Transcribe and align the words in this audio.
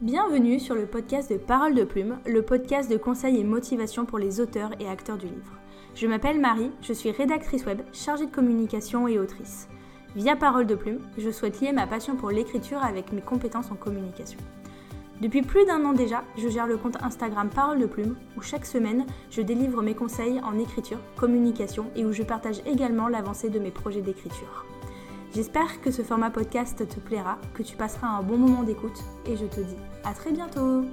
Bienvenue 0.00 0.60
sur 0.60 0.76
le 0.76 0.86
podcast 0.86 1.28
de 1.28 1.38
Parole 1.38 1.74
de 1.74 1.82
Plume, 1.82 2.20
le 2.24 2.42
podcast 2.42 2.88
de 2.88 2.96
conseils 2.96 3.40
et 3.40 3.42
motivation 3.42 4.04
pour 4.04 4.20
les 4.20 4.38
auteurs 4.38 4.70
et 4.78 4.86
acteurs 4.86 5.18
du 5.18 5.26
livre. 5.26 5.58
Je 5.96 6.06
m'appelle 6.06 6.38
Marie, 6.38 6.70
je 6.82 6.92
suis 6.92 7.10
rédactrice 7.10 7.66
web, 7.66 7.80
chargée 7.92 8.26
de 8.26 8.30
communication 8.30 9.08
et 9.08 9.18
autrice. 9.18 9.68
Via 10.14 10.36
Parole 10.36 10.68
de 10.68 10.76
Plume, 10.76 11.00
je 11.18 11.30
souhaite 11.30 11.60
lier 11.60 11.72
ma 11.72 11.88
passion 11.88 12.14
pour 12.14 12.30
l'écriture 12.30 12.80
avec 12.80 13.10
mes 13.12 13.22
compétences 13.22 13.72
en 13.72 13.74
communication. 13.74 14.38
Depuis 15.20 15.42
plus 15.42 15.66
d'un 15.66 15.84
an 15.84 15.94
déjà, 15.94 16.22
je 16.36 16.48
gère 16.48 16.68
le 16.68 16.76
compte 16.76 17.02
Instagram 17.02 17.48
Parole 17.52 17.80
de 17.80 17.86
Plume, 17.86 18.14
où 18.36 18.40
chaque 18.40 18.66
semaine, 18.66 19.04
je 19.30 19.42
délivre 19.42 19.82
mes 19.82 19.94
conseils 19.94 20.40
en 20.44 20.60
écriture, 20.60 21.00
communication 21.16 21.86
et 21.96 22.04
où 22.04 22.12
je 22.12 22.22
partage 22.22 22.62
également 22.66 23.08
l'avancée 23.08 23.50
de 23.50 23.58
mes 23.58 23.72
projets 23.72 24.02
d'écriture. 24.02 24.64
J'espère 25.34 25.82
que 25.82 25.90
ce 25.90 26.00
format 26.00 26.30
podcast 26.30 26.88
te 26.88 27.00
plaira, 27.00 27.38
que 27.52 27.62
tu 27.62 27.76
passeras 27.76 28.08
un 28.08 28.22
bon 28.22 28.38
moment 28.38 28.62
d'écoute 28.62 28.98
et 29.26 29.36
je 29.36 29.44
te 29.44 29.60
dis 29.60 29.76
à 30.02 30.14
très 30.14 30.32
bientôt 30.32 30.84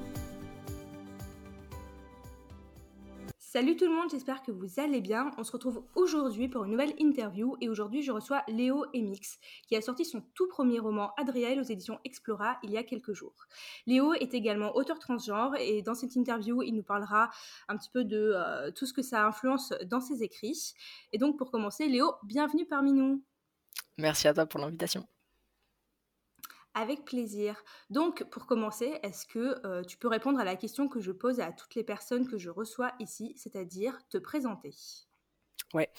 Salut 3.40 3.78
tout 3.78 3.86
le 3.86 3.96
monde, 3.96 4.10
j'espère 4.12 4.44
que 4.44 4.52
vous 4.52 4.82
allez 4.82 5.00
bien. 5.00 5.32
On 5.38 5.46
se 5.46 5.54
retrouve 5.54 5.86
aujourd'hui 5.96 6.50
pour 6.50 6.66
une 6.66 6.72
nouvelle 6.72 6.94
interview 7.00 7.56
et 7.62 7.70
aujourd'hui 7.70 8.02
je 8.02 8.12
reçois 8.12 8.44
Léo 8.50 8.84
Emix 8.94 9.40
qui 9.70 9.78
a 9.78 9.82
sorti 9.82 10.04
son 10.04 10.22
tout 10.34 10.50
premier 10.50 10.80
roman 10.80 11.14
Adriel 11.16 11.62
aux 11.62 11.64
éditions 11.64 11.98
Explora 12.04 12.58
il 12.62 12.72
y 12.72 12.78
a 12.78 12.84
quelques 12.84 13.14
jours. 13.14 13.48
Léo 13.88 14.14
est 14.16 14.34
également 14.34 14.76
auteur 14.76 15.00
transgenre 15.00 15.56
et 15.58 15.82
dans 15.82 15.96
cette 15.96 16.18
interview 16.18 16.62
il 16.62 16.74
nous 16.76 16.84
parlera 16.84 17.30
un 17.70 17.78
petit 17.78 17.90
peu 17.90 18.04
de 18.04 18.34
euh, 18.36 18.72
tout 18.72 18.86
ce 18.86 18.92
que 18.92 19.02
ça 19.02 19.26
influence 19.26 19.74
dans 19.86 20.02
ses 20.02 20.24
écrits. 20.24 20.74
Et 21.14 21.18
donc 21.18 21.38
pour 21.38 21.50
commencer, 21.52 21.88
Léo, 21.88 22.12
bienvenue 22.26 22.66
parmi 22.66 22.92
nous. 22.92 23.24
Merci 23.98 24.28
à 24.28 24.34
toi 24.34 24.46
pour 24.46 24.60
l'invitation. 24.60 25.08
Avec 26.74 27.06
plaisir. 27.06 27.64
Donc, 27.90 28.26
pour 28.26 28.46
commencer, 28.46 29.00
est-ce 29.02 29.26
que 29.26 29.66
euh, 29.66 29.82
tu 29.84 29.98
peux 29.98 30.10
répondre 30.10 30.40
à 30.40 30.44
la 30.44 30.58
question 30.58 30.90
que 30.90 31.00
je 31.00 31.12
pose 31.14 31.40
à 31.40 31.54
toutes 31.54 31.74
les 31.76 31.86
personnes 31.86 32.28
que 32.28 32.38
je 32.38 32.50
reçois 32.50 32.92
ici, 33.00 33.34
c'est-à-dire 33.38 33.98
te 34.10 34.18
présenter? 34.18 34.74
Ouais, 35.74 35.90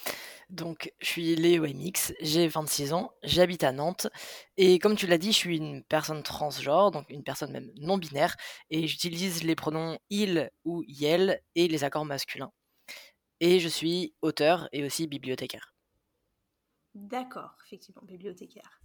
donc 0.49 0.91
je 0.99 1.07
suis 1.07 1.35
Léo 1.35 1.65
MX, 1.65 2.13
j'ai 2.21 2.47
26 2.47 2.93
ans, 2.93 3.11
j'habite 3.23 3.63
à 3.63 3.71
Nantes, 3.71 4.07
et 4.57 4.79
comme 4.79 4.95
tu 4.95 5.07
l'as 5.07 5.17
dit, 5.17 5.31
je 5.31 5.37
suis 5.37 5.57
une 5.57 5.83
personne 5.83 6.23
transgenre, 6.23 6.91
donc 6.91 7.09
une 7.09 7.23
personne 7.23 7.51
même 7.51 7.71
non 7.75 7.97
binaire, 7.97 8.35
et 8.69 8.87
j'utilise 8.87 9.43
les 9.43 9.55
pronoms 9.55 9.99
il 10.09 10.49
ou 10.63 10.83
yel 10.87 11.41
et 11.55 11.67
les 11.67 11.83
accords 11.83 12.05
masculins. 12.05 12.51
Et 13.41 13.59
je 13.59 13.69
suis 13.69 14.15
auteur 14.21 14.69
et 14.73 14.83
aussi 14.85 15.07
bibliothécaire. 15.07 15.76
D'accord, 16.97 17.55
effectivement, 17.63 18.01
bibliothécaire. 18.03 18.81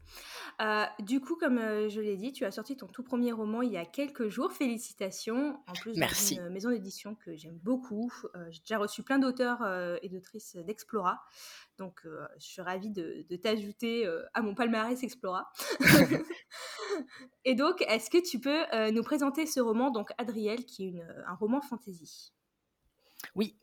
Euh, 0.60 0.84
du 0.98 1.20
coup, 1.20 1.34
comme 1.34 1.56
euh, 1.56 1.88
je 1.88 2.00
l'ai 2.00 2.18
dit, 2.18 2.32
tu 2.32 2.44
as 2.44 2.50
sorti 2.50 2.76
ton 2.76 2.86
tout 2.86 3.02
premier 3.02 3.32
roman 3.32 3.62
il 3.62 3.72
y 3.72 3.78
a 3.78 3.86
quelques 3.86 4.28
jours. 4.28 4.52
Félicitations. 4.52 5.58
En 5.66 5.72
plus, 5.72 5.96
Merci. 5.96 6.36
une 6.36 6.50
maison 6.50 6.68
d'édition 6.68 7.14
que 7.14 7.34
j'aime 7.34 7.58
beaucoup. 7.62 8.12
Euh, 8.36 8.46
j'ai 8.50 8.60
déjà 8.60 8.76
reçu 8.76 9.02
plein 9.02 9.18
d'auteurs 9.18 9.66
et 10.02 10.08
d'autrices 10.10 10.56
d'Explora. 10.56 11.24
Donc, 11.78 12.02
je 12.38 12.44
suis 12.44 12.60
ravie 12.60 12.90
de, 12.90 13.24
de 13.28 13.36
t'ajouter 13.36 14.06
à 14.34 14.42
mon 14.42 14.54
palmarès 14.54 15.02
Explora. 15.02 15.50
et 17.46 17.54
donc, 17.54 17.82
est-ce 17.88 18.10
que 18.10 18.22
tu 18.22 18.38
peux 18.38 18.90
nous 18.90 19.02
présenter 19.02 19.46
ce 19.46 19.60
roman, 19.60 19.90
donc 19.90 20.10
Adriel, 20.18 20.66
qui 20.66 20.84
est 20.84 20.88
une, 20.88 21.24
un 21.26 21.34
roman 21.34 21.62
fantasy? 21.62 22.32
Oui, 23.34 23.56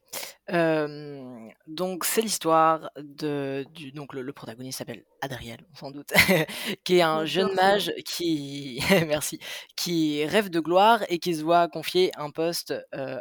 donc 1.68 2.06
c'est 2.06 2.22
l'histoire 2.22 2.90
de 2.98 3.66
du 3.74 3.92
donc 3.92 4.14
le, 4.14 4.34
protagoniste 4.34 4.80
s'appelle 4.80 5.04
Adriel 5.22 5.60
sans 5.74 5.92
doute, 5.92 6.12
qui 6.84 6.98
est 6.98 7.02
un 7.02 7.26
jeune 7.26 7.54
mage 7.54 7.94
qui 8.06 8.82
merci, 9.08 9.40
qui 9.76 10.26
rêve 10.26 10.50
de 10.50 10.60
gloire 10.60 11.04
et 11.10 11.20
qui 11.20 11.36
se 11.36 11.44
voit 11.44 11.68
confier 11.68 12.12
un 12.18 12.32
poste 12.32 12.74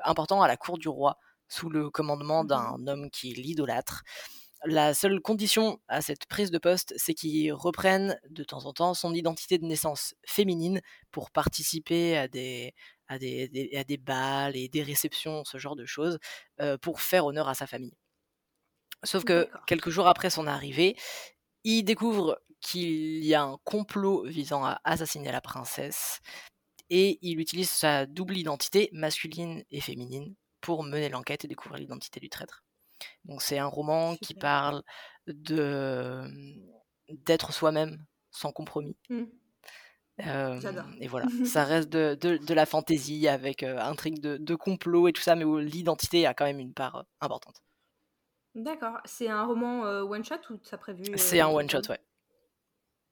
important 0.04 0.42
à 0.42 0.48
la 0.48 0.56
cour 0.56 0.78
du 0.78 0.88
roi 0.88 1.16
sous 1.48 1.70
le 1.70 1.90
commandement 1.90 2.44
mmh 2.44 2.48
d'un 2.48 2.86
homme 2.86 3.10
qui 3.10 3.32
l'idolâtre. 3.34 4.02
La 4.64 4.92
seule 4.92 5.20
condition 5.20 5.80
à 5.88 6.02
cette 6.02 6.26
prise 6.26 6.50
de 6.50 6.58
poste, 6.58 6.92
c'est 6.96 7.14
qu'il 7.14 7.52
reprenne 7.52 8.18
de 8.28 8.42
temps 8.42 8.66
en 8.66 8.72
temps 8.72 8.92
son 8.94 9.14
identité 9.14 9.56
de 9.58 9.64
naissance 9.64 10.14
féminine 10.26 10.80
pour 11.12 11.30
participer 11.30 12.16
à 12.18 12.26
des, 12.28 12.74
à 13.06 13.18
des, 13.18 13.70
à 13.76 13.84
des 13.84 13.96
balles 13.98 14.56
et 14.56 14.68
des 14.68 14.82
réceptions, 14.82 15.44
ce 15.44 15.58
genre 15.58 15.76
de 15.76 15.86
choses, 15.86 16.18
pour 16.82 17.00
faire 17.00 17.24
honneur 17.26 17.48
à 17.48 17.54
sa 17.54 17.66
famille. 17.68 17.94
Sauf 19.04 19.24
que 19.24 19.48
quelques 19.66 19.90
jours 19.90 20.08
après 20.08 20.30
son 20.30 20.46
arrivée, 20.46 20.96
il 21.64 21.84
découvre 21.84 22.40
qu'il 22.60 23.24
y 23.24 23.34
a 23.34 23.42
un 23.42 23.58
complot 23.64 24.24
visant 24.26 24.64
à 24.64 24.80
assassiner 24.84 25.30
la 25.30 25.40
princesse 25.40 26.20
et 26.90 27.18
il 27.22 27.40
utilise 27.40 27.70
sa 27.70 28.06
double 28.06 28.36
identité 28.38 28.90
masculine 28.92 29.64
et 29.70 29.80
féminine 29.80 30.34
pour 30.60 30.84
mener 30.84 31.08
l'enquête 31.10 31.44
et 31.44 31.48
découvrir 31.48 31.80
l'identité 31.80 32.20
du 32.20 32.28
traître. 32.30 32.64
Donc 33.24 33.42
c'est 33.42 33.58
un 33.58 33.66
roman 33.66 34.16
qui 34.16 34.34
parle 34.34 34.82
de 35.26 36.24
d'être 37.08 37.52
soi-même 37.52 38.04
sans 38.30 38.52
compromis. 38.52 38.96
Mmh 39.08 39.24
et 41.00 41.06
voilà, 41.06 41.26
ça 41.46 41.64
reste 41.64 41.90
de, 41.90 42.14
de, 42.16 42.54
la 42.54 42.66
fantaisie 42.66 43.28
avec 43.28 43.62
un 43.62 43.94
truc 43.94 44.18
de, 44.18 44.36
de, 44.36 44.54
complot 44.54 45.08
et 45.08 45.12
tout 45.12 45.22
ça, 45.22 45.36
mais 45.36 45.44
où 45.44 45.58
l'identité 45.58 46.26
a 46.26 46.34
quand 46.34 46.44
même 46.44 46.58
une 46.58 46.74
part 46.74 47.04
importante. 47.20 47.62
D'accord. 48.54 48.98
C'est 49.04 49.28
un 49.28 49.44
roman 49.44 49.82
one 49.82 50.24
shot 50.24 50.40
ou 50.50 50.58
ça 50.64 50.76
prévu 50.76 51.04
C'est 51.16 51.40
un 51.40 51.48
one 51.48 51.70
shot, 51.70 51.82
ouais. 51.88 52.00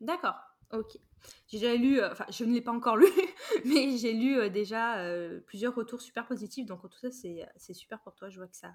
D'accord. 0.00 0.34
Ok. 0.72 0.98
J'ai 1.46 1.58
déjà 1.58 1.74
lu, 1.76 2.02
enfin, 2.02 2.26
je 2.28 2.44
ne 2.44 2.52
l'ai 2.52 2.60
pas 2.60 2.72
encore 2.72 2.96
lu, 2.96 3.06
mais 3.64 3.96
j'ai 3.96 4.12
lu 4.12 4.50
déjà 4.50 4.98
plusieurs 5.46 5.74
retours 5.74 6.00
super 6.00 6.26
positifs. 6.26 6.66
Donc 6.66 6.82
tout 6.82 6.98
ça, 6.98 7.10
c'est 7.10 7.72
super 7.72 8.00
pour 8.00 8.14
toi. 8.14 8.28
Je 8.30 8.38
vois 8.38 8.48
que 8.48 8.56
ça, 8.56 8.72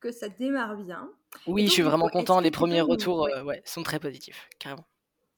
que 0.00 0.10
ça 0.10 0.28
démarre 0.28 0.76
bien. 0.76 1.10
Oui, 1.46 1.66
je 1.66 1.72
suis 1.72 1.82
vraiment 1.82 2.08
content. 2.08 2.40
Les 2.40 2.50
premiers 2.50 2.80
retours 2.80 3.28
ouais, 3.44 3.62
sont 3.64 3.82
très 3.82 4.00
positifs, 4.00 4.48
carrément. 4.58 4.86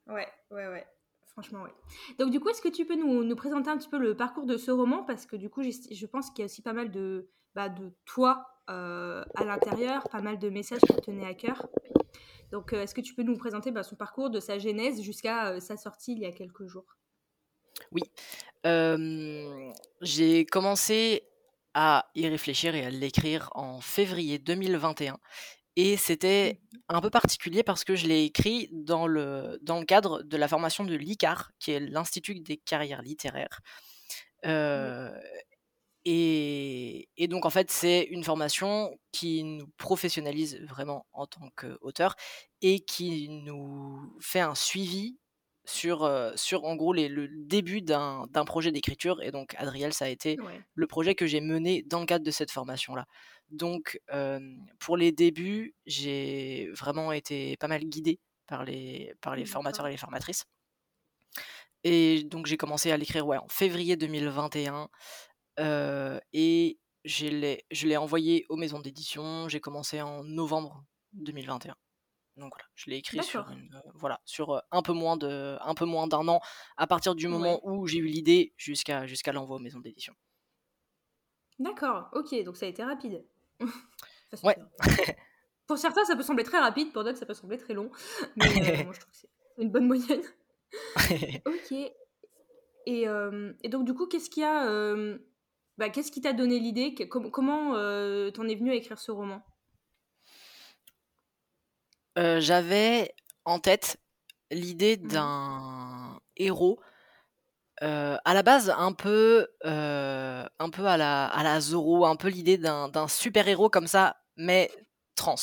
Ouais, 0.07 0.29
ouais, 0.51 0.69
ouais. 0.69 0.87
Franchement, 1.33 1.61
oui. 1.65 1.71
Donc, 2.19 2.31
du 2.31 2.41
coup, 2.41 2.51
est-ce 2.51 2.61
que 2.61 2.69
tu 2.69 2.85
peux 2.85 2.95
nous, 2.95 3.25
nous, 3.25 3.37
présenter 3.37 3.71
un 3.71 3.79
petit 3.79 3.89
peu 3.89 3.99
le 3.99 4.15
parcours 4.15 4.45
de 4.45 4.59
ce 4.59 4.71
roman? 4.71 5.03
Parce 5.05 5.25
que, 5.25 5.37
du 5.37 5.49
coup, 5.49 5.63
je 5.63 6.07
pense 6.07 6.31
qu'il 6.31 6.41
y 6.41 6.43
a 6.43 6.45
aussi 6.45 6.61
pas 6.61 6.75
mal 6.75 6.91
de, 6.91 7.31
bah, 7.55 7.71
de 7.71 7.91
toi 8.05 8.47
euh, 8.71 9.25
à 9.35 9.45
l'intérieur, 9.45 10.09
pas 10.11 10.21
mal 10.21 10.39
de 10.39 10.51
messages 10.51 10.81
qui 10.81 10.95
te 10.95 11.01
tenaient 11.01 11.27
à 11.27 11.35
cœur. 11.35 11.67
Donc, 12.51 12.73
euh, 12.75 12.83
est-ce 12.83 12.95
que 12.95 13.01
tu 13.01 13.15
peux 13.15 13.23
nous 13.23 13.37
présenter 13.37 13.71
bah, 13.71 13.83
son 13.83 13.97
parcours 13.97 14.29
de 14.29 14.41
sa 14.41 14.59
genèse 14.59 15.01
jusqu'à 15.01 15.53
euh, 15.53 15.61
sa 15.61 15.79
sortie 15.79 16.13
il 16.13 16.19
y 16.19 16.27
a 16.27 16.33
quelques 16.33 16.67
jours? 16.67 16.97
Oui. 17.93 18.03
J'ai 20.03 20.45
commencé 20.45 21.23
à 21.75 22.07
y 22.15 22.29
réfléchir 22.29 22.75
et 22.75 22.85
à 22.85 22.91
l'écrire 22.91 23.51
en 23.55 23.81
février 23.81 24.39
2021 24.39 25.19
et 25.77 25.97
c'était 25.97 26.61
mmh 26.61 26.69
un 26.89 27.01
peu 27.01 27.09
particulier 27.11 27.63
parce 27.63 27.85
que 27.85 27.95
je 27.95 28.07
l'ai 28.07 28.25
écrit 28.25 28.69
dans 28.73 29.07
le, 29.07 29.59
dans 29.63 29.79
le 29.79 29.87
cadre 29.87 30.23
de 30.23 30.37
la 30.37 30.47
formation 30.47 30.85
de 30.85 30.95
l'ICAR, 30.95 31.51
qui 31.59 31.71
est 31.73 31.81
l'Institut 31.81 32.41
des 32.41 32.59
carrières 32.59 33.01
littéraires. 33.01 33.61
et, 36.05 37.09
et, 37.17 37.29
donc, 37.29 37.47
en 37.47 37.51
fait, 37.51 37.71
c'est 37.71 38.03
une 38.11 38.25
formation 38.25 38.99
qui 39.13 39.43
nous 39.45 39.69
professionnalise 39.79 40.61
vraiment 40.69 41.07
en 41.13 41.27
tant 41.27 41.49
qu'auteur 41.57 42.17
et 42.61 42.81
qui 42.81 43.29
nous 43.31 44.13
fait 44.21 44.41
un 44.41 44.55
suivi 44.55 45.19
sur, 45.65 46.11
sur 46.35 46.65
en 46.65 46.77
gros 46.77 46.93
les, 46.93 47.09
le 47.09 47.29
début 47.29 47.83
d'un 47.83 48.27
projet 48.47 48.73
d'écriture. 48.73 49.23
Et 49.23 49.31
donc, 49.31 49.55
Adriel, 49.59 49.93
ça 49.93 50.07
a 50.07 50.09
été 50.09 50.37
le 50.75 50.87
projet 50.87 51.15
que 51.15 51.27
j'ai 51.27 51.41
mené 51.41 51.83
dans 51.83 52.01
le 52.01 52.07
cadre 52.07 52.25
de 52.25 52.31
cette 52.31 52.51
formation-là. 52.51 53.07
Donc, 53.51 54.01
pour 54.79 54.97
les 54.97 55.13
débuts, 55.13 55.75
j'ai 55.87 56.71
vraiment 56.73 57.13
été 57.13 57.57
pas 57.59 57.69
mal 57.69 57.85
guidée 57.85 58.19
par 58.47 58.65
les, 58.65 59.15
par 59.21 59.37
les 59.37 59.45
formateurs 59.45 59.87
et 59.87 59.91
les 59.91 59.97
formatrices. 59.97 60.45
Et 61.85 62.25
donc, 62.25 62.47
j'ai 62.47 62.57
commencé 62.57 62.93
à 62.93 62.97
l'écrire 62.97 63.27
ouais, 63.27 63.39
en 63.39 63.49
février 63.49 63.97
2021. 63.97 64.89
et 66.33 66.79
je 67.05 67.87
l'ai 67.87 67.97
envoyé 67.97 68.47
aux 68.49 68.57
maisons 68.57 68.81
d'édition. 68.81 69.49
J'ai 69.49 69.61
commencé 69.61 70.01
en 70.01 70.25
novembre 70.25 70.85
2021. 71.13 71.75
Donc 72.37 72.53
voilà, 72.55 72.69
je 72.75 72.91
l'ai 72.91 72.97
écrit 72.97 73.23
sur, 73.23 73.47
voilà, 73.95 74.21
sur 74.25 74.63
un 74.71 74.83
peu 74.83 74.93
moins 74.93 75.17
de, 75.17 75.59
un 75.61 75.75
peu 75.75 75.85
moins 75.85 76.07
d'un 76.07 76.27
an, 76.29 76.41
à 76.77 76.87
partir 76.87 77.15
du 77.15 77.29
moment 77.29 77.61
où 77.63 77.87
j'ai 77.87 77.99
eu 77.99 78.07
l'idée 78.07 78.55
jusqu'à 78.57 79.07
jusqu'à 79.07 79.33
l'envoi 79.33 79.57
aux 79.57 79.61
maisons 79.61 79.81
d'édition. 79.81 80.15
D'accord, 81.59 82.09
ok, 82.13 82.43
donc 82.45 82.57
ça 82.57 82.67
a 82.67 82.69
été 82.69 82.83
rapide. 82.83 83.25
ouais. 84.43 84.57
pour 85.67 85.79
certains, 85.79 86.05
ça 86.05 86.17
peut 86.17 86.23
sembler 86.23 86.45
très 86.45 86.59
rapide, 86.59 86.93
pour 86.93 87.05
d'autres, 87.05 87.19
ça 87.19 87.27
peut 87.27 87.35
sembler 87.35 87.59
très 87.59 87.75
long. 87.75 87.91
Mais 88.37 88.47
euh, 88.47 88.85
moi, 88.85 88.93
je 88.93 89.01
trouve 89.01 89.13
que 89.13 89.19
c'est 89.19 89.29
une 89.59 89.71
bonne 89.71 89.87
moyenne. 89.87 90.23
ok. 91.47 91.73
Et, 92.87 93.09
euh, 93.09 93.53
et, 93.63 93.69
donc, 93.69 93.85
du 93.85 93.95
coup, 93.95 94.07
qu'est-ce 94.07 94.31
qui 94.31 94.43
a. 94.43 94.69
Euh, 94.69 95.19
bah, 95.79 95.89
qu'est-ce 95.91 96.11
qui 96.11 96.21
t'a 96.21 96.33
donné 96.33 96.59
l'idée? 96.59 96.95
Comment 97.09 97.73
t'en 98.33 98.49
es 98.49 98.55
venu 98.55 98.71
à 98.71 98.75
écrire 98.75 98.99
ce 98.99 99.13
roman? 99.13 99.43
J'avais 102.17 103.15
en 103.45 103.59
tête 103.59 103.99
l'idée 104.51 104.97
mmh. 104.97 105.09
d'un 105.09 106.21
héros 106.37 106.79
à 107.81 108.35
la 108.35 108.43
base, 108.43 108.73
un 108.77 108.93
peu, 108.93 109.49
un 109.65 110.71
peu 110.73 110.87
à 110.87 110.97
la 110.97 111.27
à 111.27 111.43
la 111.43 111.61
Zorro, 111.61 112.07
un 112.07 112.17
peu 112.17 112.29
l'idée 112.29 112.59
d'un 112.59 113.09
super 113.09 113.49
héros 113.49 113.71
comme 113.71 113.87
ça, 113.87 114.17
mais 114.37 114.71
trans. 115.17 115.37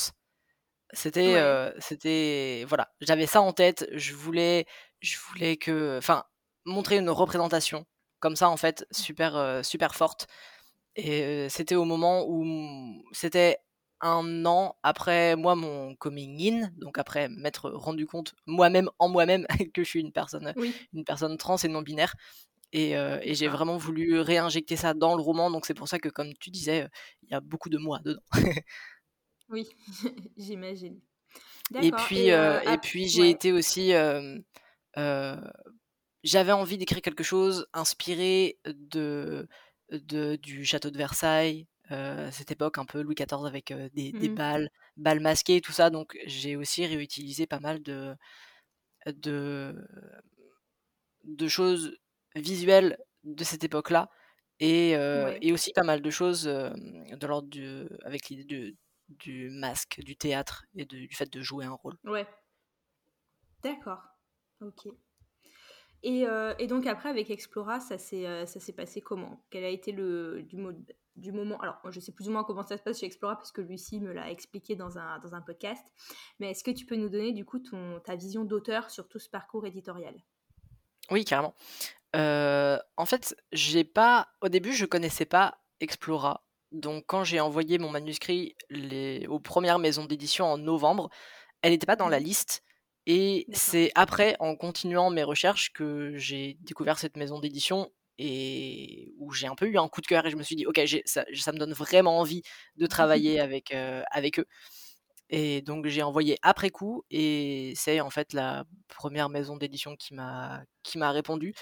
C'était, 0.93 1.35
c'était 1.79 2.65
voilà, 2.67 2.91
j'avais 3.01 3.27
ça 3.27 3.41
en 3.41 3.51
tête, 3.53 3.87
je 3.93 4.13
voulais 4.13 4.65
je 5.01 5.17
voulais 5.29 5.57
que 5.57 5.97
enfin, 5.97 6.23
montrer 6.65 6.97
une 6.97 7.09
représentation 7.09 7.85
comme 8.19 8.35
ça, 8.35 8.49
en 8.49 8.57
fait, 8.57 8.85
super, 8.91 9.61
super 9.63 9.95
forte. 9.95 10.27
Et 10.95 11.47
c'était 11.49 11.75
au 11.75 11.85
moment 11.85 12.25
où 12.27 13.03
c'était 13.13 13.57
un 14.01 14.45
an 14.45 14.77
après 14.83 15.35
moi 15.35 15.55
mon 15.55 15.95
coming 15.95 16.41
in, 16.41 16.69
donc 16.77 16.97
après 16.97 17.29
m'être 17.29 17.69
rendu 17.69 18.05
compte 18.05 18.33
moi-même 18.45 18.89
en 18.99 19.09
moi-même 19.09 19.45
que 19.73 19.83
je 19.83 19.89
suis 19.89 19.99
une 19.99 20.11
personne, 20.11 20.53
une 20.93 21.03
personne 21.03 21.37
trans 21.37 21.57
et 21.57 21.67
non 21.67 21.81
binaire. 21.81 22.15
Et, 22.71 22.93
j'ai 23.33 23.47
vraiment 23.47 23.77
voulu 23.77 24.19
réinjecter 24.19 24.75
ça 24.75 24.93
dans 24.93 25.15
le 25.15 25.21
roman, 25.21 25.49
donc 25.49 25.65
c'est 25.65 25.73
pour 25.73 25.87
ça 25.87 25.97
que, 25.97 26.09
comme 26.09 26.33
tu 26.35 26.51
disais, 26.51 26.87
il 27.23 27.31
y 27.31 27.33
a 27.33 27.39
beaucoup 27.39 27.69
de 27.69 27.77
moi 27.77 27.99
dedans. 28.03 28.21
oui, 29.49 29.67
j'imagine. 30.37 30.99
Et 31.81 31.91
puis, 31.91 32.27
et, 32.27 32.77
puis 32.81 33.07
j'ai 33.07 33.29
été 33.29 33.51
aussi. 33.51 33.91
j'avais 36.23 36.51
envie 36.51 36.77
d'écrire 36.77 37.01
quelque 37.01 37.23
chose 37.23 37.67
inspiré 37.73 38.59
de, 38.65 39.47
de, 39.91 40.35
du 40.35 40.65
château 40.65 40.91
de 40.91 40.97
Versailles, 40.97 41.65
cette 41.89 42.51
époque 42.51 42.77
un 42.77 42.85
peu 42.85 43.01
Louis 43.01 43.15
XIV 43.15 43.45
avec 43.45 43.73
des, 43.93 44.11
des, 44.11 44.29
mmh 44.29 44.35
balles, 44.35 44.69
balles 44.97 45.19
masquées 45.19 45.57
et 45.57 45.61
tout 45.61 45.71
ça. 45.71 45.89
Donc 45.89 46.17
j'ai 46.25 46.55
aussi 46.55 46.85
réutilisé 46.85 47.47
pas 47.47 47.59
mal 47.59 47.81
de, 47.81 48.15
de, 49.07 49.75
de 51.23 51.47
choses 51.47 51.97
visuelles 52.35 52.97
de 53.23 53.43
cette 53.43 53.63
époque-là 53.63 54.09
et, 54.59 54.91
et, 55.41 55.51
aussi 55.53 55.71
pas 55.73 55.83
mal 55.83 56.01
de 56.01 56.09
choses 56.09 56.43
de 56.43 57.27
l'ordre 57.27 57.47
du, 57.47 57.87
avec 58.03 58.29
l'idée 58.29 58.43
du, 58.43 58.77
du 59.09 59.49
masque, 59.49 60.01
du 60.01 60.15
théâtre 60.15 60.65
et 60.75 60.85
du 60.85 61.09
fait 61.11 61.31
de 61.31 61.41
jouer 61.41 61.65
un 61.65 61.73
rôle. 61.73 61.97
Ouais. 62.03 62.27
D'accord. 63.63 64.01
Ok. 64.61 64.87
Et, 66.03 66.25
et, 66.59 66.67
donc 66.67 66.85
après 66.85 67.09
avec 67.09 67.29
Explora, 67.29 67.79
ça 67.79 67.97
s'est 67.97 68.45
ça 68.45 68.59
s'est 68.59 68.73
passé 68.73 69.01
comment? 69.01 69.43
Quel 69.49 69.63
a 69.63 69.69
été 69.69 69.91
le 69.91 70.43
du 70.43 70.57
mode 70.57 70.95
du 71.15 71.31
moment. 71.31 71.59
Alors, 71.59 71.79
je 71.89 71.99
sais 71.99 72.11
plus 72.11 72.27
ou 72.29 72.31
moins 72.31 72.43
comment 72.43 72.63
ça 72.63 72.77
se 72.77 72.83
passe 72.83 72.99
chez 72.99 73.05
Explora 73.05 73.35
parce 73.35 73.51
que 73.51 73.61
Lucie 73.61 73.99
me 73.99 74.13
l'a 74.13 74.29
expliqué 74.31 74.75
dans 74.75 74.97
un, 74.97 75.19
dans 75.19 75.35
un 75.35 75.41
podcast. 75.41 75.85
Mais 76.39 76.51
est-ce 76.51 76.63
que 76.63 76.71
tu 76.71 76.85
peux 76.85 76.95
nous 76.95 77.09
donner 77.09 77.31
du 77.33 77.45
coup 77.45 77.59
ton, 77.59 77.99
ta 77.99 78.15
vision 78.15 78.45
d'auteur 78.45 78.89
sur 78.89 79.07
tout 79.07 79.19
ce 79.19 79.29
parcours 79.29 79.65
éditorial? 79.65 80.15
Oui, 81.11 81.25
carrément. 81.25 81.55
Euh, 82.15 82.77
en 82.97 83.05
fait, 83.05 83.35
j'ai 83.51 83.83
pas. 83.83 84.29
Au 84.41 84.49
début, 84.49 84.73
je 84.73 84.85
connaissais 84.85 85.25
pas 85.25 85.59
Explora. 85.79 86.45
Donc, 86.71 87.05
quand 87.07 87.23
j'ai 87.23 87.39
envoyé 87.39 87.79
mon 87.79 87.89
manuscrit 87.89 88.55
les... 88.69 89.25
aux 89.27 89.39
premières 89.39 89.79
maisons 89.79 90.05
d'édition 90.05 90.45
en 90.45 90.57
novembre, 90.57 91.09
elle 91.61 91.71
n'était 91.71 91.87
pas 91.87 91.95
dans 91.95 92.09
la 92.09 92.19
mmh. 92.19 92.23
liste. 92.23 92.63
Et 93.05 93.47
c'est 93.53 93.91
après, 93.95 94.35
en 94.39 94.55
continuant 94.55 95.09
mes 95.09 95.23
recherches, 95.23 95.73
que 95.73 96.15
j'ai 96.15 96.57
découvert 96.61 96.99
cette 96.99 97.17
maison 97.17 97.39
d'édition 97.39 97.91
et 98.21 99.13
où 99.17 99.31
j'ai 99.31 99.47
un 99.47 99.55
peu 99.55 99.65
eu 99.65 99.77
un 99.77 99.87
coup 99.87 100.01
de 100.01 100.05
cœur 100.05 100.25
et 100.25 100.29
je 100.29 100.35
me 100.35 100.43
suis 100.43 100.57
dit 100.57 100.67
ok 100.67 100.79
ça, 101.05 101.23
ça, 101.33 101.51
me 101.53 101.57
donne 101.57 101.71
vraiment 101.71 102.19
envie 102.19 102.43
de 102.75 102.85
travailler 102.85 103.39
avec, 103.39 103.73
avec 104.11 104.39
eux 104.39 104.45
et 105.29 105.61
donc 105.61 105.87
j'ai 105.87 106.03
envoyé 106.03 106.37
après 106.41 106.69
coup 106.69 107.03
et 107.09 107.73
c'est 107.75 108.01
en 108.01 108.09
fait 108.09 108.33
la 108.33 108.65
première 108.89 109.29
maison 109.29 109.55
d'édition 109.55 109.95
qui 109.95 110.13
m'a 110.13 110.61
qui 110.83 110.97
m'a 110.97 111.11
répondu 111.11 111.53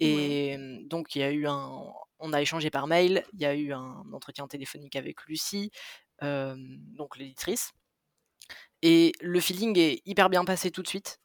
et 0.00 0.56
donc 0.84 1.14
il 1.14 1.18
y 1.20 1.22
a 1.24 1.30
eu 1.30 1.46
un 1.46 1.84
on 2.20 2.32
a 2.32 2.40
échangé 2.40 2.70
par 2.70 2.86
mail 2.86 3.24
il 3.34 3.40
y 3.40 3.44
a 3.44 3.54
eu 3.54 3.72
un 3.72 4.04
entretien 4.12 4.46
téléphonique 4.46 4.96
avec 4.96 5.24
Lucie 5.26 5.70
donc 6.22 7.18
l'éditrice 7.18 7.72
et 8.80 9.12
le 9.20 9.40
feeling 9.40 9.76
est 9.78 10.00
hyper 10.06 10.30
bien 10.30 10.44
passé 10.44 10.70
tout 10.70 10.82
de 10.82 10.88
suite 10.88 11.18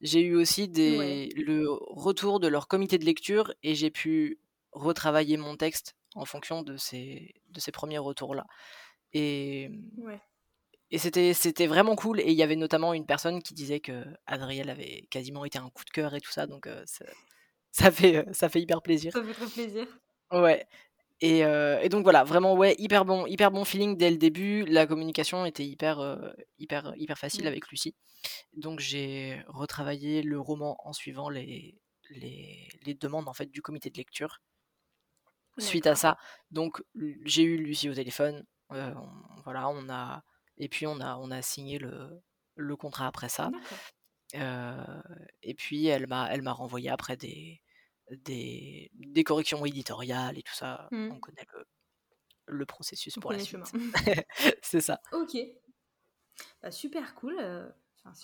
j'ai 0.00 0.20
eu 0.20 0.34
aussi 0.34 0.68
des 0.68 1.28
le 1.36 1.68
retour 1.70 2.40
de 2.40 2.48
leur 2.48 2.68
comité 2.68 2.98
de 2.98 3.04
lecture 3.04 3.52
et 3.62 3.74
j'ai 3.74 3.90
pu 3.90 4.40
retravailler 4.72 5.36
mon 5.36 5.56
texte 5.56 5.96
en 6.14 6.24
fonction 6.24 6.62
de 6.62 6.76
ces 6.76 7.34
de 7.50 7.60
ces 7.60 7.72
premiers 7.72 7.98
retours-là 7.98 8.46
et 9.12 9.68
mmh, 9.68 10.18
et 10.90 10.98
c'était 10.98 11.34
c'était 11.34 11.66
vraiment 11.66 11.96
cool 11.96 12.20
et 12.20 12.30
il 12.30 12.36
y 12.36 12.42
avait 12.42 12.56
notamment 12.56 12.94
une 12.94 13.06
personne 13.06 13.42
qui 13.42 13.54
disait 13.54 13.80
que 13.80 14.04
Adriel 14.26 14.70
avait 14.70 15.06
quasiment 15.10 15.44
été 15.44 15.58
un 15.58 15.70
coup 15.70 15.84
de 15.84 15.90
cœur 15.90 16.14
et 16.14 16.20
tout 16.20 16.30
ça 16.30 16.46
donc 16.46 16.66
ça 17.70 17.90
fait, 17.90 18.24
ça 18.32 18.48
fait 18.48 18.60
hyper 18.60 18.82
plaisir. 18.82 19.12
Ça 19.12 19.22
fait 19.22 19.34
très 19.34 19.46
plaisir. 19.46 19.86
Ouais 20.30 20.66
et 21.20 21.40
et 21.40 21.88
donc 21.88 22.04
voilà, 22.04 22.24
vraiment 22.24 22.54
ouais, 22.54 22.74
hyper 22.78 23.04
bon 23.04 23.26
hyper 23.26 23.50
bon 23.50 23.64
feeling 23.64 23.96
dès 23.96 24.10
le 24.10 24.18
début. 24.18 24.64
La 24.66 24.86
communication 24.86 25.44
était 25.44 25.64
hyper, 25.64 26.18
hyper 26.58 26.92
hyper 26.96 27.18
facile 27.18 27.44
mmh. 27.44 27.48
avec 27.48 27.68
Lucie. 27.68 27.94
Donc 28.56 28.80
j'ai 28.80 29.42
retravaillé 29.48 30.22
le 30.22 30.40
roman 30.40 30.76
en 30.84 30.92
suivant 30.92 31.28
les, 31.28 31.78
les, 32.10 32.68
les, 32.82 32.94
demandes 32.94 33.28
en 33.28 33.32
fait 33.32 33.50
du 33.50 33.62
comité 33.62 33.90
de 33.90 33.96
lecture. 33.96 34.40
Suite 35.58 35.88
à 35.88 35.96
ça, 35.96 36.16
donc 36.52 36.80
j'ai 37.24 37.42
eu 37.42 37.56
Lucie 37.56 37.88
au 37.88 37.94
téléphone. 37.94 38.44
Euh, 38.72 38.94
voilà, 39.42 39.68
on 39.68 39.88
a 39.88 40.22
et 40.56 40.68
puis 40.68 40.86
on 40.86 41.00
a 41.00 41.16
on 41.16 41.32
a 41.32 41.42
signé 41.42 41.78
le, 41.78 42.22
le 42.54 42.76
contrat 42.76 43.08
après 43.08 43.28
ça. 43.28 43.50
Euh, 44.36 45.02
et 45.42 45.54
puis 45.54 45.86
elle 45.86 46.06
m'a 46.06 46.28
elle 46.30 46.42
m'a 46.42 46.52
renvoyé 46.52 46.90
après 46.90 47.16
des, 47.16 47.60
des, 48.10 48.90
des 48.94 49.24
corrections 49.24 49.64
éditoriales 49.64 50.38
et 50.38 50.42
tout 50.42 50.54
ça. 50.54 50.88
Mmh. 50.90 51.10
On 51.12 51.20
connaît 51.20 51.46
le, 51.54 51.64
le 52.46 52.66
processus 52.66 53.14
pour 53.20 53.32
la 53.32 53.38
suite. 53.38 53.60
c'est 54.62 54.80
ça. 54.80 55.00
Ok. 55.12 55.36
Bah, 56.62 56.70
super 56.70 57.14
cool. 57.14 57.36
Euh, 57.40 57.68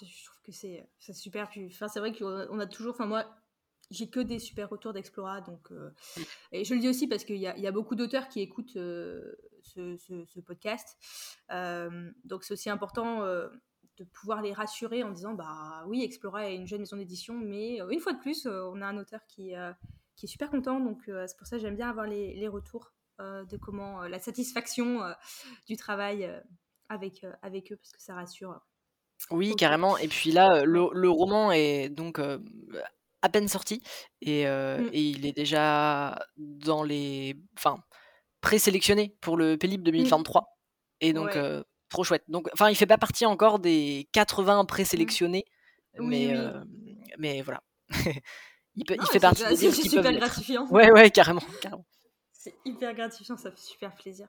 je 0.01 0.25
trouve 0.25 0.41
que 0.43 0.53
c'est 0.53 0.89
super. 1.13 1.51
Enfin, 1.67 1.89
c'est 1.89 2.01
vrai 2.01 2.13
qu'on 2.13 2.59
a 2.59 2.67
toujours. 2.67 2.95
Enfin, 2.95 3.07
moi, 3.07 3.27
j'ai 3.91 4.09
que 4.09 4.21
des 4.21 4.39
super 4.39 4.71
retours 4.71 4.93
d'Explora. 4.93 5.41
Donc, 5.41 5.71
euh, 5.73 5.91
et 6.53 6.65
je 6.65 6.75
le 6.75 6.81
dis 6.81 6.89
aussi 6.89 7.07
parce 7.07 7.25
qu'il 7.25 7.37
y, 7.37 7.41
y, 7.41 7.67
a 7.67 7.73
beaucoup 7.73 7.95
d'auteurs 7.95 8.29
qui 8.29 8.41
écoutent 8.41 8.77
euh, 8.77 9.35
ce, 9.63 9.97
ce, 9.97 10.41
podcast. 10.41 10.97
Euh, 11.51 12.11
donc, 12.25 12.45
c'est 12.45 12.55
aussi 12.55 12.71
important 12.71 13.23
de 13.99 14.05
pouvoir 14.05 14.43
les 14.43 14.53
rassurer 14.53 15.03
en 15.03 15.11
disant 15.11 15.35
bah 15.35 15.85
oui, 15.87 16.03
Explora 16.03 16.51
est 16.51 16.57
une 16.57 16.67
jeune 16.67 16.81
maison 16.81 16.97
d'édition, 16.97 17.35
mais 17.35 17.79
une 17.91 18.01
fois 18.01 18.13
de 18.13 18.19
plus, 18.19 18.47
on 18.47 18.81
a 18.81 18.87
un 18.87 18.99
auteur 18.99 19.21
qui, 19.27 19.53
qui 20.17 20.27
est 20.27 20.29
super 20.29 20.51
content. 20.51 20.81
Donc, 20.81 21.03
c'est 21.07 21.37
pour 21.37 21.47
ça 21.47 21.57
que 21.57 21.63
j'aime 21.63 21.77
bien 21.77 21.89
avoir 21.89 22.07
les, 22.07 22.35
les 22.35 22.49
retours 22.49 22.93
de 23.21 23.57
comment 23.57 24.03
la 24.03 24.19
satisfaction 24.19 25.01
du 25.69 25.77
travail 25.77 26.31
avec, 26.89 27.25
avec 27.43 27.73
eux 27.73 27.77
parce 27.77 27.93
que 27.93 28.03
ça 28.03 28.15
rassure 28.15 28.61
oui, 29.31 29.55
carrément. 29.57 29.97
Et 29.99 30.09
puis 30.09 30.33
là, 30.33 30.65
le, 30.65 31.09
roman 31.09 31.53
est 31.53 31.89
donc 31.89 32.19
à 32.19 33.29
peine 33.29 33.49
sorti 33.49 33.83
et, 34.21 34.45
mmh. 34.45 34.91
et, 34.93 35.01
il 35.03 35.27
est 35.27 35.33
déjà 35.33 36.19
dans 36.37 36.83
les. 36.83 37.37
Enfin, 37.57 37.79
présélectionné 38.41 39.17
pour 39.21 39.37
le 39.37 39.57
Pélib 39.57 39.83
2023. 39.83 40.43
Mmh. 40.43 40.45
Et 41.01 41.13
donc, 41.13 41.37
trop 41.95 42.05
chouette. 42.05 42.25
Donc, 42.29 42.49
enfin, 42.53 42.69
il 42.71 42.75
fait 42.75 42.87
pas 42.87 42.99
partie 42.99 43.25
encore 43.25 43.59
des 43.59 44.09
80 44.13 44.63
mmh. 44.63 44.67
présélectionnés, 44.67 45.45
mais, 45.99 46.35
mais 47.19 47.41
voilà. 47.43 47.63
il, 48.75 48.85
peut, 48.85 48.97
il 49.01 49.07
fait 49.07 49.21
partie 49.21 49.43
C'est 49.57 49.73
super 49.73 50.13
gratifiant. 50.13 50.67
Ouais, 50.71 50.91
ouais, 50.91 51.11
carrément. 51.11 51.43
carrément. 51.63 51.87
C'est 52.33 52.55
hyper 52.65 52.95
gratifiant, 52.95 53.37
ça 53.37 53.51
fait 53.51 53.59
super 53.59 53.95
plaisir. 53.95 54.29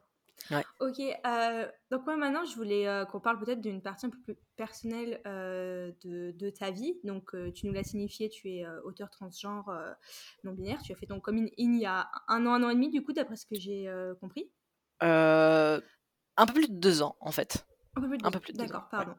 Ok, 0.79 1.00
euh, 1.00 1.67
donc 1.89 2.05
moi 2.05 2.17
maintenant 2.17 2.45
je 2.45 2.55
voulais 2.55 2.88
euh, 2.88 3.05
qu'on 3.05 3.19
parle 3.19 3.39
peut-être 3.39 3.62
d'une 3.62 3.81
partie 3.81 4.05
un 4.05 4.10
peu 4.10 4.19
plus 4.19 4.36
personnelle 4.55 5.19
euh, 5.25 5.91
de, 6.03 6.31
de, 6.31 6.50
ta 6.50 6.72
vie. 6.72 7.00
Donc 7.03 7.36
tu 7.53 7.65
nous 7.65 7.74
l'as 7.74 7.84
signifié, 7.84 8.29
tu 8.29 8.50
es 8.50 8.65
auteur 8.84 9.10
transgenre 9.10 9.72
non 10.43 10.53
binaire. 10.53 10.81
Tu 10.84 10.91
as 10.91 10.95
fait 10.95 11.07
ton 11.07 11.19
coming 11.19 11.48
in 11.60 11.74
il 11.74 11.81
y 11.81 11.86
a 11.86 12.10
un 12.27 12.45
an, 12.45 12.53
un 12.53 12.63
an 12.63 12.69
et 12.69 12.75
demi 12.75 12.89
du 12.89 13.03
coup, 13.03 13.13
d'après 13.13 13.36
ce 13.36 13.45
que 13.45 13.55
j'ai 13.55 13.89
compris. 14.22 14.51
Un 16.38 16.46
peu 16.46 16.54
plus 16.54 16.70
de 16.70 16.77
deux 16.77 17.01
ans 17.01 17.15
en 17.20 17.32
fait. 17.32 17.65
Un 17.96 18.01
peu 18.01 18.10
plus 18.10 18.18
de, 18.18 18.25
un 18.25 18.32
peu 18.32 18.39
plus 18.39 18.54
de 18.54 18.58
D'accord, 18.58 18.89
pardon. 18.89 19.15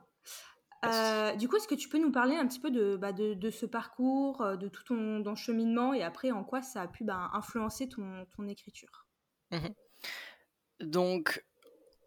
du 1.38 1.48
coup, 1.48 1.56
est-ce 1.56 1.68
que 1.68 1.74
tu 1.74 1.88
peux 1.88 1.98
nous 1.98 2.12
parler 2.12 2.36
un 2.36 2.46
petit 2.46 2.60
peu 2.60 2.70
de, 2.70 2.96
bah, 2.96 3.12
de, 3.12 3.34
de, 3.34 3.50
ce 3.50 3.66
parcours, 3.66 4.44
de 4.58 4.68
tout 4.68 4.84
ton, 4.84 5.34
cheminement 5.34 5.94
et 5.94 6.02
après 6.02 6.30
en 6.30 6.44
quoi 6.44 6.62
ça 6.62 6.82
a 6.82 6.88
pu 6.88 7.04
bah, 7.04 7.30
influencer 7.32 7.88
ton, 7.88 8.26
ton 8.36 8.46
écriture? 8.46 9.06
Mmh 9.50 9.68
donc, 10.80 11.42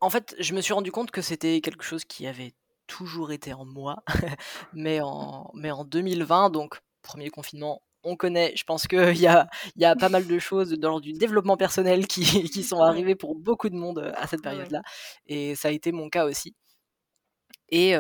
en 0.02 0.10
fait, 0.10 0.36
je 0.40 0.54
me 0.54 0.62
suis 0.62 0.74
rendu 0.74 0.92
compte 0.92 1.12
que 1.12 1.22
c'était 1.22 1.62
quelque 1.62 1.84
chose 1.84 2.06
qui 2.06 2.28
avait 2.28 2.54
toujours 2.88 3.32
été 3.32 3.54
en 3.54 3.66
moi, 3.66 4.04
mais 4.74 5.02
en, 5.02 5.52
mais 5.54 5.72
en 5.72 5.84
2020, 5.84 6.50
donc 6.50 6.80
premier 7.02 7.30
confinement, 7.30 7.82
on 8.04 8.16
connaît, 8.16 8.54
je 8.56 8.64
pense 8.64 8.88
qu'il 8.88 9.18
y 9.18 9.28
a, 9.28 9.48
y 9.76 9.86
a 9.86 9.96
pas 9.96 10.10
mal 10.10 10.26
de 10.28 10.40
choses 10.40 10.72
dans 10.72 11.00
du 11.00 11.14
développement 11.14 11.58
personnel 11.58 12.08
qui, 12.08 12.24
qui 12.52 12.64
sont 12.64 12.82
arrivées 12.82 13.16
pour 13.16 13.36
beaucoup 13.36 13.70
de 13.70 13.76
monde 13.76 14.14
à 14.16 14.26
cette 14.28 14.42
période-là, 14.42 14.82
et 15.28 15.56
ça 15.56 15.68
a 15.70 15.72
été 15.72 15.92
mon 15.92 16.10
cas 16.10 16.26
aussi. 16.26 16.56
Et 17.70 17.92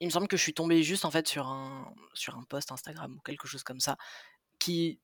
il 0.00 0.06
me 0.06 0.10
semble 0.10 0.28
que 0.28 0.36
je 0.36 0.42
suis 0.42 0.54
tombée 0.54 0.82
juste 0.82 1.04
en 1.04 1.10
fait 1.10 1.28
sur 1.28 1.46
un, 1.48 1.92
sur 2.14 2.36
un 2.36 2.44
post 2.44 2.72
Instagram 2.72 3.14
ou 3.16 3.20
quelque 3.20 3.46
chose 3.46 3.62
comme 3.62 3.80
ça, 3.80 3.96
qui 4.58 5.00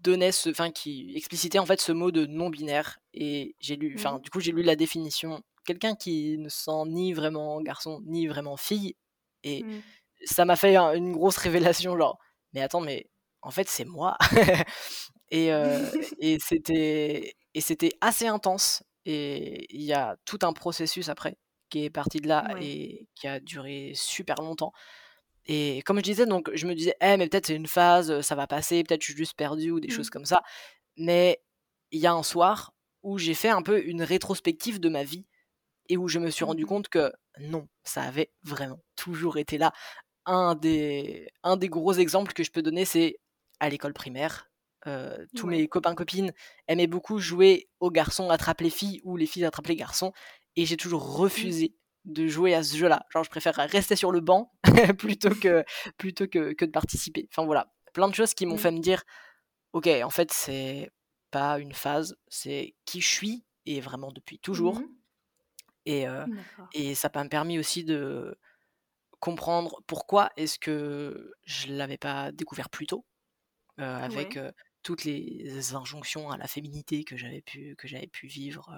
donnait 0.00 0.32
ce, 0.32 0.50
enfin 0.50 0.70
qui 0.70 1.12
explicitait 1.16 1.58
en 1.58 1.66
fait 1.66 1.80
ce 1.80 1.92
mot 1.92 2.10
de 2.10 2.26
non 2.26 2.50
binaire 2.50 2.98
et 3.14 3.54
j'ai 3.60 3.76
lu, 3.76 3.94
enfin 3.98 4.18
Mmh. 4.18 4.22
du 4.22 4.30
coup 4.30 4.40
j'ai 4.40 4.52
lu 4.52 4.62
la 4.62 4.76
définition, 4.76 5.42
quelqu'un 5.64 5.94
qui 5.94 6.36
ne 6.38 6.48
se 6.50 6.64
sent 6.64 6.84
ni 6.88 7.12
vraiment 7.14 7.60
garçon 7.62 8.02
ni 8.04 8.26
vraiment 8.26 8.56
fille. 8.58 8.96
Et 9.44 9.62
Mmh. 9.62 9.80
ça 10.24 10.44
m'a 10.44 10.56
fait 10.56 10.76
un- 10.76 10.92
une 10.94 11.12
grosse 11.12 11.36
révélation 11.82 11.96
genre 11.96 12.18
mais 12.52 12.60
attends 12.62 12.80
mais 12.82 13.08
en 13.44 13.52
fait 13.52 13.68
c'est 13.68 13.84
moi 13.86 14.18
et 15.30 15.52
euh, 15.52 15.90
et 16.18 16.38
c'était 16.40 17.34
et 17.54 17.60
c'était 17.62 17.92
assez 18.00 18.26
intense 18.26 18.82
et 19.06 19.66
il 19.74 19.82
y 19.82 19.92
a 19.92 20.16
tout 20.24 20.38
un 20.42 20.52
processus 20.52 21.08
après 21.08 21.36
qui 21.70 21.84
est 21.84 21.90
parti 21.90 22.20
de 22.20 22.28
là 22.28 22.48
Ouais. 22.48 22.54
et 22.56 23.08
qui 23.14 23.28
a 23.28 23.40
duré 23.40 23.92
super 23.94 24.36
longtemps 24.42 24.72
et 25.46 25.82
comme 25.84 25.98
je 25.98 26.02
disais, 26.02 26.26
donc 26.26 26.50
je 26.54 26.66
me 26.66 26.74
disais: 26.74 26.94
«Eh 27.02 27.16
mais 27.16 27.28
peut-être 27.28 27.46
c'est 27.46 27.56
une 27.56 27.66
phase, 27.66 28.20
ça 28.22 28.34
va 28.34 28.46
passer, 28.46 28.82
peut-être 28.84 29.02
je 29.02 29.06
suis 29.12 29.16
juste 29.16 29.34
perdu 29.36 29.70
ou 29.70 29.80
des 29.80 29.88
Mmh. 29.88 29.90
choses 29.90 30.10
comme 30.10 30.24
ça». 30.24 30.42
Mais 30.98 31.42
il 31.92 32.00
y 32.00 32.06
a 32.06 32.12
un 32.14 32.22
soir 32.24 32.74
où 33.02 33.18
j'ai 33.18 33.34
fait 33.34 33.50
un 33.50 33.62
peu 33.62 33.84
une 33.84 34.02
rétrospective 34.02 34.80
de 34.80 34.88
ma 34.90 35.04
vie 35.04 35.26
et 35.88 35.96
où 35.98 36.08
je 36.08 36.18
me 36.18 36.30
suis 36.30 36.44
rendu 36.44 36.64
Mmh 36.64 36.66
compte 36.66 36.88
que 36.88 37.12
non, 37.40 37.68
ça 37.84 38.02
avait 38.02 38.32
vraiment 38.44 38.80
toujours 38.96 39.38
été 39.38 39.58
là. 39.58 39.72
Un 40.26 40.54
des 40.56 41.28
un 41.44 41.56
des 41.58 41.68
gros 41.70 41.94
exemples 41.94 42.32
que 42.34 42.44
je 42.44 42.50
peux 42.52 42.62
donner, 42.62 42.84
c'est 42.86 43.16
à 43.60 43.68
l'école 43.68 43.94
primaire. 43.94 44.50
Tous 45.34 45.46
Ouais. 45.46 45.48
mes 45.48 45.68
copains-copines 45.68 46.32
aimaient 46.68 46.86
beaucoup 46.86 47.18
jouer 47.18 47.70
aux 47.80 47.90
garçons 47.90 48.30
attrape 48.30 48.60
les 48.60 48.70
filles 48.70 49.00
ou 49.04 49.16
les 49.16 49.26
filles 49.26 49.44
attrape 49.46 49.66
les 49.68 49.76
garçons 49.76 50.12
et 50.56 50.66
j'ai 50.66 50.76
toujours 50.76 51.16
Mmh. 51.36 51.54
refusé 51.56 51.74
de 52.04 52.26
jouer 52.26 52.54
à 52.54 52.62
ce 52.62 52.76
jeu-là. 52.76 53.06
Genre 53.10 53.24
je 53.24 53.30
préfère 53.30 53.54
rester 53.56 53.96
sur 53.96 54.12
le 54.12 54.20
banc 54.20 54.52
plutôt 54.98 55.34
que 55.34 55.64
plutôt 55.98 56.26
que 56.28 56.52
que 56.52 56.64
de 56.66 56.70
participer. 56.70 57.26
Enfin 57.32 57.46
voilà, 57.46 57.72
plein 57.94 58.08
de 58.08 58.14
choses 58.14 58.34
qui 58.34 58.44
m'ont 58.46 58.56
Mmh. 58.56 58.58
fait 58.58 58.72
me 58.72 58.80
dire: 58.80 59.02
«OK, 59.74 59.88
en 59.88 60.10
fait, 60.10 60.32
c'est 60.32 60.90
pas 61.32 61.58
une 61.60 61.74
phase, 61.74 62.16
c'est 62.28 62.76
qui 62.86 63.00
je 63.02 63.08
suis 63.08 63.46
et 63.66 63.80
vraiment 63.80 64.12
depuis 64.12 64.38
toujours» 64.40 64.82
Mmh 64.82 65.04
et 65.86 66.06
D'accord. 66.26 66.74
et 66.74 66.94
ça 66.94 67.10
m'a 67.14 67.28
permis 67.28 67.58
aussi 67.58 67.84
de 67.84 68.38
comprendre 69.20 69.82
pourquoi 69.86 70.30
est-ce 70.36 70.58
que 70.58 71.32
je 71.44 71.68
l'avais 71.72 71.98
pas 71.98 72.32
découvert 72.32 72.70
plus 72.70 72.86
tôt, 72.86 73.06
heu, 73.80 73.84
avec, 73.84 74.36
Ouais. 74.36 74.38
heu, 74.38 74.52
toutes 74.82 75.04
les 75.04 75.74
injonctions 75.74 76.30
à 76.30 76.36
la 76.38 76.46
féminité 76.48 77.04
que 77.04 77.16
j'avais 77.16 77.42
pu 77.42 77.74
que 77.78 77.88
j'avais 77.88 78.06
pu 78.08 78.26
vivre, 78.28 78.70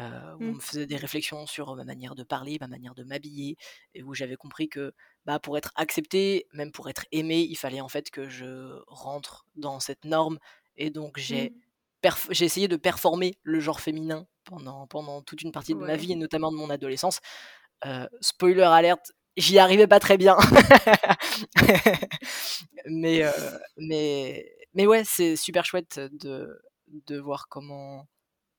heu, 0.00 0.34
où 0.38 0.50
on 0.50 0.52
Mmh. 0.52 0.56
me 0.56 0.60
faisait 0.60 0.86
des 0.86 0.96
réflexions 0.96 1.46
sur 1.46 1.74
ma 1.76 1.84
manière 1.84 2.14
de 2.14 2.24
parler, 2.24 2.58
ma 2.60 2.68
manière 2.68 2.94
de 2.94 3.04
m'habiller 3.04 3.56
et 3.94 4.02
où 4.02 4.14
j'avais 4.14 4.36
compris 4.36 4.68
que, 4.68 4.92
bah, 5.26 5.38
pour 5.40 5.56
être 5.58 5.72
accepté, 5.76 6.46
même 6.54 6.72
pour 6.72 6.88
être 6.90 7.06
aimé, 7.12 7.40
il 7.48 7.56
fallait 7.56 7.80
en 7.80 7.88
fait 7.88 8.10
que 8.10 8.28
je 8.28 8.80
rentre 8.88 9.46
dans 9.56 9.80
cette 9.80 10.04
norme 10.04 10.38
et 10.76 10.90
donc 10.90 11.18
Mmh. 11.28 11.48
j'ai 12.30 12.46
essayé 12.46 12.68
de 12.68 12.76
performer 12.76 13.34
le 13.42 13.60
genre 13.60 13.80
féminin 13.80 14.26
pendant 14.44 14.86
pendant 14.88 15.22
toute 15.22 15.42
une 15.42 15.52
partie 15.52 15.74
de 15.74 15.80
ma 15.82 15.96
vie 15.96 16.12
et 16.12 16.16
notamment 16.16 16.52
de 16.52 16.56
mon 16.56 16.70
adolescence. 16.70 17.20
Spoiler 18.20 18.62
alerte, 18.62 19.12
j'y 19.36 19.58
arrivais 19.58 19.86
pas 19.86 20.00
très 20.00 20.16
bien. 20.18 20.36
Mais, 22.86 23.22
heu, 23.24 23.32
mais 23.78 24.50
mais 24.74 24.86
ouais, 24.86 25.04
c'est 25.04 25.36
super 25.36 25.64
chouette 25.64 25.98
de 26.12 26.60
de 26.88 27.18
voir 27.18 27.48
comment 27.48 28.06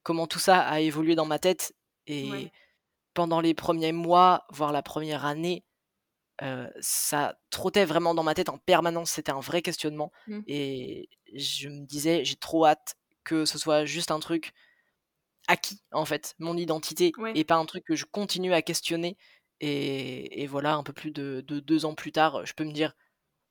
comment 0.03 0.27
tout 0.27 0.39
ça 0.39 0.61
a 0.61 0.79
évolué 0.81 1.15
dans 1.15 1.25
ma 1.25 1.39
tête 1.39 1.73
Ouais. 2.21 2.45
et 2.45 2.53
pendant 3.15 3.41
les 3.41 3.53
premiers 3.55 3.93
mois, 3.93 4.45
voire 4.51 4.71
la 4.73 4.83
première 4.83 5.25
année, 5.25 5.65
heu, 6.43 6.69
ça 6.81 7.37
trottait 7.51 7.85
vraiment 7.85 8.15
dans 8.15 8.23
ma 8.23 8.35
tête 8.35 8.49
en 8.49 8.57
permanence. 8.59 9.11
C'était 9.11 9.31
un 9.33 9.39
vrai 9.41 9.61
questionnement 9.63 10.11
Mmh. 10.27 10.45
et 10.47 11.09
je 11.35 11.69
me 11.69 11.85
disais: 11.85 12.25
«J'ai 12.25 12.35
trop 12.37 12.65
hâte 12.67 12.95
que 13.25 13.45
ce 13.45 13.57
soit 13.59 13.85
juste 13.85 14.11
un 14.11 14.19
truc 14.21 14.53
acquis, 15.47 15.81
en 15.91 16.05
fait, 16.05 16.35
mon 16.39 16.57
identité 16.57 17.17
Ouais. 17.17 17.35
et 17.35 17.43
pas 17.45 17.55
un 17.55 17.65
truc 17.65 17.83
que 17.85 17.95
je 17.95 18.05
continue 18.05 18.53
à 18.53 18.61
questionner» 18.61 19.17
et 19.61 20.43
et 20.43 20.47
voilà, 20.47 20.75
un 20.75 20.83
peu 20.83 20.93
plus 20.93 21.11
de 21.11 21.41
de 21.47 21.59
2 21.59 21.85
ans 21.85 21.95
plus 21.95 22.11
tard, 22.11 22.45
je 22.45 22.53
peux 22.53 22.63
me 22.65 22.71
dire: 22.73 22.93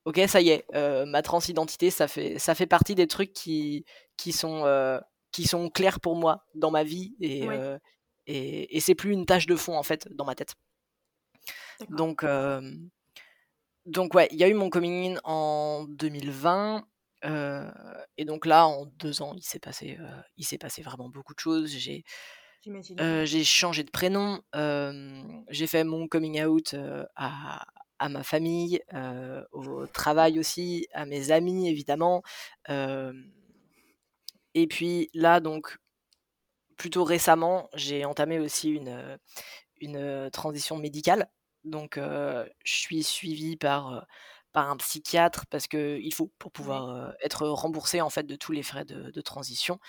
OK, 0.05 0.19
ça 0.27 0.41
y 0.41 0.49
est, 0.49 0.65
heu, 0.75 1.05
ma 1.05 1.21
transidentité, 1.23 1.91
ça 1.91 2.07
fait 2.07 2.39
ça 2.39 2.55
fait 2.55 2.67
partie 2.67 2.95
des 2.95 3.07
trucs 3.07 3.33
qui 3.33 3.85
qui 4.17 4.31
sont, 4.33 4.65
heu, 4.65 5.01
qui 5.31 5.45
sont 5.47 5.69
clairs 5.69 5.99
pour 6.01 6.15
moi 6.17 6.45
dans 6.55 6.71
ma 6.71 6.83
vie 6.83 7.15
et 7.21 7.49
Ouais. 7.49 7.61
heu 7.61 7.79
et 8.27 8.77
et 8.77 8.79
c'est 8.81 8.95
plus 8.95 9.11
une 9.13 9.25
tâche 9.27 9.47
de 9.47 9.55
fond, 9.57 9.77
en 9.77 9.83
fait, 9.83 10.07
dans 10.13 10.25
ma 10.25 10.35
tête. 10.35 10.55
Donc 11.89 12.23
hem, 12.23 12.89
donc 13.85 14.13
ouais, 14.15 14.27
il 14.31 14.37
y 14.39 14.43
a 14.43 14.49
eu 14.49 14.53
mon 14.55 14.69
coming 14.69 15.15
in 15.17 15.21
en 15.25 15.85
2020, 15.85 16.87
heu 17.25 17.71
et 18.17 18.25
donc 18.25 18.45
là, 18.45 18.67
en 18.67 18.85
2 18.87 19.21
ans, 19.21 19.33
il 19.35 19.43
s'est 19.43 19.59
passé, 19.59 19.97
il 20.37 20.45
s'est 20.45 20.57
passé 20.59 20.81
vraiment 20.83 21.09
beaucoup 21.09 21.33
de 21.35 21.39
choses. 21.39 21.71
J'ai, 21.71 22.03
Heu, 22.99 23.25
j'ai 23.25 23.43
changé 23.43 23.83
de 23.83 23.91
prénom, 23.91 24.41
j'ai 25.49 25.67
fait 25.67 25.83
mon 25.83 26.07
coming 26.07 26.43
out, 26.43 26.75
à 27.15 27.65
à 27.97 28.09
ma 28.09 28.23
famille, 28.23 28.81
au 29.51 29.87
travail 29.87 30.39
aussi, 30.39 30.87
à 30.93 31.05
mes 31.05 31.31
amis 31.31 31.69
évidemment, 31.69 32.23
et 34.53 34.67
puis 34.67 35.09
là, 35.13 35.39
donc 35.39 35.77
plutôt 36.77 37.03
récemment, 37.03 37.69
j'ai 37.73 38.05
entamé 38.05 38.39
aussi 38.39 38.69
une, 38.69 39.17
une, 39.79 40.29
transition 40.31 40.77
médicale. 40.77 41.29
Donc 41.63 41.97
je 41.97 42.47
suis 42.63 43.03
suivie 43.03 43.57
par, 43.57 44.05
par 44.51 44.69
un 44.69 44.77
psychiatre 44.77 45.45
parce 45.47 45.67
qu'il 45.67 46.13
faut 46.13 46.31
pour 46.37 46.51
pouvoir, 46.51 47.13
être 47.21 47.47
remboursé 47.47 48.01
en 48.01 48.09
fait 48.09 48.23
de 48.23 48.35
tous 48.35 48.51
les 48.51 48.63
frais 48.63 48.85
de 48.85 49.11
de 49.11 49.21
transition. 49.21 49.79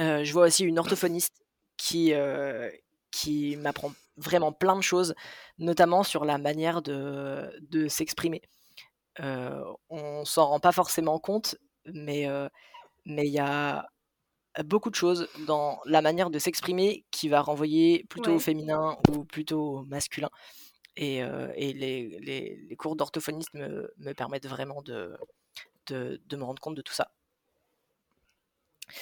Heu, 0.00 0.24
je 0.24 0.32
vois 0.32 0.46
aussi 0.46 0.64
une 0.64 0.78
orthophoniste 0.78 1.34
qui, 1.76 2.12
heu, 2.14 2.72
qui 3.10 3.56
m'apprend 3.56 3.92
vraiment 4.16 4.52
plein 4.52 4.76
de 4.76 4.82
choses, 4.82 5.14
notamment 5.58 6.02
sur 6.04 6.24
la 6.24 6.38
manière 6.38 6.82
de 6.82 7.58
de 7.62 7.88
s'exprimer. 7.88 8.42
Heu, 9.20 9.64
on 9.90 10.24
s'en 10.26 10.48
rend 10.48 10.60
pas 10.60 10.72
forcément 10.72 11.18
compte, 11.20 11.56
mais 11.86 12.28
il 13.06 13.32
y 13.32 13.38
a 13.38 13.86
beaucoup 14.64 14.90
de 14.90 14.94
choses 14.96 15.28
dans 15.46 15.80
la 15.86 16.02
manière 16.02 16.30
de 16.30 16.38
s'exprimer 16.38 17.06
qui 17.10 17.28
va 17.28 17.40
renvoyer 17.42 18.04
plutôt 18.10 18.36
au 18.36 18.40
féminin 18.40 18.96
ou 19.10 19.24
plutôt 19.24 19.78
au 19.80 19.84
masculin 19.84 20.30
et 20.96 21.22
les 21.74 22.18
les 22.20 22.56
les 22.68 22.76
cours 22.76 22.96
d'orthophoniste 22.96 23.54
me 23.54 23.92
me 23.98 24.12
permettent 24.14 24.46
vraiment 24.48 24.82
de 24.82 25.16
de 25.88 26.20
de 26.26 26.36
me 26.36 26.44
rendre 26.44 26.60
compte 26.62 26.76
de 26.76 26.82
tout 26.82 26.94
ça. 26.94 27.12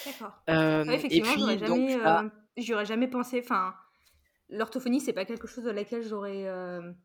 D'accord. 0.05 0.33
Ouais, 0.47 0.93
et 0.93 0.93
effectivement, 0.93 1.31
j'aurais 1.37 1.57
jamais, 1.57 1.97
j'y 2.57 2.73
aurais 2.73 2.85
jamais 2.85 3.07
pensé. 3.07 3.41
Enfin, 3.43 3.75
l'orthophonie, 4.49 4.99
c'est 4.99 5.13
pas 5.13 5.25
quelque 5.25 5.47
chose 5.47 5.67
à 5.67 5.73
laquelle 5.73 6.03
j'aurais, 6.03 6.41
hem, 6.41 6.95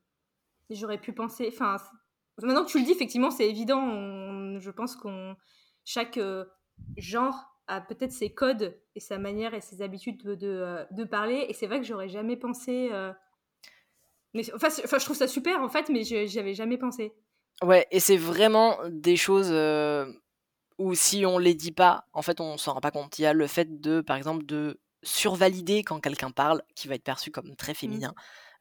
j'aurais 0.71 0.99
pu 0.99 1.13
penser. 1.13 1.51
Enfin, 1.53 1.77
maintenant 2.43 2.65
que 2.65 2.71
tu 2.71 2.79
le 2.79 2.85
dis, 2.85 2.93
effectivement, 2.93 3.31
c'est 3.31 3.49
évident. 3.49 3.81
On 3.81 4.61
je 4.61 4.71
pense 4.71 4.97
qu'on 4.97 5.37
chaque, 5.85 6.19
genre 6.97 7.51
a 7.67 7.81
peut-être 7.81 8.13
ses 8.13 8.33
codes 8.33 8.79
et 8.95 9.01
sa 9.01 9.19
manière 9.19 9.55
et 9.55 9.61
ses 9.61 9.83
habitudes 9.83 10.23
de 10.23 10.87
de, 10.91 11.05
parler 11.05 11.47
et 11.49 11.55
c'est 11.55 11.67
vrai 11.67 11.81
que 11.81 11.87
j'aurais 11.87 12.09
jamais 12.09 12.37
pensé, 12.37 12.91
mais 14.35 14.43
enfin, 14.55 14.69
enfin, 14.85 14.99
je 14.99 15.05
trouve 15.05 15.17
ça 15.17 15.29
super, 15.29 15.61
en 15.61 15.69
fait, 15.69 15.89
mais 15.89 16.03
j'y 16.03 16.39
avais 16.39 16.55
jamais 16.55 16.77
pensé. 16.77 17.13
ouais 17.63 17.87
et 17.91 18.01
c'est 18.01 18.17
vraiment 18.17 18.79
des 18.89 19.17
choses, 19.17 19.51
où 20.79 20.95
si 20.95 21.25
on 21.27 21.39
les 21.39 21.55
dit 21.55 21.73
pas, 21.73 22.07
en 22.13 22.23
fait, 22.23 22.41
on 22.41 22.57
s'en 22.59 22.75
rend 22.75 22.81
pas 22.81 22.91
compte. 22.91 23.19
Il 23.19 23.23
y 23.23 23.27
a 23.27 23.33
le 23.33 23.47
fait 23.47 23.81
de, 23.81 24.01
par 24.01 24.17
exemple, 24.17 24.45
de 24.47 24.81
survalider 25.03 25.83
quand 25.85 26.01
quelqu'un 26.01 26.31
parle, 26.31 26.63
qui 26.77 26.89
va 26.89 26.95
être 26.97 27.05
perçu 27.05 27.31
comme 27.31 27.57
très 27.57 27.75
Mmh. 27.87 28.05
féminin. 28.05 28.15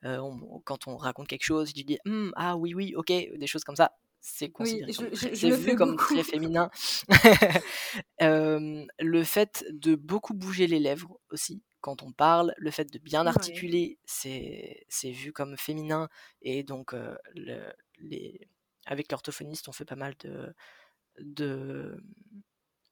On 0.04 0.62
quand 0.66 0.88
on 0.88 0.98
raconte 0.98 1.28
quelque 1.28 1.46
chose, 1.46 1.74
tu 1.74 1.84
dis: 1.84 1.98
«Mmh, 2.06 2.32
ah 2.36 2.58
oui, 2.58 2.74
oui, 2.76 2.94
OK», 2.96 3.08
des 3.10 3.48
choses 3.48 3.64
comme 3.64 3.76
ça, 3.78 3.94
c'est 4.22 4.50
Oui, 4.60 4.84
considéré 4.84 4.94
comme 4.94 5.10
je 5.12 5.16
très 5.16 5.30
je 5.32 5.34
je 5.34 5.48
c'est 5.48 5.50
le 5.50 5.56
vu 5.56 5.74
comme 5.74 5.98
très 5.98 6.24
féminin. 6.24 6.70
Le 9.00 9.24
fait 9.24 9.66
de 9.72 9.96
beaucoup 9.96 10.34
bouger 10.34 10.68
les 10.68 10.80
lèvres 10.80 11.20
aussi, 11.32 11.64
quand 11.82 12.04
on 12.04 12.12
parle, 12.12 12.54
le 12.58 12.72
fait 12.72 12.86
de 12.92 13.00
bien 13.00 13.26
Ouais. 13.26 13.64
articuler, 13.66 14.00
c'est 14.06 14.86
c'est 14.90 15.12
vu 15.12 15.34
comme 15.34 15.58
féminin 15.58 16.10
et 16.42 16.64
donc 16.64 16.94
le 17.36 17.74
les 18.00 18.48
avec 18.86 19.12
l'orthophoniste, 19.12 19.68
on 19.70 19.72
fait 19.72 19.86
pas 19.86 19.96
mal 19.96 20.14
de 20.20 20.54
de 21.20 21.98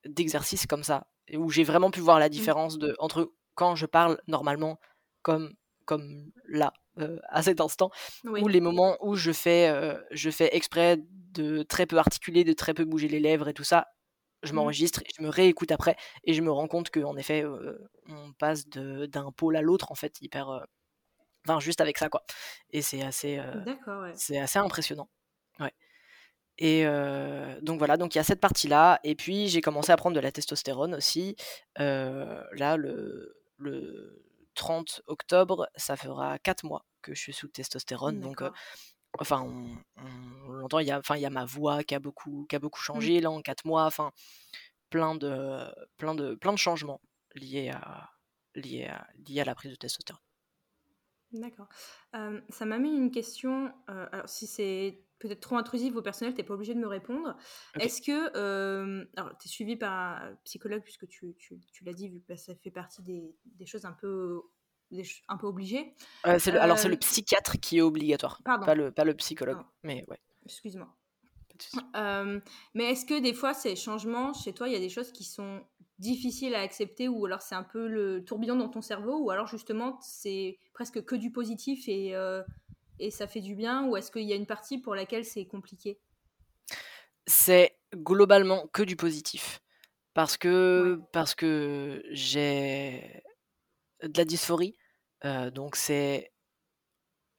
d'exercices 0.06 0.66
comme 0.68 0.84
ça 0.84 1.08
où 1.34 1.50
j'ai 1.50 1.64
vraiment 1.64 1.92
pu 1.92 2.00
voir 2.02 2.20
la 2.20 2.30
Mmh. 2.36 2.52
différence 2.52 2.78
de 2.80 2.96
entre 3.00 3.32
quand 3.56 3.76
je 3.76 3.86
parle 3.86 4.20
normalement 4.28 4.80
comme 5.22 5.54
comme 5.86 6.32
là, 6.48 6.74
heu, 7.00 7.20
à 7.30 7.42
cet 7.44 7.60
instant, 7.60 7.90
ou 8.38 8.48
les 8.48 8.62
moments 8.62 8.98
où 9.02 9.16
je 9.16 9.32
fais, 9.34 9.70
heu, 9.72 10.04
je 10.12 10.30
fais 10.30 10.56
exprès 10.56 10.98
de 11.10 11.64
très 11.64 11.86
peu 11.88 11.98
articuler, 11.98 12.44
de 12.44 12.54
très 12.54 12.74
peu 12.74 12.86
bouger 12.86 13.08
les 13.10 13.20
lèvres 13.20 13.48
et 13.50 13.54
tout 13.54 13.64
ça. 13.64 13.88
Je 14.44 14.54
Mmh. 14.54 14.54
m'enregistre 14.54 15.02
je 15.18 15.24
me 15.24 15.30
réécoute 15.30 15.72
après 15.72 15.96
et 16.24 16.34
je 16.34 16.42
me 16.42 16.52
rends 16.52 16.68
compte 16.68 16.90
qu'en 16.92 17.18
effet, 17.18 17.44
heu, 17.44 17.80
on 18.08 18.34
passe 18.34 18.68
de 18.68 19.06
d'un 19.08 19.32
pôle 19.32 19.56
à 19.58 19.62
l'autre 19.62 19.92
en 19.92 19.96
fait 19.96 20.22
hyper, 20.22 20.66
enfin 21.48 21.60
juste 21.60 21.82
avec 21.82 21.98
ça 21.98 22.10
quoi 22.10 22.24
et 22.72 22.82
c'est 22.82 23.02
assez, 23.04 23.40
ouais. 23.44 23.68
c'est 24.14 24.40
assez 24.40 24.60
impressionnant. 24.60 25.10
Ouais 25.60 25.74
Et 26.64 26.86
donc 27.64 27.80
voilà, 27.80 27.98
donc 27.98 28.14
il 28.14 28.20
y 28.20 28.22
a 28.22 28.24
cette 28.24 28.40
partie-là. 28.40 29.00
Et 29.04 29.16
puis 29.16 29.48
j'ai 29.48 29.62
commencé 29.62 29.92
à 29.92 29.98
prendre 29.98 30.16
de 30.16 30.22
la 30.22 30.32
testostérone 30.32 30.94
aussi. 30.94 31.36
là, 31.78 32.78
le, 32.78 33.36
le 33.58 34.24
30 34.56 35.02
octobre, 35.08 35.70
ça 35.76 35.96
fera 35.96 36.38
4 36.40 36.66
mois 36.66 36.86
que 37.02 37.14
je 37.14 37.20
suis 37.20 37.34
sous 37.34 37.48
testostérone. 37.48 38.20
Donc, 38.20 38.44
enfin, 39.20 39.42
on, 39.42 40.52
l'entend, 40.52 40.80
il 40.80 40.88
y, 40.88 40.92
a, 40.92 41.00
enfin, 41.00 41.16
il 41.16 41.22
y 41.22 41.26
a 41.26 41.30
ma 41.30 41.46
voix 41.46 41.84
qui 41.84 41.96
a 41.96 42.00
beaucoup, 42.00 42.46
qui 42.50 42.56
a 42.56 42.60
beaucoup 42.60 42.80
mmh. 42.80 42.84
changé 42.84 43.22
là 43.22 43.32
en 43.32 43.42
4 43.42 43.66
mois. 43.66 43.86
Enfin, 43.86 44.12
plein 44.90 45.16
de, 45.16 45.66
plein 45.98 46.16
de, 46.16 46.36
plein 46.36 46.54
de 46.54 46.58
changements 46.58 47.02
liés 47.36 47.70
à, 47.70 48.10
liés 48.56 48.88
à, 48.88 49.08
liés 49.28 49.42
à 49.42 49.46
la 49.46 49.56
prise 49.56 49.72
de 49.72 49.78
testostérone. 49.78 50.22
D'accord. 51.34 51.68
ça 52.14 52.66
m'amène 52.66 52.96
une 52.96 53.12
question. 53.12 53.74
alors, 53.88 54.28
si 54.28 54.48
c'est 54.48 55.04
peut-être 55.20 55.40
trop 55.40 55.58
intrusif 55.58 55.96
au 55.96 56.02
personnel, 56.02 56.34
tu 56.34 56.42
n'es 56.42 56.48
pas 56.48 56.54
obligé 56.54 56.74
de 56.74 56.80
me 56.80 56.88
répondre. 56.88 57.36
Est-ce 57.80 58.02
que. 58.02 59.08
alors, 59.18 59.38
tu 59.38 59.48
es 59.48 59.52
suivi 59.52 59.76
par 59.76 60.24
un 60.24 60.36
psychologue, 60.44 60.84
puisque 60.84 61.08
tu, 61.08 61.36
tu, 61.38 61.60
tu 61.72 61.84
l'as 61.84 61.94
dit, 61.94 62.10
vu 62.10 62.22
que 62.22 62.36
ça 62.36 62.54
fait 62.56 62.72
partie 62.72 63.02
des, 63.02 63.36
des 63.46 63.66
choses 63.66 63.86
un 63.86 63.94
peu, 63.94 64.42
un 65.28 65.38
peu 65.38 65.48
obligées. 65.48 65.96
alors, 66.24 66.78
c'est 66.78 66.90
le 66.90 66.98
psychiatre 66.98 67.60
qui 67.60 67.78
est 67.78 67.82
obligatoire, 67.82 68.42
pas 68.44 68.76
le, 68.76 68.92
pas 68.92 69.06
le 69.06 69.14
psychologue. 69.16 69.60
Ah. 69.60 69.72
Mais 69.84 70.06
ouais. 70.08 70.20
Excuse-moi. 70.46 70.94
mais 72.74 72.92
est-ce 72.92 73.06
que 73.06 73.20
des 73.20 73.34
fois, 73.34 73.54
ces 73.54 73.76
changements, 73.76 74.34
chez 74.34 74.54
toi, 74.54 74.68
il 74.68 74.74
y 74.74 74.78
a 74.78 74.80
des 74.80 74.90
choses 74.90 75.12
qui 75.12 75.24
sont 75.24 75.64
difficile 76.02 76.56
à 76.56 76.62
accepter 76.62 77.08
ou 77.08 77.26
alors 77.28 77.42
c'est 77.42 77.56
un 77.56 77.64
peu 77.64 77.88
le 77.88 78.26
tourbillon 78.26 78.56
dans 78.56 78.70
ton 78.70 78.82
cerveau 78.82 79.20
ou 79.20 79.30
alors 79.30 79.46
justement 79.46 80.00
c'est 80.02 80.58
presque 80.74 81.06
que 81.06 81.16
du 81.16 81.32
positif 81.32 81.88
et, 81.88 82.16
euh, 82.16 82.42
et 83.00 83.12
ça 83.12 83.28
fait 83.28 83.40
du 83.40 83.56
bien 83.56 83.88
ou 83.88 83.96
est-ce 83.96 84.12
qu'il 84.12 84.24
y 84.24 84.34
a 84.34 84.36
une 84.36 84.48
partie 84.48 84.80
pour 84.80 84.96
laquelle 84.96 85.24
c'est 85.24 85.46
compliqué? 85.46 86.00
C'est 87.28 87.78
globalement 87.96 88.68
que 88.74 88.82
du 88.82 88.96
positif. 88.96 89.62
Parce 90.14 90.38
que 90.38 91.00
parce 91.14 91.36
que 91.36 92.04
j'ai 92.10 93.24
de 94.04 94.18
la 94.18 94.26
dysphorie 94.26 94.76
euh, 95.24 95.52
donc 95.52 95.76
c'est 95.76 96.34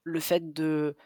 le 0.05 0.21
fait 0.21 0.53
de 0.53 0.97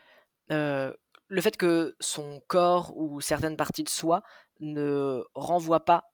euh, 0.52 0.92
le 1.28 1.40
fait 1.40 1.56
que 1.56 1.96
son 2.00 2.40
corps 2.46 2.96
ou 2.96 3.20
certaines 3.20 3.56
parties 3.56 3.82
de 3.82 3.88
soi 3.88 4.22
ne 4.60 5.24
renvoient 5.34 5.84
pas 5.84 6.04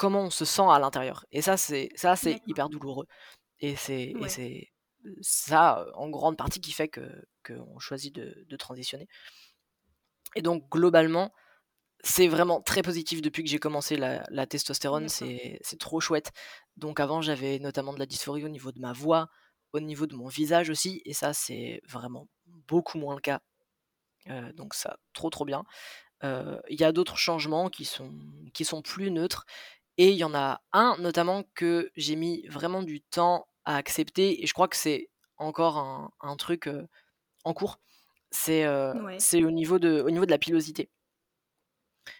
comment 0.00 0.22
on 0.22 0.30
se 0.30 0.46
sent 0.46 0.66
à 0.66 0.78
l'intérieur. 0.78 1.26
Et 1.30 1.42
ça, 1.42 1.58
c'est 1.58 1.90
ça, 1.94 2.16
c'est 2.16 2.40
hyper 2.46 2.70
douloureux. 2.70 3.06
Et 3.58 3.76
c'est 3.76 4.14
c'est 4.28 4.70
ça, 5.20 5.84
en 5.94 6.08
grande 6.08 6.38
partie, 6.38 6.62
qui 6.62 6.72
fait 6.72 6.88
que 6.88 7.02
qu'on 7.46 7.78
choisit 7.78 8.14
de, 8.14 8.56
transitionner. 8.56 9.08
Et 10.36 10.40
donc, 10.42 10.66
globalement, 10.70 11.32
c'est 12.02 12.28
vraiment 12.28 12.62
très 12.62 12.80
positif 12.80 13.20
depuis 13.20 13.44
que 13.44 13.50
j'ai 13.50 13.58
commencé 13.58 13.98
la, 13.98 14.24
la 14.30 14.46
testostérone. 14.46 15.10
C'est 15.10 15.60
trop 15.78 16.00
chouette. 16.00 16.32
Donc, 16.76 16.98
avant, 16.98 17.20
j'avais 17.20 17.58
notamment 17.58 17.92
de 17.92 17.98
la 17.98 18.06
dysphorie 18.06 18.44
au 18.44 18.48
niveau 18.48 18.72
de 18.72 18.80
ma 18.80 18.94
voix, 18.94 19.28
au 19.74 19.80
niveau 19.80 20.06
de 20.06 20.16
mon 20.16 20.28
visage 20.28 20.70
aussi. 20.70 21.02
Et 21.04 21.12
ça, 21.12 21.34
c'est 21.34 21.82
vraiment 21.86 22.26
beaucoup 22.46 22.96
moins 22.96 23.16
le 23.16 23.20
cas. 23.20 23.40
Euh, 24.28 24.50
donc, 24.54 24.72
ça, 24.72 24.96
trop, 25.12 25.28
trop 25.28 25.44
bien. 25.44 25.62
Euh, 26.24 26.58
il 26.70 26.80
y 26.80 26.84
a 26.84 26.92
d'autres 26.92 27.18
changements 27.18 27.68
qui 27.68 27.84
sont, 27.84 28.12
qui 28.54 28.64
sont 28.64 28.80
plus 28.80 29.10
neutres 29.10 29.44
et 30.00 30.08
il 30.08 30.16
y 30.16 30.24
en 30.24 30.34
a 30.34 30.62
un 30.72 30.96
notamment 30.98 31.44
que 31.54 31.90
j'ai 31.94 32.16
mis 32.16 32.46
vraiment 32.48 32.82
du 32.82 33.02
temps 33.02 33.46
à 33.66 33.76
accepter, 33.76 34.42
et 34.42 34.46
je 34.46 34.54
crois 34.54 34.66
que 34.66 34.76
c'est 34.76 35.10
encore 35.36 35.76
un, 36.22 36.36
truc 36.36 36.70
en 37.44 37.52
cours. 37.52 37.78
C'est 38.30 38.66
au, 38.66 39.50
niveau 39.50 39.78
de, 39.78 40.00
au 40.00 40.10
niveau 40.10 40.24
de 40.24 40.30
la 40.30 40.38
pilosité. 40.38 40.88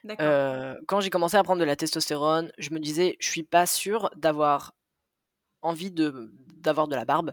quand 0.04 1.00
j'ai 1.00 1.08
commencé 1.08 1.38
à 1.38 1.42
prendre 1.42 1.60
de 1.60 1.64
la 1.64 1.74
testostérone, 1.74 2.52
je 2.58 2.68
me 2.68 2.80
disais, 2.80 3.16
je 3.18 3.30
suis 3.30 3.44
pas 3.44 3.64
sûre 3.64 4.10
d'avoir 4.14 4.74
envie 5.62 5.90
d'avoir 5.90 6.86
de, 6.86 6.96
la 6.96 7.06
barbe, 7.06 7.32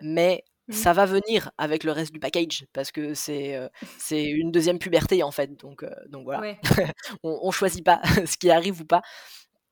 mais 0.00 0.44
mmh. 0.68 0.72
ça 0.74 0.92
va 0.92 1.06
venir 1.06 1.50
avec 1.58 1.82
le 1.82 1.90
reste 1.90 2.12
du 2.12 2.20
package 2.20 2.66
parce 2.72 2.92
que 2.92 3.14
c'est 3.14 3.58
c'est 3.98 4.26
une 4.26 4.52
deuxième 4.52 4.78
puberté 4.78 5.24
en 5.24 5.32
fait. 5.32 5.56
Donc, 5.56 5.84
donc 6.08 6.22
voilà, 6.22 6.54
on, 7.24 7.40
on 7.42 7.50
choisit 7.50 7.84
pas 7.84 8.00
ce 8.26 8.36
qui 8.36 8.48
arrive 8.48 8.80
ou 8.80 8.84
pas 8.84 9.02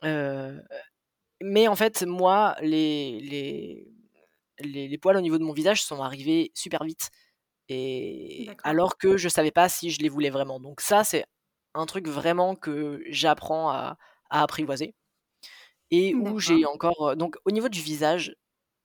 mais 0.02 1.68
en 1.68 1.76
fait, 1.76 2.02
moi, 2.02 2.56
les, 2.60 3.20
les, 3.20 4.88
les, 4.88 4.98
poils 4.98 5.16
au 5.16 5.20
niveau 5.20 5.38
de 5.38 5.44
mon 5.44 5.52
visage 5.52 5.82
sont 5.82 6.02
arrivés 6.02 6.52
super 6.54 6.84
vite. 6.84 7.10
Et 7.68 8.50
alors 8.64 8.98
que 8.98 9.16
je 9.16 9.28
savais 9.28 9.52
pas 9.52 9.68
si 9.68 9.90
je 9.90 10.00
les 10.00 10.08
voulais 10.08 10.30
vraiment. 10.30 10.60
Donc 10.60 10.80
ça, 10.80 11.04
c'est 11.04 11.24
un 11.74 11.86
truc 11.86 12.08
vraiment 12.08 12.56
que 12.56 13.02
j'apprends 13.08 13.70
à, 13.70 13.96
à, 14.28 14.42
apprivoiser. 14.42 14.94
Et 15.90 16.14
où 16.14 16.38
j'ai 16.38 16.66
encore... 16.66 17.16
Donc 17.16 17.36
au 17.44 17.50
niveau 17.50 17.68
du 17.68 17.80
visage, 17.80 18.34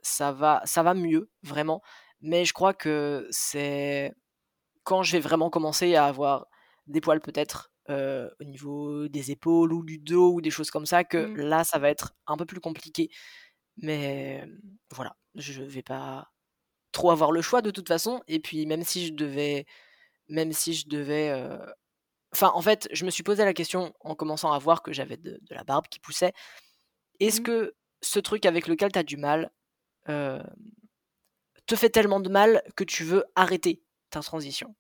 ça 0.02 0.32
va, 0.32 0.62
ça 0.66 0.84
va 0.84 0.94
mieux, 0.94 1.30
vraiment. 1.44 1.82
Mais 2.22 2.46
je 2.46 2.54
crois 2.54 2.74
que 2.74 3.28
c'est 3.32 4.14
quand 4.84 5.04
je 5.04 5.14
vais 5.14 5.20
vraiment 5.20 5.50
commencer 5.50 5.96
à 5.96 6.06
avoir 6.06 6.48
des 6.88 7.02
poils 7.02 7.22
peut-être 7.22 7.72
au 7.90 8.44
niveau 8.44 9.08
des 9.08 9.32
épaules 9.32 9.74
ou 9.74 9.84
du 9.84 10.00
dos 10.00 10.34
ou 10.34 10.42
des 10.42 10.52
choses 10.52 10.72
comme 10.72 10.86
ça, 10.86 11.04
que 11.04 11.18
mmh. 11.18 11.36
là, 11.38 11.64
ça 11.64 11.80
va 11.80 11.90
être 11.90 12.14
un 12.28 12.38
peu 12.38 12.46
plus 12.46 12.60
compliqué. 12.60 13.10
Mais 13.78 14.48
voilà, 14.94 15.16
je 15.36 15.64
vais 15.64 15.84
pas 15.84 16.32
trop 16.92 17.12
avoir 17.12 17.32
le 17.32 17.42
choix 17.42 17.62
de 17.62 17.72
toute 17.72 17.88
façon. 17.88 18.22
Et 18.28 18.40
puis, 18.40 18.66
même 18.66 18.84
si 18.84 19.08
je 19.08 19.14
devais. 19.14 19.66
Même 20.30 20.54
si 20.54 20.74
je 20.74 20.88
devais. 20.88 21.34
Enfin, 22.34 22.52
en 22.54 22.62
fait, 22.62 22.88
je 22.92 23.06
me 23.06 23.12
suis 23.12 23.24
posé 23.24 23.46
la 23.46 23.54
question 23.54 23.94
en 24.02 24.16
commençant 24.16 24.52
à 24.52 24.60
voir 24.60 24.82
que 24.82 24.92
j'avais 24.94 25.18
de, 25.18 25.40
la 25.50 25.64
barbe 25.64 25.88
qui 25.90 26.00
poussait. 26.00 26.34
Est-ce 27.20 27.42
mmh. 27.42 27.46
que 27.46 27.76
ce 28.02 28.20
truc 28.20 28.46
avec 28.46 28.68
lequel 28.68 28.92
tu 28.92 29.00
as 29.00 29.04
du 29.04 29.18
mal 29.18 29.52
te 30.08 31.76
fait 31.76 31.90
tellement 31.90 32.20
de 32.20 32.30
mal 32.30 32.62
que 32.76 32.84
tu 32.84 33.04
veux 33.04 33.26
arrêter 33.36 33.82
ta 34.10 34.22
transition? 34.22 34.76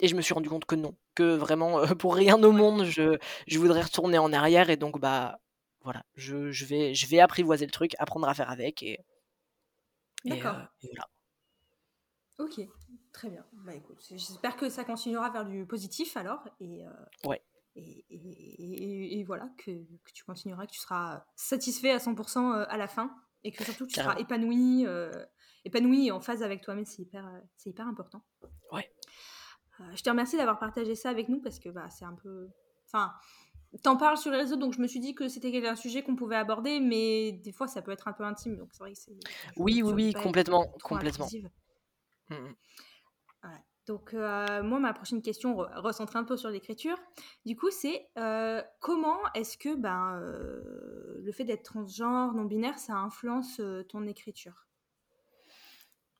Et 0.00 0.08
je 0.08 0.16
me 0.16 0.20
suis 0.20 0.34
rendu 0.34 0.48
compte 0.48 0.64
que 0.64 0.74
non, 0.74 0.94
que 1.14 1.34
vraiment, 1.36 1.80
euh, 1.80 1.94
pour 1.94 2.14
rien 2.14 2.42
au 2.42 2.52
monde, 2.52 2.84
je, 2.84 3.18
je 3.46 3.58
voudrais 3.58 3.82
retourner 3.82 4.18
en 4.18 4.32
arrière. 4.32 4.70
Et 4.70 4.76
donc, 4.76 5.00
bah, 5.00 5.40
voilà, 5.82 6.04
je, 6.14 6.50
je, 6.50 6.64
vais, 6.66 6.94
je 6.94 7.06
vais 7.06 7.20
apprivoiser 7.20 7.64
le 7.64 7.72
truc, 7.72 7.92
apprendre 7.98 8.28
à 8.28 8.34
faire 8.34 8.50
avec. 8.50 8.82
Et, 8.82 9.04
D'accord. 10.24 10.56
Euh, 10.56 10.88
voilà. 10.88 11.08
Ok, 12.38 12.60
très 13.12 13.30
bien. 13.30 13.44
Bah, 13.64 13.74
écoute, 13.74 14.04
j'espère 14.10 14.56
que 14.56 14.68
ça 14.68 14.84
continuera 14.84 15.30
vers 15.30 15.46
du 15.46 15.64
positif 15.66 16.16
alors. 16.16 16.46
Et, 16.60 16.84
euh, 16.84 16.90
ouais. 17.28 17.42
Et, 17.78 18.06
et, 18.08 19.18
et, 19.18 19.24
voilà, 19.24 19.50
que, 19.58 19.70
que, 19.70 20.12
tu 20.12 20.24
continueras, 20.24 20.66
que 20.66 20.72
tu 20.72 20.80
seras 20.80 21.26
satisfait 21.36 21.90
à 21.90 21.98
100% 21.98 22.64
à 22.66 22.76
la 22.76 22.88
fin. 22.88 23.14
Et 23.44 23.52
que 23.52 23.64
surtout, 23.64 23.86
tu 23.86 23.94
seras 23.94 24.18
épanoui, 24.18 24.86
épanoui 25.64 26.06
et 26.06 26.10
en 26.10 26.20
phase 26.20 26.42
avec 26.42 26.62
toi-même. 26.62 26.86
C'est 26.86 27.02
hyper, 27.02 27.30
c'est 27.56 27.70
hyper 27.70 27.86
important. 27.86 28.24
Ouais. 28.72 28.90
Euh, 29.80 29.84
je 29.94 30.02
te 30.02 30.10
remercie 30.10 30.36
d'avoir 30.36 30.58
partagé 30.58 30.94
ça 30.94 31.10
avec 31.10 31.28
nous 31.28 31.40
parce 31.40 31.58
que 31.58 31.68
bah, 31.68 31.88
c'est 31.90 32.04
un 32.04 32.14
peu. 32.14 32.48
Enfin, 32.86 33.12
t'en 33.82 33.96
parles 33.96 34.16
sur 34.16 34.30
les 34.30 34.38
réseaux, 34.38 34.56
donc 34.56 34.74
je 34.74 34.80
me 34.80 34.86
suis 34.86 35.00
dit 35.00 35.14
que 35.14 35.28
c'était 35.28 35.66
un 35.66 35.76
sujet 35.76 36.02
qu'on 36.02 36.16
pouvait 36.16 36.36
aborder, 36.36 36.80
mais 36.80 37.32
des 37.32 37.52
fois 37.52 37.66
ça 37.66 37.82
peut 37.82 37.90
être 37.90 38.08
un 38.08 38.12
peu 38.12 38.24
intime, 38.24 38.56
donc 38.56 38.68
c'est 38.72 38.82
vrai 38.82 38.92
que 38.92 38.98
c'est. 38.98 39.12
Oui, 39.56 39.82
oui, 39.82 39.92
oui, 39.92 40.12
complètement, 40.12 40.66
complètement. 40.82 41.28
Mmh, 42.30 42.34
mmh. 42.34 42.54
Donc 43.86 44.14
euh, 44.14 44.64
moi, 44.64 44.80
ma 44.80 44.92
prochaine 44.92 45.22
question 45.22 45.56
recentre 45.76 46.16
un 46.16 46.24
peu 46.24 46.36
sur 46.36 46.50
l'écriture. 46.50 46.98
Du 47.44 47.54
coup, 47.54 47.70
c'est 47.70 48.08
euh, 48.18 48.60
comment 48.80 49.18
est-ce 49.34 49.56
que 49.56 49.76
ben, 49.76 50.20
le 51.22 51.32
fait 51.32 51.44
d'être 51.44 51.62
transgenre, 51.62 52.34
non 52.34 52.44
binaire, 52.44 52.80
ça 52.80 52.94
influence 52.94 53.60
ton 53.88 54.06
écriture? 54.06 54.66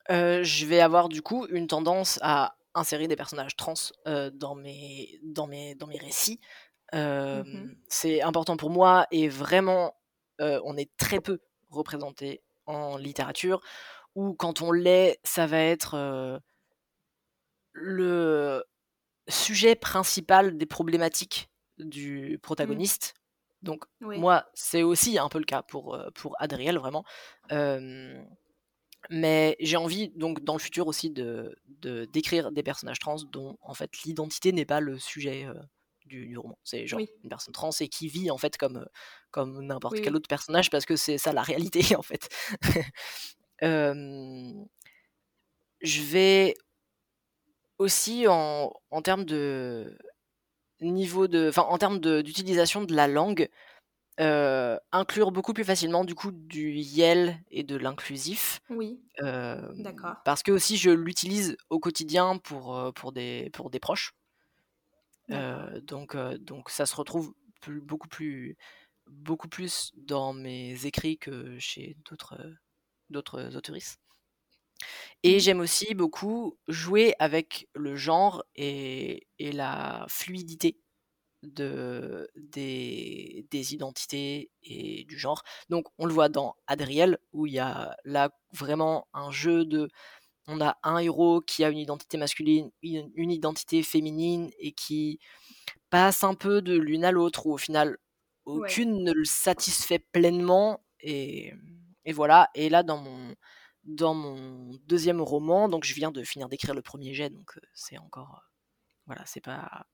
Je 0.08 0.66
vais 0.66 0.80
avoir 0.80 1.08
du 1.08 1.22
coup 1.22 1.46
une 1.48 1.66
tendance 1.66 2.20
à 2.22 2.56
insérer 2.76 3.08
des 3.08 3.16
personnages 3.16 3.56
trans 3.56 3.74
dans, 4.04 4.54
mes, 4.54 5.18
dans, 5.24 5.46
mes, 5.48 5.74
dans 5.74 5.88
mes 5.88 5.98
récits. 5.98 6.40
Mmh 6.92 7.74
c'est 7.88 8.22
important 8.22 8.56
pour 8.56 8.70
moi 8.70 9.08
et 9.10 9.28
vraiment, 9.28 9.96
on 10.38 10.76
est 10.76 10.96
très 10.96 11.20
peu 11.20 11.40
représenté 11.68 12.44
en 12.66 12.96
littérature, 12.96 13.60
ou 14.14 14.34
quand 14.34 14.62
on 14.62 14.70
l'est, 14.70 15.18
ça 15.24 15.46
va 15.46 15.58
être 15.58 16.40
le 17.72 18.64
sujet 19.28 19.74
principal 19.74 20.56
des 20.56 20.66
problématiques 20.66 21.50
du 21.78 22.36
mmh. 22.36 22.38
protagoniste. 22.38 23.14
Donc 23.62 23.84
moi, 24.00 24.46
c'est 24.54 24.84
aussi 24.84 25.18
un 25.18 25.28
peu 25.28 25.38
le 25.38 25.44
cas 25.44 25.62
pour, 25.62 25.98
pour 26.14 26.36
Adriel, 26.38 26.78
vraiment. 26.78 27.04
Mais 29.10 29.56
j'ai 29.60 29.76
envie, 29.76 30.08
donc, 30.10 30.42
dans 30.44 30.54
le 30.54 30.58
futur 30.58 30.86
aussi, 30.86 31.10
de, 31.10 31.56
d'écrire 32.12 32.52
des 32.52 32.62
personnages 32.62 32.98
trans 32.98 33.16
dont, 33.30 33.56
en 33.62 33.74
fait, 33.74 33.90
l'identité 34.04 34.52
n'est 34.52 34.64
pas 34.64 34.80
le 34.80 34.98
sujet 34.98 35.46
du, 36.06 36.36
roman. 36.38 36.58
C'est 36.64 36.86
genre 36.86 37.00
une 37.00 37.28
personne 37.28 37.52
trans 37.52 37.70
et 37.80 37.88
qui 37.88 38.08
vit, 38.08 38.30
en 38.30 38.38
fait, 38.38 38.56
comme, 38.56 38.86
comme 39.30 39.64
n'importe 39.64 40.00
quel 40.00 40.16
autre 40.16 40.28
personnage 40.28 40.70
parce 40.70 40.86
que 40.86 40.96
c'est 40.96 41.18
ça 41.18 41.32
la 41.32 41.42
réalité, 41.42 41.80
en 41.96 42.02
fait. 42.02 42.28
je 45.80 46.02
vais 46.02 46.54
aussi, 47.78 48.26
en, 48.28 48.72
en 48.90 49.02
termes 49.02 49.24
de, 49.24 49.96
niveau 50.80 51.28
de, 51.28 51.48
enfin, 51.48 51.62
en 51.62 51.78
termes 51.78 52.00
d'utilisation 52.00 52.84
de, 52.84 52.94
la 52.94 53.08
langue, 53.08 53.48
inclure 54.18 55.30
beaucoup 55.32 55.52
plus 55.52 55.64
facilement 55.64 56.04
du 56.04 56.14
coup 56.14 56.30
du 56.32 56.70
yel 56.72 57.40
et 57.50 57.62
de 57.62 57.76
l'inclusif. 57.76 58.60
Oui. 58.70 59.00
D'accord. 59.18 60.16
Parce 60.24 60.42
que 60.42 60.52
aussi 60.52 60.76
je 60.76 60.90
l'utilise 60.90 61.56
au 61.70 61.78
quotidien 61.78 62.38
pour, 62.38 62.92
pour, 62.94 63.12
des, 63.12 63.50
pour 63.52 63.70
des 63.70 63.80
proches. 63.80 64.12
donc, 65.28 66.16
donc 66.16 66.70
ça 66.70 66.86
se 66.86 66.96
retrouve 66.96 67.34
beaucoup 67.66 68.08
plus 68.08 68.56
beaucoup 69.06 69.48
plus 69.48 69.92
dans 69.96 70.32
mes 70.32 70.84
écrits 70.86 71.18
que 71.18 71.58
chez 71.58 71.96
d'autres 72.04 72.38
d'autres 73.10 73.56
autoristes. 73.56 74.00
Et 75.22 75.36
mmh 75.36 75.40
j'aime 75.40 75.60
aussi 75.60 75.94
beaucoup 75.94 76.58
jouer 76.68 77.14
avec 77.18 77.68
le 77.74 77.96
genre 77.96 78.44
et, 78.54 79.26
et 79.38 79.52
la 79.52 80.06
fluidité 80.08 80.78
de, 81.42 82.28
des, 82.36 83.46
des, 83.50 83.74
identités 83.74 84.50
et 84.62 85.04
du 85.04 85.18
genre. 85.18 85.42
Donc 85.68 85.86
on 85.98 86.06
le 86.06 86.12
voit 86.12 86.28
dans 86.28 86.56
Adriel, 86.66 87.18
où 87.32 87.46
il 87.46 87.54
y 87.54 87.58
a 87.58 87.96
là 88.04 88.30
vraiment 88.52 89.08
un 89.12 89.30
jeu 89.30 89.64
de... 89.64 89.88
On 90.48 90.60
a 90.60 90.78
un 90.84 90.98
héros 90.98 91.40
qui 91.40 91.64
a 91.64 91.70
une 91.70 91.78
identité 91.78 92.16
masculine, 92.18 92.70
une 92.82 93.30
identité 93.32 93.82
féminine, 93.82 94.50
et 94.58 94.72
qui 94.72 95.18
passe 95.90 96.22
un 96.24 96.34
peu 96.34 96.62
de 96.62 96.76
l'une 96.76 97.04
à 97.04 97.10
l'autre, 97.10 97.46
où 97.46 97.52
au 97.54 97.58
final 97.58 97.98
aucune 98.44 99.02
ne 99.02 99.12
le 99.12 99.24
satisfait 99.24 99.98
pleinement. 99.98 100.84
Et, 101.00 101.52
et, 102.04 102.12
voilà. 102.12 102.48
Et 102.54 102.68
là, 102.68 102.84
dans 102.84 102.98
mon, 102.98 103.34
dans 103.84 104.14
mon 104.14 104.78
deuxième 104.86 105.20
roman, 105.20 105.68
donc 105.68 105.84
je 105.84 105.94
viens 105.94 106.12
de 106.12 106.22
finir 106.22 106.48
d'écrire 106.48 106.74
le 106.74 106.82
premier 106.82 107.14
jet, 107.14 107.30
donc 107.30 107.58
c'est 107.74 107.98
encore. 107.98 108.42
voilà, 109.06 109.22
c'est 109.26 109.40
pas. 109.40 109.86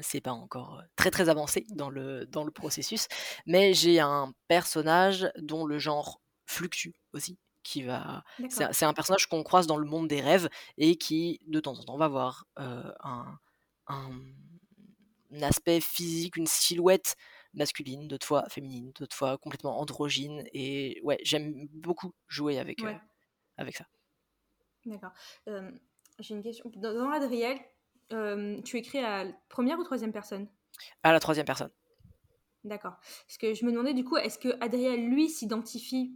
C'est 0.00 0.20
pas 0.20 0.32
encore 0.32 0.82
très 0.96 1.10
très 1.10 1.28
avancé 1.28 1.66
dans 1.70 1.90
le, 1.90 2.26
dans 2.26 2.44
le 2.44 2.50
processus, 2.50 3.08
mais 3.46 3.74
j'ai 3.74 4.00
un 4.00 4.32
personnage 4.46 5.30
dont 5.36 5.66
le 5.66 5.78
genre 5.78 6.20
fluctue 6.46 6.94
aussi, 7.12 7.38
qui 7.62 7.82
va. 7.82 8.24
C'est 8.48 8.84
un 8.84 8.94
personnage 8.94 9.26
qu'on 9.26 9.42
croise 9.42 9.66
dans 9.66 9.76
le 9.76 9.86
monde 9.86 10.08
des 10.08 10.20
rêves 10.20 10.48
et 10.76 10.96
qui 10.96 11.40
de 11.46 11.60
temps 11.60 11.78
en 11.78 11.84
temps 11.84 11.96
va 11.96 12.06
avoir 12.06 12.46
un, 12.56 13.38
un, 13.88 14.10
aspect 15.42 15.80
physique, 15.80 16.36
une 16.36 16.46
silhouette 16.46 17.16
masculine, 17.54 18.08
d'autres 18.08 18.26
fois 18.26 18.48
féminine, 18.48 18.92
d'autres 18.98 19.16
fois 19.16 19.36
complètement 19.38 19.78
androgyne. 19.80 20.44
Et 20.52 21.00
ouais, 21.02 21.18
j'aime 21.22 21.68
beaucoup 21.72 22.14
jouer 22.28 22.58
avec, 22.58 22.82
euh, 22.82 22.94
avec 23.56 23.76
ça. 23.76 23.86
D'accord. 24.86 25.12
J'ai 26.18 26.34
une 26.34 26.42
question. 26.42 26.70
Dans, 26.76 27.10
Adriel, 27.10 27.58
tu 28.64 28.76
écris 28.76 28.98
à 28.98 29.24
la 29.24 29.32
première 29.48 29.78
ou 29.78 29.84
troisième 29.84 30.12
personne? 30.12 30.48
À 31.02 31.12
la 31.12 31.20
troisième 31.20 31.46
personne. 31.46 31.70
D'accord. 32.64 32.96
Parce 33.26 33.38
que 33.38 33.54
je 33.54 33.64
me 33.64 33.70
demandais 33.70 33.94
du 33.94 34.04
coup, 34.04 34.16
est-ce 34.16 34.38
que 34.38 34.48
Adriel, 34.60 35.08
lui, 35.08 35.28
s'identifie 35.28 36.14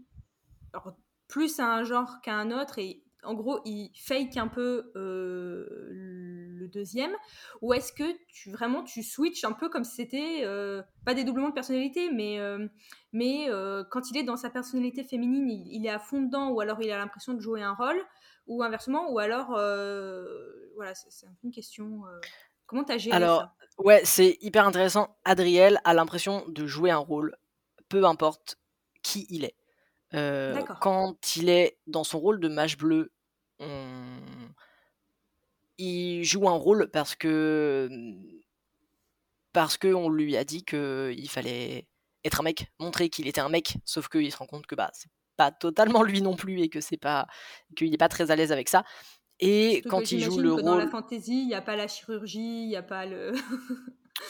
plus 1.29 1.61
à 1.61 1.67
un 1.67 1.85
genre 1.85 2.21
qu'à 2.23 2.35
un 2.35 2.51
autre 2.51 2.79
et 2.79 3.03
en 3.25 3.35
gros, 3.35 3.61
il 3.65 3.93
fake 3.95 4.37
un 4.37 4.49
peu 4.49 4.91
euh, 4.97 5.87
le 5.91 6.67
deuxième? 6.69 7.13
Ou 7.61 7.73
est-ce 7.73 7.93
que 7.93 8.17
tu 8.29 8.51
vraiment 8.51 8.83
tu 8.83 9.03
switches 9.03 9.45
un 9.45 9.53
peu 9.53 9.69
comme 9.69 9.85
si 9.85 9.95
c'était 9.95 10.41
euh, 10.43 10.83
pas 11.05 11.15
des 11.15 11.23
doublements 11.23 11.51
de 11.51 11.55
personnalité, 11.55 12.11
mais, 12.13 12.41
euh, 12.41 12.67
mais 13.13 13.49
quand 13.91 14.11
il 14.11 14.17
est 14.17 14.25
dans 14.25 14.37
sa 14.37 14.51
personnalité 14.51 15.05
féminine, 15.05 15.49
il, 15.49 15.87
est 15.87 15.91
à 15.91 16.01
fond 16.01 16.23
dedans, 16.23 16.51
ou 16.51 16.61
alors 16.61 16.83
il 16.83 16.91
a 16.91 16.99
l'impression 16.99 17.35
de 17.35 17.41
jouer 17.41 17.63
un 17.63 17.75
rôle, 17.75 18.03
ou 18.49 18.63
inversement, 18.65 19.13
ou 19.13 19.21
alors 19.21 19.51
voilà, 20.75 20.95
c'est 20.95 21.27
un 21.27 21.31
peu 21.31 21.47
une 21.47 21.53
question. 21.53 22.03
comment 22.67 22.85
tu 22.85 22.93
as 22.93 22.99
géré 22.99 23.17
alors, 23.17 23.41
ça? 23.41 23.55
Ouais, 23.79 24.03
c'est 24.05 24.39
hyper 24.41 24.67
intéressant. 24.67 25.17
Adriel 25.25 25.81
a 25.85 25.95
l'impression 25.95 26.45
de 26.49 26.67
jouer 26.67 26.91
un 26.91 26.99
rôle, 26.99 27.37
peu 27.89 28.05
importe 28.05 28.59
qui 29.03 29.27
il 29.31 29.45
est 29.45 29.57
quand 30.81 31.37
il 31.37 31.49
est 31.49 31.79
dans 31.87 32.05
son 32.05 32.19
rôle 32.19 32.41
de 32.41 32.49
mage 32.49 32.77
bleu, 32.77 33.13
il 35.79 36.25
joue 36.25 36.49
un 36.49 36.57
rôle 36.57 36.91
parce 36.91 37.15
que 37.15 37.89
parce 39.53 39.77
qu'on 39.77 40.09
lui 40.09 40.37
a 40.37 40.45
dit 40.45 40.65
qu'il 40.65 41.29
fallait 41.29 41.87
être 42.25 42.41
un 42.41 42.45
mec, 42.45 42.71
montrer 42.79 43.11
qu'il 43.11 43.27
était 43.27 43.41
un 43.41 43.49
mec, 43.49 43.77
sauf 43.85 44.09
qu'il 44.09 44.31
se 44.31 44.37
rend 44.37 44.47
compte 44.47 44.67
que 44.67 44.75
bah 44.75 44.91
c'est 44.93 45.11
pas 45.37 45.51
totalement 45.51 46.03
lui 46.03 46.23
non 46.23 46.37
plus 46.37 46.61
et 46.61 46.69
que 46.69 46.81
c'est 46.81 46.97
pas 46.97 47.27
qu'il 47.77 47.91
n'est 47.91 47.99
pas 47.99 48.09
très 48.09 48.31
à 48.31 48.37
l'aise 48.37 48.53
avec 48.53 48.69
ça. 48.69 48.85
Et 49.43 49.83
quand 49.83 50.13
il 50.13 50.21
joue 50.21 50.39
le 50.39 50.53
rôle, 50.53 50.63
dans 50.63 50.77
la 50.77 50.87
fantasy, 50.87 51.43
il 51.43 51.49
n'y 51.49 51.55
a 51.55 51.61
pas 51.61 51.77
la 51.77 51.89
chirurgie, 51.89 52.63
il 52.63 52.69
n'y 52.69 52.77
a 52.77 52.83
pas 52.83 53.05
le 53.05 53.33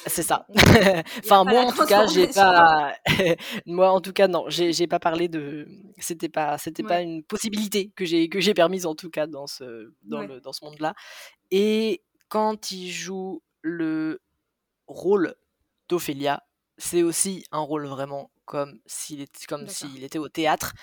c'est 0.06 0.22
ça. 0.22 0.46
enfin, 1.24 1.44
moi, 1.44 1.62
en 1.62 1.72
tout 1.72 1.86
cas, 1.86 2.06
j'ai 2.06 2.26
pas. 2.28 2.94
moi, 3.66 3.90
en 3.90 4.00
tout 4.00 4.12
cas, 4.12 4.28
non, 4.28 4.44
j'ai 4.48 4.86
pas 4.86 4.98
parlé 4.98 5.28
de. 5.28 5.68
C'était 5.98 6.28
pas, 6.28 6.58
c'était 6.58 6.82
pas 6.82 7.00
une 7.00 7.22
possibilité 7.22 7.90
que 7.94 8.04
j'ai 8.04 8.28
que 8.28 8.40
j'ai 8.40 8.54
permise 8.54 8.86
en 8.86 8.94
tout 8.94 9.10
cas 9.10 9.26
dans 9.26 9.46
ce 9.46 9.92
dans 10.02 10.22
le 10.22 10.40
dans 10.40 10.52
ce 10.52 10.64
monde-là. 10.64 10.94
Et 11.50 12.02
quand 12.28 12.72
il 12.72 12.90
joue 12.90 13.42
le 13.60 14.20
rôle 14.86 15.34
d'Ophélia, 15.88 16.42
c'est 16.78 17.02
aussi 17.02 17.44
un 17.52 17.60
rôle 17.60 17.86
vraiment 17.86 18.31
comme 18.44 18.78
s'il 18.86 19.20
était, 19.20 19.46
comme 19.46 19.68
s'il 19.68 20.04
était 20.04 20.18
au 20.18 20.28
théâtre, 20.28 20.74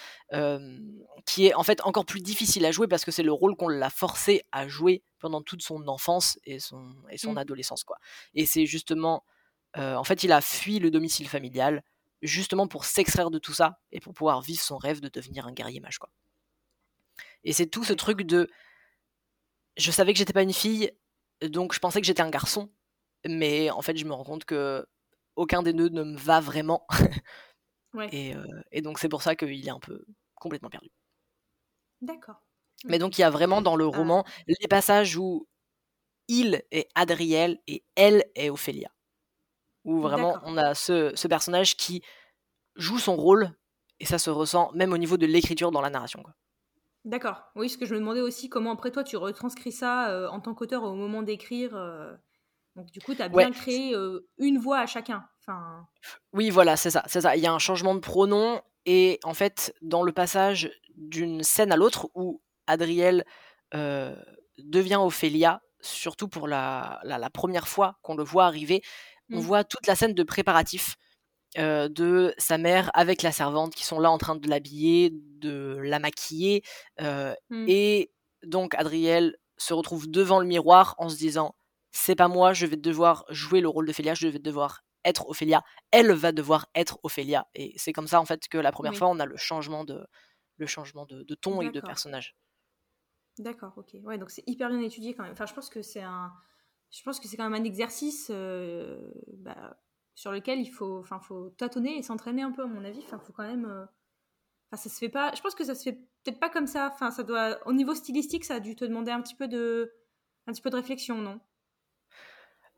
qui 1.26 1.48
est 1.48 1.54
en 1.54 1.64
fait 1.64 1.82
encore 1.82 2.06
plus 2.06 2.22
difficile 2.22 2.66
à 2.66 2.72
jouer 2.72 2.88
parce 2.88 3.06
que 3.06 3.12
c'est 3.12 3.24
le 3.24 3.34
rôle 3.34 3.56
qu'on 3.56 3.68
l'a 3.68 3.90
forcé 3.90 4.44
à 4.52 4.68
jouer 4.68 5.04
pendant 5.20 5.42
toute 5.42 5.62
son 5.62 5.88
enfance 5.88 6.40
et 6.46 6.60
son, 6.60 6.96
et 7.10 7.18
son 7.18 7.34
mmh. 7.34 7.38
adolescence. 7.38 7.84
Quoi. 7.84 7.98
Et 8.34 8.46
c'est 8.46 8.66
justement, 8.66 9.24
en 9.76 10.04
fait, 10.04 10.24
il 10.24 10.32
a 10.32 10.42
fui 10.42 10.80
le 10.80 10.92
domicile 10.92 11.28
familial 11.28 11.84
justement 12.22 12.68
pour 12.68 12.86
s'extraire 12.86 13.32
de 13.32 13.40
tout 13.40 13.54
ça 13.54 13.80
et 13.92 14.00
pour 14.00 14.14
pouvoir 14.14 14.42
vivre 14.42 14.62
son 14.62 14.78
rêve 14.78 15.00
de 15.00 15.10
devenir 15.10 15.48
un 15.48 15.52
guerrier 15.52 15.80
mage. 15.80 16.00
Quoi. 16.00 16.10
Et 17.44 17.54
c'est 17.54 17.68
tout 17.68 17.84
ce 17.84 17.94
truc 17.94 18.24
de, 18.24 18.50
je 19.78 19.92
savais 19.92 20.14
que 20.14 20.20
j'étais 20.20 20.34
pas 20.34 20.44
une 20.44 20.54
fille, 20.54 20.92
donc 21.42 21.74
je 21.74 21.80
pensais 21.80 22.02
que 22.02 22.08
j'étais 22.08 22.22
un 22.22 22.30
garçon, 22.30 22.70
mais 23.26 23.70
en 23.70 23.82
fait, 23.82 23.98
je 23.98 24.06
me 24.06 24.14
rends 24.14 24.24
compte 24.24 24.46
que 24.46 24.86
aucun 25.36 25.64
des 25.64 25.74
deux 25.74 25.90
ne 25.90 26.04
me 26.04 26.18
va 26.18 26.40
vraiment. 26.42 26.86
Et, 28.12 28.82
donc 28.82 29.00
c'est 29.00 29.10
pour 29.10 29.22
ça 29.22 29.36
qu'il 29.36 29.66
est 29.66 29.72
un 29.72 29.80
peu 29.80 30.04
complètement 30.36 30.70
perdu. 30.70 30.90
D'accord. 32.02 32.42
Mais 32.86 33.00
donc 33.00 33.18
il 33.18 33.22
y 33.22 33.24
a 33.24 33.30
vraiment 33.30 33.62
dans 33.62 33.76
le 33.76 33.86
ah. 33.86 33.98
roman 33.98 34.26
les 34.48 34.68
passages 34.68 35.18
où 35.18 35.48
il 36.28 36.64
est 36.72 36.88
Adriel 36.96 37.60
et 37.68 37.84
elle 37.96 38.24
est 38.36 38.50
Ophélia. 38.50 38.90
Où 39.84 40.00
vraiment 40.00 40.38
on 40.44 40.58
a 40.58 40.76
ce, 40.76 41.28
personnage 41.28 41.76
qui 41.76 42.04
joue 42.76 43.00
son 43.00 43.16
rôle 43.16 43.52
et 44.00 44.06
ça 44.06 44.20
se 44.20 44.30
ressent 44.30 44.72
même 44.74 44.94
au 44.94 44.98
niveau 44.98 45.18
de 45.18 45.26
l'écriture 45.26 45.72
dans 45.72 45.82
la 45.82 45.90
narration. 45.90 46.24
D'accord. 47.06 47.44
Oui, 47.56 47.70
ce 47.70 47.78
que 47.78 47.86
je 47.86 47.94
me 47.96 48.00
demandais 48.00 48.22
aussi, 48.22 48.50
comment 48.50 48.72
après 48.72 48.92
toi 48.92 49.04
tu 49.04 49.18
retranscris 49.18 49.72
ça 49.72 50.30
en 50.32 50.40
tant 50.40 50.54
qu'auteur 50.54 50.84
au 50.84 50.94
moment 50.94 51.24
d'écrire. 51.24 51.72
Donc 52.76 52.92
du 52.92 53.02
coup, 53.02 53.16
tu 53.16 53.22
as 53.22 53.30
bien 53.30 53.52
créé 53.52 53.96
une 54.38 54.60
voix 54.60 54.80
à 54.80 54.86
chacun. 54.86 55.28
Enfin... 55.50 55.88
Oui, 56.34 56.50
voilà, 56.50 56.78
c'est 56.78 56.92
ça, 56.92 57.04
c'est 57.08 57.22
ça. 57.22 57.36
Il 57.36 57.44
y 57.44 57.48
a 57.48 57.52
un 57.52 57.60
changement 57.60 57.96
de 57.96 58.00
pronom 58.00 58.62
et 58.86 59.20
en 59.24 59.34
fait, 59.34 59.74
dans 59.82 60.04
le 60.04 60.12
passage 60.12 60.72
d'une 60.96 61.44
scène 61.44 61.72
à 61.72 61.76
l'autre 61.76 62.10
où 62.14 62.42
Adriel 62.68 63.26
devient 64.58 64.96
Ophélia, 64.96 65.62
surtout 65.82 66.28
pour 66.28 66.48
la, 66.48 67.00
la, 67.04 67.30
première 67.30 67.68
fois 67.68 67.98
qu'on 68.02 68.16
le 68.16 68.24
voit 68.24 68.46
arriver, 68.46 68.82
on 69.32 69.38
mmh. 69.38 69.42
voit 69.42 69.64
toute 69.64 69.88
la 69.88 69.96
scène 69.96 70.14
de 70.14 70.24
préparatif 70.24 70.96
de 71.56 72.34
sa 72.38 72.58
mère 72.58 72.92
avec 72.94 73.24
la 73.24 73.32
servante 73.32 73.74
qui 73.74 73.84
sont 73.84 74.00
là 74.00 74.12
en 74.12 74.18
train 74.18 74.36
de 74.36 74.48
l'habiller, 74.48 75.12
de 75.14 75.80
la 75.82 76.00
maquiller. 76.00 76.64
Mmh. 77.00 77.66
Et 77.68 78.12
donc 78.44 78.76
Adriel 78.76 79.36
se 79.58 79.74
retrouve 79.74 80.10
devant 80.10 80.40
le 80.40 80.46
miroir 80.46 80.96
en 80.98 81.10
se 81.10 81.18
disant 81.18 81.56
c'est 81.92 82.16
pas 82.16 82.28
moi, 82.28 82.54
je 82.54 82.66
vais 82.66 82.76
devoir 82.76 83.26
jouer 83.30 83.62
le 83.62 83.68
rôle 83.68 83.88
d'Ophélia, 83.88 84.14
je 84.14 84.28
vais 84.28 84.40
devoir 84.40 84.84
être 85.06 85.28
Ophélia, 85.30 85.64
elle 85.92 86.12
va 86.12 86.32
devoir 86.32 86.68
être 86.76 87.00
Ophélia. 87.04 87.48
Et 87.54 87.74
c'est 87.78 87.94
comme 87.94 88.08
ça 88.08 88.20
en 88.20 88.26
fait 88.26 88.48
que 88.48 88.58
la 88.58 88.72
première 88.72 88.96
fois 88.96 89.08
on 89.08 89.20
a 89.20 89.26
le 89.26 89.38
changement 89.38 89.84
de, 89.84 90.06
le 90.58 90.68
changement 90.68 91.06
de, 91.06 91.36
ton 91.36 91.62
et 91.62 91.72
de 91.72 91.82
personnage. 91.82 92.36
D'accord, 93.38 93.74
ok. 93.78 93.96
Ouais, 94.04 94.18
donc 94.18 94.32
c'est 94.32 94.44
hyper 94.48 94.70
bien 94.70 94.82
étudié 94.82 95.16
quand 95.16 95.24
même. 95.24 95.32
Enfin, 95.32 95.46
je 95.46 95.54
pense 95.54 95.70
que 95.70 95.82
c'est 95.82 96.02
un, 96.02 96.34
je 96.92 97.02
pense 97.04 97.20
que 97.20 97.28
c'est 97.28 97.38
quand 97.38 97.50
même 97.50 97.60
un 97.60 97.64
exercice 97.64 98.28
euh, 98.32 99.00
bah, 99.38 99.78
sur 100.14 100.32
lequel 100.32 100.60
il 100.60 100.70
faut, 100.70 101.00
enfin, 101.00 101.20
faut 101.20 101.50
tâtonner 101.52 101.98
et 101.98 102.04
s'entraîner 102.04 102.42
un 102.42 102.52
peu 102.52 102.64
à 102.64 102.68
mon 102.68 102.84
avis. 102.84 103.00
Enfin, 103.06 103.20
faut 103.20 103.32
quand 103.32 103.48
même. 103.48 103.66
Euh, 103.66 103.86
enfin, 104.72 104.82
ça 104.82 104.90
se 104.90 104.98
fait 104.98 105.10
pas. 105.10 105.34
Je 105.36 105.42
pense 105.42 105.56
que 105.56 105.64
ça 105.64 105.76
se 105.76 105.84
fait 105.84 105.94
peut-être 105.94 106.40
pas 106.40 106.50
comme 106.50 106.68
ça. 106.68 106.92
Enfin, 106.94 107.12
ça 107.12 107.24
doit. 107.24 107.66
Au 107.66 107.74
niveau 107.74 107.96
stylistique, 107.96 108.44
ça 108.44 108.56
a 108.56 108.60
dû 108.60 108.76
te 108.76 108.84
demander 108.84 109.12
un 109.12 109.22
petit 109.22 109.36
peu 109.36 109.48
de, 109.48 109.94
un 110.48 110.52
petit 110.52 110.62
peu 110.62 110.70
de 110.70 110.76
réflexion, 110.76 111.18
non? 111.20 111.40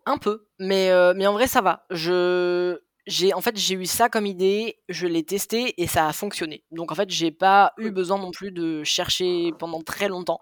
Un 0.05 0.17
peu, 0.17 0.47
mais, 0.59 0.89
euh, 0.89 1.13
mais 1.15 1.27
en 1.27 1.33
vrai 1.33 1.47
ça 1.47 1.61
va. 1.61 1.85
Je 1.89 2.79
j'ai 3.07 3.33
en 3.33 3.41
fait 3.41 3.57
j'ai 3.57 3.75
eu 3.75 3.85
ça 3.85 4.09
comme 4.09 4.25
idée, 4.25 4.79
je 4.87 5.07
l'ai 5.07 5.23
testé 5.23 5.81
et 5.81 5.87
ça 5.87 6.07
a 6.07 6.13
fonctionné. 6.13 6.63
Donc 6.71 6.91
en 6.91 6.95
fait 6.95 7.09
j'ai 7.09 7.31
pas 7.31 7.73
eu 7.77 7.91
besoin 7.91 8.19
non 8.19 8.31
plus 8.31 8.51
de 8.51 8.83
chercher 8.83 9.51
pendant 9.57 9.81
très 9.81 10.07
longtemps. 10.07 10.39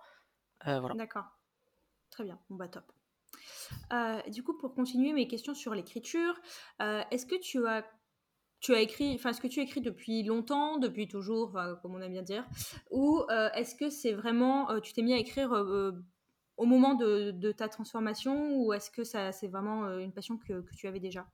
Euh, 0.67 0.79
voilà. 0.79 0.95
D'accord. 0.95 1.25
Très 2.09 2.23
bien. 2.23 2.37
Bon 2.49 2.57
bah 2.57 2.67
top. 2.67 2.83
du 4.29 4.43
coup, 4.43 4.57
pour 4.57 4.75
continuer 4.75 5.13
mes 5.13 5.27
questions 5.27 5.55
sur 5.55 5.73
l'écriture, 5.73 6.39
est-ce 6.79 7.25
que 7.25 7.39
tu 7.39 7.65
as 7.67 7.85
tu 8.61 8.75
as 8.75 8.81
écrit, 8.81 9.15
enfin, 9.15 9.29
est-ce 9.29 9.39
que 9.39 9.47
tu 9.47 9.61
écris 9.61 9.79
depuis 9.79 10.21
longtemps, 10.23 10.79
depuis 10.79 11.07
toujours, 11.07 11.57
comme 11.81 11.95
on 11.95 12.01
aime 12.01 12.11
bien 12.11 12.23
dire, 12.23 12.45
ou 12.91 13.23
est-ce 13.53 13.73
que 13.73 13.89
c'est 13.89 14.11
vraiment, 14.11 14.81
tu 14.81 14.91
t'es 14.91 15.01
mis 15.01 15.13
à 15.13 15.17
écrire 15.17 15.53
au 16.59 16.65
moment 16.65 16.93
de, 16.93 17.51
ta 17.51 17.69
transformation, 17.69 18.57
ou 18.57 18.73
est-ce 18.73 18.91
que 18.91 19.03
ça, 19.03 19.31
c'est 19.31 19.47
vraiment 19.47 19.97
une 19.97 20.11
passion 20.11 20.37
que, 20.37 20.63
tu 20.75 20.87
avais 20.87 20.99
déjà? 20.99 21.25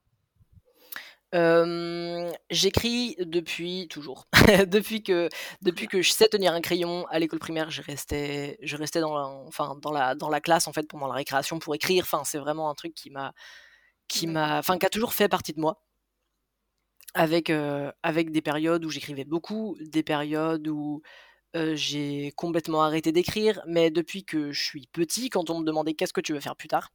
J'écris 2.50 3.16
depuis 3.18 3.88
toujours. 3.88 4.28
depuis 4.66 5.02
que 5.02 5.28
depuis 5.60 5.88
que 5.88 6.00
je 6.00 6.10
sais 6.10 6.28
tenir 6.28 6.54
un 6.54 6.62
crayon 6.62 7.06
à 7.10 7.18
l'école 7.18 7.40
primaire, 7.40 7.70
je 7.70 7.82
restais 7.82 8.56
je 8.62 8.76
restais 8.76 9.00
dans 9.00 9.14
la, 9.14 9.26
enfin 9.46 9.76
dans 9.82 9.92
la 9.92 10.14
dans 10.14 10.30
la 10.30 10.40
classe 10.40 10.66
en 10.68 10.72
fait 10.72 10.88
pendant 10.88 11.08
la 11.08 11.14
récréation 11.14 11.58
pour 11.58 11.74
écrire. 11.74 12.04
Enfin, 12.04 12.22
c'est 12.24 12.38
vraiment 12.38 12.70
un 12.70 12.74
truc 12.74 12.94
qui 12.94 13.10
m'a 13.10 13.34
qui 14.08 14.26
m'a 14.28 14.58
enfin 14.58 14.78
qui 14.78 14.86
a 14.86 14.90
toujours 14.90 15.12
fait 15.12 15.28
partie 15.28 15.52
de 15.52 15.60
moi 15.60 15.82
avec, 17.16 17.50
avec 18.02 18.30
des 18.30 18.42
périodes 18.42 18.84
où 18.84 18.90
j'écrivais 18.90 19.24
beaucoup, 19.24 19.76
des 19.80 20.02
périodes 20.02 20.68
où 20.68 21.02
j'ai 21.74 22.32
complètement 22.36 22.82
arrêté 22.82 23.12
d'écrire, 23.12 23.62
mais 23.66 23.90
depuis 23.90 24.24
que 24.24 24.52
je 24.52 24.62
suis 24.62 24.86
petit, 24.92 25.30
quand 25.30 25.50
on 25.50 25.60
me 25.60 25.64
demandait 25.64 25.94
qu'est-ce 25.94 26.12
que 26.12 26.20
tu 26.20 26.32
veux 26.32 26.40
faire 26.40 26.56
plus 26.56 26.68
tard, 26.68 26.90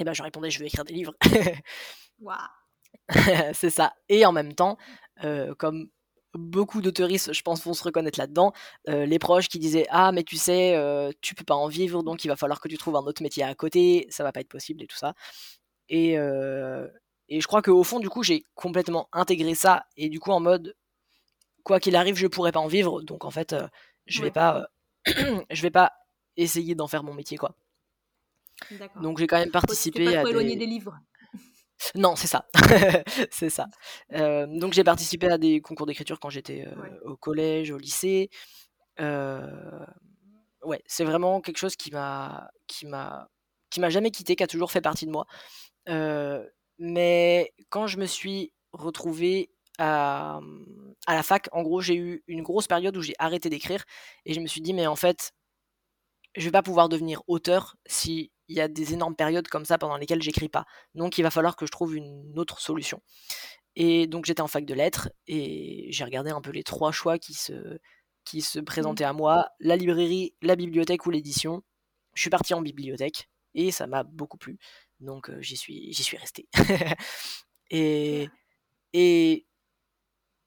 eh 0.00 0.04
ben, 0.04 0.12
je 0.12 0.22
répondais 0.22 0.50
je 0.50 0.58
veux 0.60 0.66
écrire 0.66 0.84
des 0.84 0.94
livres. 0.94 1.14
C'est 3.54 3.70
ça. 3.70 3.94
Et 4.08 4.24
en 4.26 4.32
même 4.32 4.54
temps, 4.54 4.76
comme 5.58 5.88
beaucoup 6.34 6.80
d'auteuristes, 6.80 7.32
je 7.32 7.42
pense, 7.42 7.64
vont 7.64 7.74
se 7.74 7.84
reconnaître 7.84 8.18
là-dedans, 8.18 8.52
les 8.86 9.18
proches 9.18 9.48
qui 9.48 9.58
disaient 9.58 9.86
ah 9.90 10.12
mais 10.12 10.24
tu 10.24 10.36
sais, 10.36 10.76
tu 11.20 11.34
peux 11.34 11.44
pas 11.44 11.54
en 11.54 11.68
vivre, 11.68 12.02
donc 12.02 12.24
il 12.24 12.28
va 12.28 12.36
falloir 12.36 12.60
que 12.60 12.68
tu 12.68 12.78
trouves 12.78 12.96
un 12.96 13.00
autre 13.00 13.22
métier 13.22 13.44
à 13.44 13.54
côté, 13.54 14.06
ça 14.10 14.24
va 14.24 14.32
pas 14.32 14.40
être 14.40 14.48
possible 14.48 14.82
et 14.82 14.86
tout 14.86 14.96
ça. 14.96 15.14
Et, 15.88 16.14
et 17.28 17.40
je 17.40 17.46
crois 17.46 17.62
qu'au 17.62 17.84
fond, 17.84 18.00
du 18.00 18.08
coup, 18.08 18.22
j'ai 18.22 18.44
complètement 18.54 19.08
intégré 19.12 19.54
ça. 19.54 19.84
Et 19.96 20.08
du 20.08 20.20
coup, 20.20 20.30
en 20.30 20.40
mode, 20.40 20.74
quoi 21.64 21.80
qu'il 21.80 21.96
arrive, 21.96 22.16
je 22.16 22.28
pourrais 22.28 22.52
pas 22.52 22.60
en 22.60 22.68
vivre. 22.68 23.02
Donc, 23.02 23.24
en 23.24 23.30
fait, 23.30 23.52
euh, 23.52 23.66
je 24.06 24.22
vais 24.22 24.30
pas, 24.30 24.68
euh, 25.08 25.42
je 25.50 25.62
vais 25.62 25.70
pas 25.70 25.92
essayer 26.36 26.76
d'en 26.76 26.86
faire 26.86 27.02
mon 27.02 27.14
métier, 27.14 27.36
quoi. 27.36 27.56
Donc, 29.00 29.18
j'ai 29.18 29.26
quand 29.26 29.38
même 29.38 29.50
participé 29.50 30.04
pas 30.04 30.20
à. 30.20 30.24
Des... 30.24 30.56
des 30.56 30.66
livres. 30.66 30.96
Non, 31.96 32.14
c'est 32.16 32.28
ça. 32.28 32.46
c'est 33.30 33.50
ça. 33.50 33.66
Euh, 34.12 34.46
donc, 34.46 34.72
j'ai 34.72 34.84
participé 34.84 35.26
à 35.26 35.36
des 35.36 35.60
concours 35.60 35.86
d'écriture 35.86 36.18
quand 36.20 36.30
j'étais 36.30 36.66
au 37.04 37.16
collège, 37.16 37.72
au 37.72 37.78
lycée. 37.78 38.30
ouais, 39.00 40.82
c'est 40.86 41.04
vraiment 41.04 41.40
quelque 41.42 41.58
chose 41.58 41.76
qui 41.76 41.90
m'a, 41.90 42.48
qui 42.68 42.86
m'a, 42.86 43.28
qui 43.70 43.80
m'a 43.80 43.90
jamais 43.90 44.12
quitté, 44.12 44.34
qui 44.34 44.44
a 44.44 44.46
toujours 44.46 44.70
fait 44.70 44.80
partie 44.80 45.04
de 45.04 45.10
moi. 45.10 45.26
Mais 46.78 47.52
quand 47.70 47.86
je 47.86 47.98
me 47.98 48.06
suis 48.06 48.52
retrouvé 48.72 49.53
à, 49.78 50.40
à 51.06 51.14
la 51.14 51.22
fac, 51.22 51.48
en 51.52 51.62
gros, 51.62 51.80
j'ai 51.80 51.96
eu 51.96 52.22
une 52.26 52.42
grosse 52.42 52.66
période 52.66 52.96
où 52.96 53.02
j'ai 53.02 53.14
arrêté 53.18 53.50
d'écrire 53.50 53.84
et 54.24 54.34
je 54.34 54.40
me 54.40 54.46
suis 54.46 54.60
dit, 54.60 54.72
mais 54.74 54.86
en 54.86 54.96
fait, 54.96 55.32
je 56.36 56.44
vais 56.44 56.50
pas 56.50 56.62
pouvoir 56.62 56.88
devenir 56.88 57.22
auteur 57.26 57.76
s'il 57.86 58.30
y 58.48 58.60
a 58.60 58.68
des 58.68 58.92
énormes 58.92 59.16
périodes 59.16 59.48
comme 59.48 59.64
ça 59.64 59.78
pendant 59.78 59.96
lesquelles 59.96 60.22
j'écris 60.22 60.48
pas. 60.48 60.64
Donc 60.94 61.18
il 61.18 61.22
va 61.22 61.30
falloir 61.30 61.56
que 61.56 61.66
je 61.66 61.70
trouve 61.70 61.96
une 61.96 62.38
autre 62.38 62.60
solution. 62.60 63.00
Et 63.76 64.06
donc 64.06 64.24
j'étais 64.24 64.40
en 64.40 64.48
fac 64.48 64.64
de 64.64 64.74
lettres 64.74 65.10
et 65.26 65.88
j'ai 65.90 66.04
regardé 66.04 66.30
un 66.30 66.40
peu 66.40 66.50
les 66.50 66.62
trois 66.62 66.92
choix 66.92 67.18
qui 67.18 67.34
se, 67.34 67.78
qui 68.24 68.40
se 68.42 68.58
mmh. 68.58 68.64
présentaient 68.64 69.04
à 69.04 69.12
moi, 69.12 69.48
la 69.60 69.76
librairie, 69.76 70.34
la 70.42 70.56
bibliothèque 70.56 71.06
ou 71.06 71.10
l'édition. 71.10 71.62
Je 72.14 72.20
suis 72.22 72.30
parti 72.30 72.54
en 72.54 72.62
bibliothèque 72.62 73.28
et 73.54 73.70
ça 73.70 73.86
m'a 73.86 74.04
beaucoup 74.04 74.38
plu. 74.38 74.58
Donc 75.00 75.30
j'y 75.40 75.56
suis, 75.56 75.92
j'y 75.92 76.02
suis 76.02 76.16
resté. 76.16 76.48
et, 77.70 78.28
et 78.92 79.46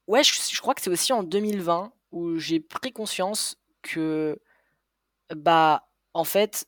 ouais, 0.07 0.23
je, 0.23 0.61
crois 0.61 0.73
que 0.73 0.81
c'est 0.81 0.89
aussi 0.89 1.13
en 1.13 1.23
2020 1.23 1.93
où 2.11 2.37
j'ai 2.37 2.59
pris 2.59 2.91
conscience 2.91 3.57
que, 3.81 4.39
bah, 5.35 5.89
en 6.13 6.23
fait, 6.23 6.67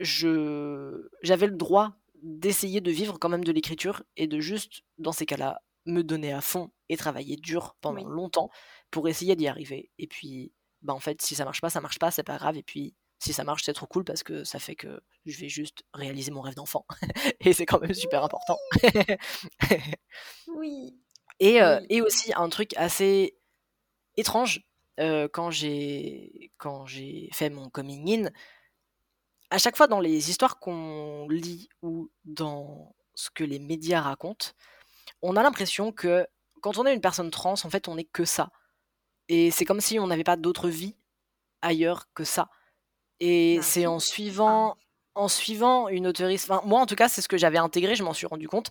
je, 0.00 1.08
j'avais 1.22 1.46
le 1.46 1.56
droit 1.56 1.92
d'essayer 2.22 2.80
de 2.80 2.90
vivre 2.90 3.18
quand 3.18 3.28
même 3.28 3.44
de 3.44 3.52
l'écriture 3.52 4.02
et 4.16 4.26
de 4.26 4.40
juste, 4.40 4.82
dans 4.98 5.12
ces 5.12 5.26
cas-là, 5.26 5.60
me 5.86 6.02
donner 6.02 6.32
à 6.32 6.40
fond 6.40 6.70
et 6.88 6.96
travailler 6.96 7.36
dur 7.36 7.76
pendant 7.80 8.04
longtemps 8.04 8.50
pour 8.90 9.08
essayer 9.08 9.36
d'y 9.36 9.48
arriver. 9.48 9.90
Et 9.98 10.06
puis, 10.06 10.52
bah, 10.82 10.94
en 10.94 11.00
fait, 11.00 11.22
si 11.22 11.34
ça 11.34 11.44
marche 11.44 11.60
pas, 11.60 11.70
ça 11.70 11.80
marche 11.80 11.98
pas, 11.98 12.10
c'est 12.10 12.22
pas 12.22 12.38
grave. 12.38 12.56
Et 12.56 12.62
puis, 12.62 12.94
si 13.18 13.32
ça 13.32 13.44
marche, 13.44 13.62
c'est 13.64 13.72
trop 13.72 13.86
cool 13.86 14.04
parce 14.04 14.22
que 14.22 14.44
ça 14.44 14.58
fait 14.58 14.74
que 14.74 15.00
je 15.26 15.40
vais 15.40 15.48
juste 15.48 15.84
réaliser 15.94 16.30
mon 16.30 16.40
rêve 16.40 16.54
d'enfant. 16.54 16.86
et 17.40 17.52
c'est 17.52 17.66
quand 17.66 17.80
même 17.80 17.94
super 17.94 18.24
important. 18.24 18.56
oui. 20.48 20.96
Et, 21.40 21.62
euh, 21.62 21.80
et, 21.88 22.02
aussi 22.02 22.32
un 22.36 22.48
truc 22.48 22.74
assez 22.76 23.36
étrange 24.16 24.62
euh, 25.00 25.28
quand 25.32 25.50
j'ai 25.50 26.52
quand 26.58 26.86
j'ai 26.86 27.28
fait 27.32 27.50
mon 27.50 27.68
coming 27.70 28.26
in. 28.26 28.30
À 29.50 29.58
chaque 29.58 29.76
fois 29.76 29.86
dans 29.86 30.00
les 30.00 30.30
histoires 30.30 30.58
qu'on 30.58 31.28
lit 31.28 31.68
ou 31.82 32.10
dans 32.24 32.94
ce 33.14 33.30
que 33.30 33.44
les 33.44 33.58
médias 33.58 34.00
racontent, 34.00 34.48
on 35.20 35.36
a 35.36 35.42
l'impression 35.42 35.92
que 35.92 36.26
quand 36.62 36.78
on 36.78 36.86
est 36.86 36.94
une 36.94 37.00
personne 37.00 37.30
trans, 37.30 37.54
en 37.64 37.70
fait, 37.70 37.88
on 37.88 37.96
n'est 37.96 38.04
que 38.04 38.24
ça. 38.24 38.50
Et 39.28 39.50
c'est 39.50 39.64
comme 39.64 39.80
si 39.80 39.98
on 39.98 40.06
n'avait 40.06 40.24
pas 40.24 40.36
d'autre 40.36 40.68
vie 40.68 40.96
ailleurs 41.60 42.06
que 42.14 42.24
ça. 42.24 42.48
Et 43.20 43.60
c'est 43.62 43.86
en 43.86 43.98
suivant, 43.98 44.76
en 45.14 45.28
suivant 45.28 45.88
une 45.88 46.06
auteuriste, 46.06 46.50
enfin, 46.50 46.66
moi 46.66 46.80
en 46.80 46.86
tout 46.86 46.94
cas, 46.94 47.08
c'est 47.08 47.20
ce 47.20 47.28
que 47.28 47.36
j'avais 47.36 47.58
intégré, 47.58 47.94
je 47.94 48.02
m'en 48.02 48.12
suis 48.12 48.26
rendu 48.26 48.48
compte. 48.48 48.68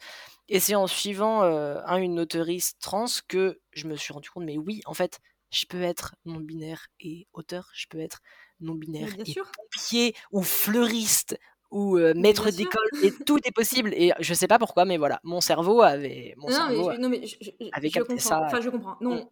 Et 0.49 0.59
c'est 0.59 0.75
en 0.75 0.87
suivant 0.87 1.43
euh, 1.43 1.81
une 1.97 2.19
auteuriste 2.19 2.77
trans 2.81 3.05
que 3.27 3.59
je 3.71 3.87
me 3.87 3.95
suis 3.95 4.13
rendu 4.13 4.29
compte, 4.29 4.43
mais 4.43 4.57
oui, 4.57 4.81
en 4.85 4.93
fait, 4.93 5.19
je 5.51 5.65
peux 5.65 5.81
être 5.81 6.15
non-binaire 6.25 6.87
et 6.99 7.27
auteur, 7.33 7.69
je 7.73 7.85
peux 7.89 7.99
être 7.99 8.19
non-binaire 8.59 9.09
et 9.19 9.35
pompier 9.55 10.15
ou 10.31 10.41
fleuriste 10.41 11.37
ou 11.71 11.97
euh, 11.97 12.13
maître 12.15 12.49
d'école 12.51 12.89
et 13.03 13.11
tout 13.25 13.39
est 13.45 13.51
possible. 13.51 13.93
Et 13.93 14.11
je 14.19 14.33
sais 14.33 14.47
pas 14.47 14.59
pourquoi 14.59 14.85
mais 14.85 14.97
voilà 14.97 15.19
mon 15.23 15.41
cerveau 15.41 15.81
avait 15.81 16.33
mon 16.37 16.49
cerveau 16.49 16.93
non, 16.97 17.09
mais 17.09 17.25
je, 17.25 17.35
avait 17.71 17.89
capté 17.89 18.19
ça. 18.19 18.43
Enfin 18.45 18.61
je 18.61 18.69
comprends. 18.69 18.97
Non 19.01 19.27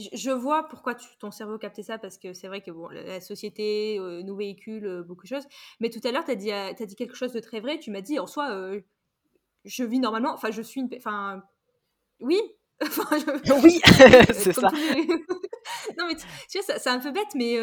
je 0.00 0.30
vois 0.30 0.68
pourquoi 0.68 0.94
ton 1.18 1.30
cerveau 1.30 1.58
captait 1.58 1.82
ça, 1.82 1.98
parce 1.98 2.18
que 2.18 2.32
c'est 2.32 2.48
vrai 2.48 2.60
que 2.62 2.70
bon, 2.70 2.88
la 2.88 3.20
société 3.20 3.98
euh, 3.98 4.22
nous 4.22 4.36
véhicule 4.36 4.86
euh, 4.86 5.02
beaucoup 5.02 5.22
de 5.22 5.28
choses. 5.28 5.46
Mais 5.80 5.90
tout 5.90 6.00
à 6.04 6.12
l'heure, 6.12 6.24
tu 6.24 6.30
as, 6.30 6.34
dit, 6.34 6.52
euh, 6.52 6.72
as 6.78 6.86
dit 6.86 6.96
quelque 6.96 7.14
chose 7.14 7.32
de 7.32 7.40
très 7.40 7.60
vrai. 7.60 7.78
Tu 7.78 7.90
m'as 7.90 8.00
dit, 8.00 8.18
en 8.18 8.26
soi, 8.26 8.72
je 9.64 9.84
vis 9.84 9.98
normalement. 9.98 10.32
Enfin, 10.32 10.50
je 10.50 10.62
suis 10.62 10.80
une. 10.80 10.88
Enfin, 10.96 11.42
oui. 12.20 12.40
Oui, 13.62 13.80
c'est 14.32 14.52
ça. 14.52 14.70
non, 15.96 16.06
mais 16.08 16.16
tu, 16.50 16.58
vois, 16.58 16.78
c'est 16.78 16.90
un 16.90 16.98
peu 16.98 17.12
bête, 17.12 17.34
mais 17.36 17.56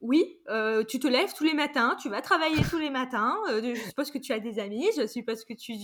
oui, 0.00 0.40
tu 0.88 0.98
te 0.98 1.06
lèves 1.06 1.32
tous 1.34 1.44
les 1.44 1.54
matins, 1.54 1.96
tu 2.00 2.08
vas 2.08 2.20
travailler 2.20 2.60
tous 2.68 2.78
les 2.78 2.90
matins. 2.90 3.36
je 3.48 3.74
suppose 3.76 4.10
que 4.10 4.18
tu 4.18 4.32
as 4.32 4.40
des 4.40 4.58
amis, 4.58 4.88
je 4.96 5.06
suppose 5.06 5.44
que 5.44 5.54
tu, 5.54 5.74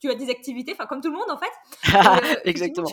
tu 0.00 0.08
as 0.08 0.14
des 0.14 0.30
activités, 0.30 0.72
enfin, 0.72 0.86
comme 0.86 1.02
tout 1.02 1.10
le 1.10 1.18
monde, 1.18 1.30
en 1.30 1.38
fait. 1.38 2.40
Exactement 2.44 2.90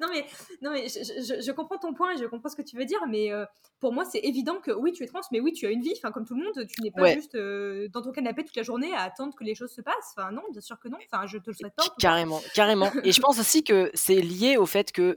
non 0.00 0.08
mais, 0.10 0.26
non 0.62 0.72
mais 0.72 0.88
je, 0.88 1.40
je, 1.40 1.52
comprends 1.52 1.78
ton 1.78 1.94
point 1.94 2.14
et 2.14 2.18
je 2.18 2.24
comprends 2.24 2.48
ce 2.48 2.56
que 2.56 2.62
tu 2.62 2.76
veux 2.76 2.84
dire, 2.84 3.00
mais 3.08 3.32
euh, 3.32 3.44
pour 3.78 3.92
moi 3.92 4.04
c'est 4.04 4.18
évident 4.20 4.56
que 4.60 4.70
oui 4.70 4.92
tu 4.92 5.04
es 5.04 5.06
trans, 5.06 5.20
mais 5.32 5.40
oui 5.40 5.52
tu 5.52 5.66
as 5.66 5.70
une 5.70 5.82
vie, 5.82 5.94
enfin 5.96 6.10
comme 6.10 6.26
tout 6.26 6.34
le 6.34 6.44
monde, 6.44 6.66
tu 6.66 6.82
n'es 6.82 6.90
pas 6.90 7.12
juste 7.12 7.34
euh, 7.34 7.88
dans 7.88 8.02
ton 8.02 8.12
canapé 8.12 8.44
toute 8.44 8.56
la 8.56 8.62
journée 8.62 8.94
à 8.94 9.02
attendre 9.02 9.34
que 9.34 9.44
les 9.44 9.54
choses 9.54 9.72
se 9.72 9.80
passent. 9.80 10.14
Enfin 10.16 10.32
non, 10.32 10.42
bien 10.50 10.60
sûr 10.60 10.78
que 10.78 10.88
non. 10.88 10.98
Enfin 11.12 11.26
je 11.26 11.38
te 11.38 11.50
le 11.50 11.54
souhaite 11.54 11.74
pas. 11.74 11.84
Carrément, 11.98 12.40
carrément. 12.54 12.90
Et 13.04 13.12
je 13.12 13.20
pense 13.20 13.38
aussi 13.38 13.64
que 13.64 13.90
c'est 13.94 14.20
lié 14.20 14.56
au 14.56 14.66
fait 14.66 14.92
que 14.92 15.14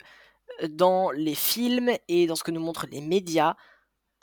euh, 0.61 0.67
dans 0.69 1.11
les 1.11 1.35
films 1.35 1.91
et 2.07 2.27
dans 2.27 2.35
ce 2.35 2.43
que 2.43 2.51
nous 2.51 2.61
montrent 2.61 2.87
les 2.91 3.01
médias, 3.01 3.55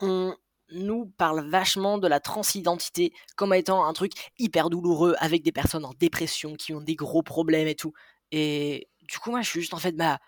on 0.00 0.34
nous 0.72 1.06
parle 1.16 1.48
vachement 1.48 1.98
de 1.98 2.06
la 2.06 2.20
transidentité 2.20 3.12
comme 3.36 3.52
étant 3.54 3.84
un 3.84 3.92
truc 3.92 4.12
hyper 4.38 4.70
douloureux 4.70 5.14
avec 5.18 5.42
des 5.42 5.52
personnes 5.52 5.84
en 5.84 5.94
dépression 5.98 6.54
qui 6.54 6.72
ont 6.74 6.80
des 6.80 6.94
gros 6.94 7.22
problèmes 7.22 7.66
et 7.66 7.74
tout. 7.74 7.92
Et 8.32 8.88
du 9.10 9.18
coup, 9.18 9.30
moi, 9.30 9.42
je 9.42 9.48
suis 9.48 9.60
juste 9.60 9.74
en 9.74 9.78
fait, 9.78 9.92
bah, 9.92 10.18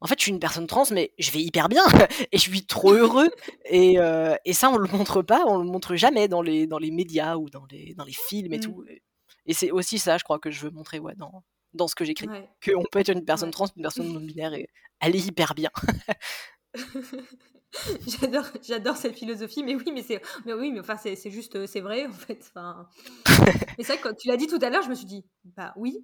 en 0.00 0.06
fait, 0.06 0.18
je 0.18 0.22
suis 0.22 0.32
une 0.32 0.40
personne 0.40 0.66
trans, 0.66 0.84
mais 0.92 1.12
je 1.18 1.30
vais 1.30 1.42
hyper 1.42 1.68
bien 1.68 1.84
et 2.32 2.38
je 2.38 2.42
suis 2.42 2.64
trop 2.64 2.92
heureux. 2.92 3.30
Et, 3.66 3.98
euh, 3.98 4.34
et, 4.44 4.52
ça, 4.52 4.70
on 4.70 4.78
le 4.78 4.88
montre 4.88 5.22
pas, 5.22 5.44
on 5.46 5.58
le 5.58 5.64
montre 5.64 5.94
jamais 5.96 6.26
dans 6.28 6.42
les, 6.42 6.66
dans 6.66 6.78
les 6.78 6.90
médias 6.90 7.36
ou 7.36 7.50
dans 7.50 7.66
les, 7.70 7.94
dans 7.94 8.04
les 8.04 8.14
films 8.14 8.52
et 8.54 8.58
mmh. 8.58 8.62
tout. 8.62 8.84
Et 9.46 9.54
c'est 9.54 9.70
aussi 9.70 9.98
ça, 9.98 10.16
je 10.16 10.24
crois, 10.24 10.38
que 10.38 10.50
je 10.50 10.60
veux 10.60 10.70
montrer 10.70 10.98
ouais, 10.98 11.14
dans, 11.16 11.44
dans 11.74 11.86
ce 11.86 11.94
que 11.94 12.04
j'écris. 12.04 12.28
Qu'on 12.64 12.84
peut 12.90 13.00
être 13.00 13.10
une 13.10 13.24
personne 13.24 13.50
trans, 13.50 13.66
une 13.76 13.82
personne 13.82 14.12
non 14.12 14.20
binaire 14.26 14.54
et 14.54 14.68
aller 15.00 15.26
hyper 15.26 15.54
bien. 15.54 15.70
j'adore, 18.06 18.46
j'adore 18.62 18.96
cette 18.96 19.16
philosophie, 19.16 19.64
mais 19.64 19.74
oui, 19.74 19.90
mais 19.92 20.02
c'est, 20.02 20.22
mais 20.46 20.54
oui, 20.54 20.72
mais 20.72 20.80
enfin, 20.80 20.96
c'est, 20.96 21.16
c'est 21.16 21.30
juste, 21.30 21.66
c'est 21.66 21.80
vrai 21.80 22.06
en 22.06 22.12
fait. 22.12 22.42
Enfin, 22.48 22.88
mais 23.76 23.84
que 23.84 24.02
quand 24.02 24.14
tu 24.14 24.28
l'as 24.28 24.36
dit 24.36 24.46
tout 24.46 24.58
à 24.62 24.70
l'heure, 24.70 24.82
je 24.82 24.88
me 24.88 24.94
suis 24.94 25.06
dit, 25.06 25.24
bah 25.44 25.72
oui. 25.76 25.98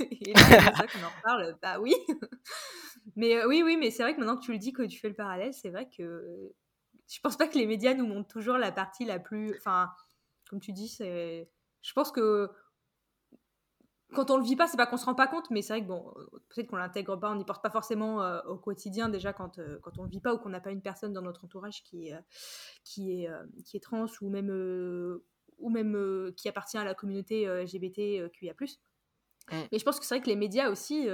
Et 0.10 0.32
c'est 0.34 0.34
ça 0.76 0.86
qu'on 0.86 1.04
en 1.04 1.10
reparle, 1.16 1.56
bah 1.62 1.78
oui. 1.80 1.94
mais 3.16 3.36
euh, 3.36 3.48
oui, 3.48 3.62
oui, 3.64 3.76
mais 3.76 3.90
c'est 3.90 4.02
vrai 4.02 4.14
que 4.14 4.20
maintenant 4.20 4.36
que 4.36 4.44
tu 4.44 4.52
le 4.52 4.58
dis, 4.58 4.72
que 4.72 4.82
tu 4.82 4.98
fais 4.98 5.08
le 5.08 5.14
parallèle, 5.14 5.52
c'est 5.52 5.70
vrai 5.70 5.88
que 5.88 6.52
je 7.08 7.20
pense 7.20 7.36
pas 7.36 7.48
que 7.48 7.58
les 7.58 7.66
médias 7.66 7.94
nous 7.94 8.06
montrent 8.06 8.28
toujours 8.28 8.56
la 8.56 8.72
partie 8.72 9.04
la 9.04 9.18
plus, 9.18 9.56
enfin, 9.56 9.90
comme 10.48 10.60
tu 10.60 10.72
dis, 10.72 10.88
c'est. 10.88 11.50
Je 11.82 11.92
pense 11.92 12.12
que 12.12 12.50
quand 14.12 14.30
on 14.30 14.36
le 14.36 14.44
vit 14.44 14.56
pas, 14.56 14.66
c'est 14.66 14.76
pas 14.76 14.86
qu'on 14.86 14.96
se 14.96 15.04
rend 15.04 15.14
pas 15.14 15.28
compte, 15.28 15.50
mais 15.50 15.62
c'est 15.62 15.72
vrai 15.72 15.82
que 15.82 15.86
bon, 15.86 16.12
peut-être 16.48 16.68
qu'on 16.68 16.76
l'intègre 16.76 17.16
pas, 17.16 17.30
on 17.30 17.36
n'y 17.36 17.44
porte 17.44 17.62
pas 17.62 17.70
forcément 17.70 18.18
au 18.46 18.58
quotidien 18.58 19.08
déjà 19.08 19.32
quand, 19.32 19.60
quand 19.82 19.98
on 19.98 20.02
le 20.02 20.10
vit 20.10 20.20
pas 20.20 20.34
ou 20.34 20.38
qu'on 20.38 20.48
n'a 20.48 20.60
pas 20.60 20.72
une 20.72 20.82
personne 20.82 21.12
dans 21.12 21.22
notre 21.22 21.44
entourage 21.44 21.84
qui 21.84 22.08
est, 22.08 22.18
qui 22.84 23.22
est, 23.22 23.30
qui 23.64 23.76
est 23.76 23.80
trans 23.80 24.06
ou 24.20 24.28
même, 24.28 24.50
ou 25.58 25.70
même 25.70 26.32
qui 26.36 26.48
appartient 26.48 26.76
à 26.76 26.84
la 26.84 26.94
communauté 26.94 27.46
LGBTQIA+. 27.46 28.54
Mmh. 29.50 29.56
Mais 29.72 29.78
je 29.78 29.84
pense 29.84 29.98
que 29.98 30.06
c'est 30.06 30.14
vrai 30.14 30.22
que 30.22 30.28
les 30.28 30.36
médias 30.36 30.70
aussi 30.70 31.08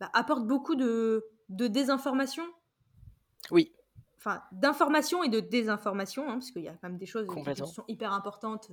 bah, 0.00 0.10
apportent 0.12 0.46
beaucoup 0.46 0.74
de, 0.74 1.24
de 1.48 1.66
désinformation. 1.66 2.44
Oui. 3.50 3.72
Enfin, 4.16 4.42
d'information 4.50 5.22
et 5.22 5.28
de 5.28 5.40
désinformation, 5.40 6.28
hein, 6.28 6.34
parce 6.34 6.50
qu'il 6.50 6.62
y 6.62 6.68
a 6.68 6.72
quand 6.72 6.88
même 6.88 6.98
des 6.98 7.06
choses 7.06 7.26
qui 7.28 7.66
sont 7.66 7.84
hyper 7.86 8.12
importantes 8.12 8.70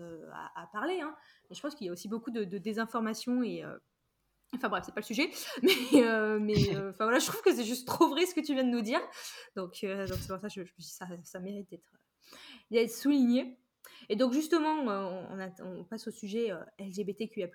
à, 0.55 0.67
parler. 0.71 1.01
Hein. 1.01 1.15
Mais 1.49 1.55
je 1.55 1.61
pense 1.61 1.75
qu'il 1.75 1.85
y 1.87 1.89
a 1.89 1.93
aussi 1.93 2.07
beaucoup 2.07 2.31
de, 2.31 2.43
désinformation 2.43 3.43
et. 3.43 3.63
Enfin 4.53 4.69
bref, 4.69 4.83
c'est 4.85 4.93
pas 4.93 5.01
le 5.01 5.05
sujet, 5.05 5.31
mais, 5.63 6.39
mais 6.39 6.77
enfin 6.77 7.03
voilà, 7.03 7.19
je 7.19 7.25
trouve 7.25 7.41
que 7.41 7.53
c'est 7.53 7.65
juste 7.65 7.85
trop 7.85 8.07
vrai 8.07 8.25
ce 8.25 8.33
que 8.33 8.39
tu 8.39 8.53
viens 8.53 8.63
de 8.63 8.69
nous 8.69 8.81
dire. 8.81 9.01
Donc 9.55 9.83
donc 9.83 10.17
c'est 10.19 10.27
pour 10.27 10.39
ça 10.39 10.47
que 10.47 10.53
je, 10.53 10.61
je, 10.63 10.71
ça, 10.77 11.07
ça 11.23 11.39
mérite 11.39 11.67
d'être 12.71 12.91
souligné. 12.91 13.59
Et 14.09 14.15
donc 14.15 14.33
justement, 14.33 14.89
euh, 14.89 15.49
on, 15.63 15.83
passe 15.83 16.07
au 16.07 16.11
sujet 16.11 16.51
euh, 16.51 16.63
LGBTQIA+. 16.79 17.47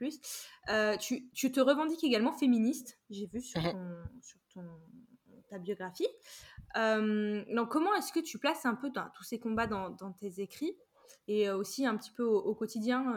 Euh, 0.69 0.97
tu, 0.97 1.31
tu, 1.33 1.53
te 1.53 1.61
revendiques 1.61 2.05
également 2.05 2.33
féministe, 2.33 2.99
j'ai 3.11 3.27
vu 3.27 3.41
sur, 3.41 3.61
mmh 3.61 4.05
ton, 4.53 4.65
ta 5.49 5.59
biographie. 5.59 6.09
donc 6.75 7.69
comment 7.71 7.95
est-ce 7.95 8.13
que 8.13 8.19
tu 8.19 8.39
places 8.39 8.67
un 8.67 8.75
peu 8.75 8.91
tous 9.15 9.23
ces 9.23 9.39
combats 9.39 9.69
dans, 9.69 10.13
tes 10.19 10.41
écrits 10.41 10.77
et 11.29 11.51
aussi 11.51 11.87
un 11.87 11.97
petit 11.97 12.11
peu 12.11 12.25
au, 12.25 12.55
quotidien, 12.55 13.15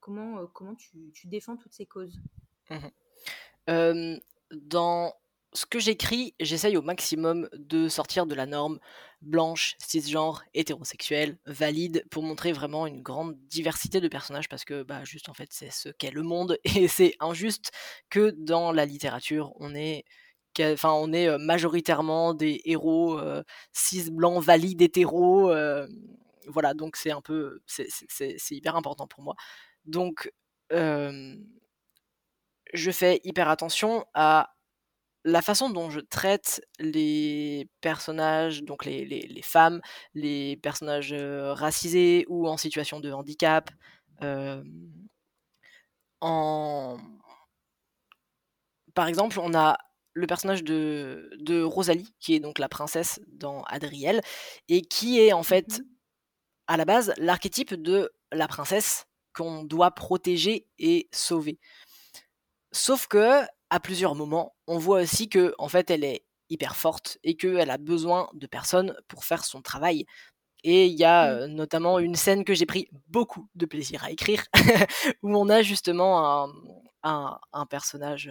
comment, 0.00 0.46
comment 0.48 0.74
tu, 0.74 1.10
tu, 1.14 1.26
défends 1.26 1.56
toutes 1.56 1.72
ces 1.72 1.86
causes? 1.86 2.20
Mmh 3.68 4.18
Dans 4.52 5.14
ce 5.54 5.66
que 5.66 5.78
j'écris, 5.78 6.34
j'essaye 6.40 6.76
au 6.76 6.82
maximum 6.82 7.48
de 7.54 7.88
sortir 7.88 8.26
de 8.26 8.34
la 8.34 8.46
norme 8.46 8.78
blanche, 9.22 9.76
cisgenre, 9.78 10.42
hétérosexuelle, 10.52 11.38
valide, 11.46 12.04
pour 12.10 12.22
montrer 12.22 12.52
vraiment 12.52 12.86
une 12.86 13.02
grande 13.02 13.36
diversité 13.48 14.00
de 14.00 14.08
personnages, 14.08 14.48
parce 14.48 14.64
que 14.64 14.82
bah, 14.82 15.04
juste 15.04 15.28
en 15.28 15.34
fait 15.34 15.48
c'est 15.50 15.70
ce 15.70 15.88
qu'est 15.90 16.10
le 16.10 16.22
monde, 16.22 16.58
et 16.64 16.88
c'est 16.88 17.14
injuste 17.20 17.70
que 18.10 18.30
dans 18.36 18.72
la 18.72 18.84
littérature 18.84 19.52
on 19.60 19.74
est, 19.74 20.04
enfin, 20.60 20.92
on 20.92 21.12
est 21.12 21.38
majoritairement 21.38 22.34
des 22.34 22.60
héros 22.64 23.20
cis 23.72 24.10
blancs, 24.10 24.42
valides, 24.42 24.82
hétéros, 24.82 25.52
voilà, 26.48 26.74
donc 26.74 26.96
c'est 26.96 27.10
un 27.12 27.22
peu, 27.22 27.60
c'est 27.66 27.88
hyper 28.50 28.76
important 28.76 29.06
pour 29.06 29.22
moi. 29.22 29.34
Donc, 29.86 30.30
je 32.72 32.90
fais 32.90 33.20
hyper 33.24 33.48
attention 33.48 34.04
à 34.14 34.53
la 35.24 35.42
façon 35.42 35.70
dont 35.70 35.90
je 35.90 36.00
traite 36.00 36.62
les 36.78 37.68
personnages, 37.80 38.62
donc 38.62 38.84
les, 38.84 39.04
les, 39.04 39.42
femmes, 39.42 39.80
les 40.14 40.56
personnages 40.58 41.14
racisés 41.14 42.26
ou 42.28 42.48
en 42.48 42.56
situation 42.56 43.00
de 43.00 43.10
handicap, 43.10 43.70
en... 46.20 46.98
Par 48.94 49.08
exemple, 49.08 49.40
on 49.40 49.54
a 49.54 49.76
le 50.14 50.26
personnage 50.26 50.62
de, 50.62 51.30
de, 51.40 51.62
Rosalie, 51.62 52.14
qui 52.20 52.34
est 52.34 52.40
donc 52.40 52.58
la 52.58 52.68
princesse 52.68 53.20
dans 53.26 53.62
Adriel, 53.64 54.20
et 54.68 54.82
qui 54.82 55.20
est 55.20 55.32
en 55.32 55.42
fait, 55.42 55.80
mmh 55.80 55.84
à 56.66 56.76
la 56.76 56.84
base, 56.84 57.12
l'archétype 57.18 57.74
de 57.74 58.10
la 58.32 58.48
princesse 58.48 59.06
qu'on 59.34 59.64
doit 59.64 59.90
protéger 59.90 60.66
et 60.78 61.08
sauver. 61.12 61.58
Sauf 62.72 63.06
que 63.06 63.42
à 63.74 63.80
plusieurs 63.80 64.14
moments, 64.14 64.54
on 64.68 64.78
voit 64.78 65.00
aussi 65.00 65.28
que 65.28 65.52
en 65.58 65.66
fait 65.66 65.90
elle 65.90 66.04
est 66.04 66.24
hyper 66.48 66.76
forte 66.76 67.18
et 67.24 67.36
qu'elle 67.36 67.70
a 67.70 67.76
besoin 67.76 68.30
de 68.32 68.46
personnes 68.46 68.96
pour 69.08 69.24
faire 69.24 69.44
son 69.44 69.62
travail. 69.62 70.06
Et 70.62 70.86
il 70.86 70.92
y 70.94 71.02
a 71.02 71.48
mmh. 71.48 71.52
notamment 71.54 71.98
une 71.98 72.14
scène 72.14 72.44
que 72.44 72.54
j'ai 72.54 72.66
pris 72.66 72.88
beaucoup 73.08 73.48
de 73.56 73.66
plaisir 73.66 74.04
à 74.04 74.12
écrire, 74.12 74.44
où 75.24 75.36
on 75.36 75.48
a 75.48 75.62
justement 75.62 76.44
un, 77.02 77.40
un, 77.52 77.66
personnage 77.66 78.30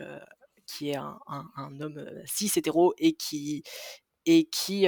qui 0.66 0.92
est 0.92 0.96
un, 0.96 1.20
un, 1.28 1.82
homme 1.82 2.10
cis 2.26 2.52
hétéro 2.56 2.94
et 2.98 3.12
qui, 3.12 3.64
et 4.26 4.46
qui 4.46 4.88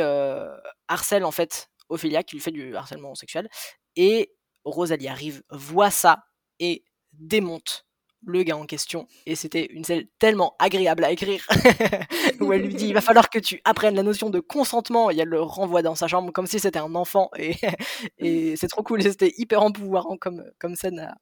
harcèle 0.88 1.26
en 1.26 1.32
fait 1.32 1.70
Ophélia, 1.90 2.24
qui 2.24 2.38
lui 2.38 2.42
fait 2.42 2.52
du 2.52 2.78
harcèlement 2.78 3.14
sexuel. 3.14 3.50
Et 3.98 4.34
Rosalie 4.64 5.10
arrive, 5.10 5.44
voit 5.50 5.92
ça 5.92 6.24
et 6.60 6.86
démonte 7.12 7.85
le 8.26 8.44
gars 8.44 8.58
en 8.58 8.66
question. 8.66 9.08
Et 9.26 9.36
c'était 9.36 9.66
une 9.72 9.84
scène 9.84 10.06
tellement 10.20 10.56
agréable 10.60 11.04
à 11.04 11.12
écrire, 11.12 11.46
où 12.40 12.54
elle 12.54 12.64
lui 12.64 12.74
dit, 12.74 12.88
il 12.88 12.94
va 12.94 13.02
falloir 13.02 13.30
que 13.30 13.40
tu 13.40 13.62
apprennes 13.64 13.96
la 13.96 14.04
notion 14.04 14.30
de 14.30 14.40
consentement, 14.40 15.12
et 15.12 15.18
elle 15.18 15.30
le 15.30 15.42
renvoie 15.42 15.82
dans 15.82 15.96
sa 15.96 16.08
chambre 16.08 16.32
comme 16.32 16.48
si 16.48 16.60
c'était 16.60 16.80
un 16.80 16.96
enfant, 16.96 17.30
et, 17.38 17.56
et 18.18 18.56
c'est 18.58 18.68
trop 18.68 18.84
cool, 18.84 19.02
c'était 19.04 19.34
hyper 19.38 19.62
empouvoirant 19.62 20.18
comme, 20.18 20.44
comme 20.60 20.76
scène 20.76 21.00
à, 21.00 21.18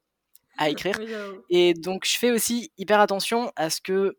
à 0.58 0.70
écrire. 0.70 1.00
Et 1.50 1.74
donc 1.74 2.06
je 2.06 2.18
fais 2.18 2.32
aussi 2.32 2.72
hyper 2.78 3.00
attention 3.00 3.52
à 3.56 3.70
ce 3.70 3.82
que 3.82 4.18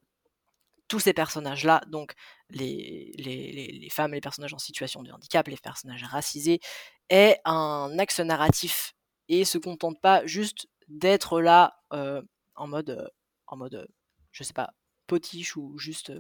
tous 0.88 1.01
ces 1.01 1.12
personnages-là, 1.12 1.83
donc 1.88 2.12
les, 2.51 3.12
les, 3.16 3.79
les, 3.81 3.88
femmes, 3.90 4.12
les 4.12 4.20
personnages 4.20 4.55
en 4.55 4.59
situation 4.59 5.03
de 5.03 5.11
handicap, 5.11 5.49
les 5.49 5.57
personnages 5.57 6.05
racisés, 6.05 6.61
aient 7.09 7.38
un 7.44 7.97
axe 7.99 8.20
narratif 8.20 8.94
et 9.29 9.44
se 9.44 9.59
contentent 9.59 10.01
pas 10.01 10.25
juste 10.27 10.66
d'être 10.88 11.40
là 11.40 11.79
euh, 11.92 12.23
en 12.57 12.67
mode, 12.67 13.11
en 13.47 13.57
mode 13.57 13.88
je 14.33 14.43
sais 14.43 14.53
pas, 14.53 14.75
potiche 15.07 15.57
ou 15.57 15.79
juste. 15.79 16.12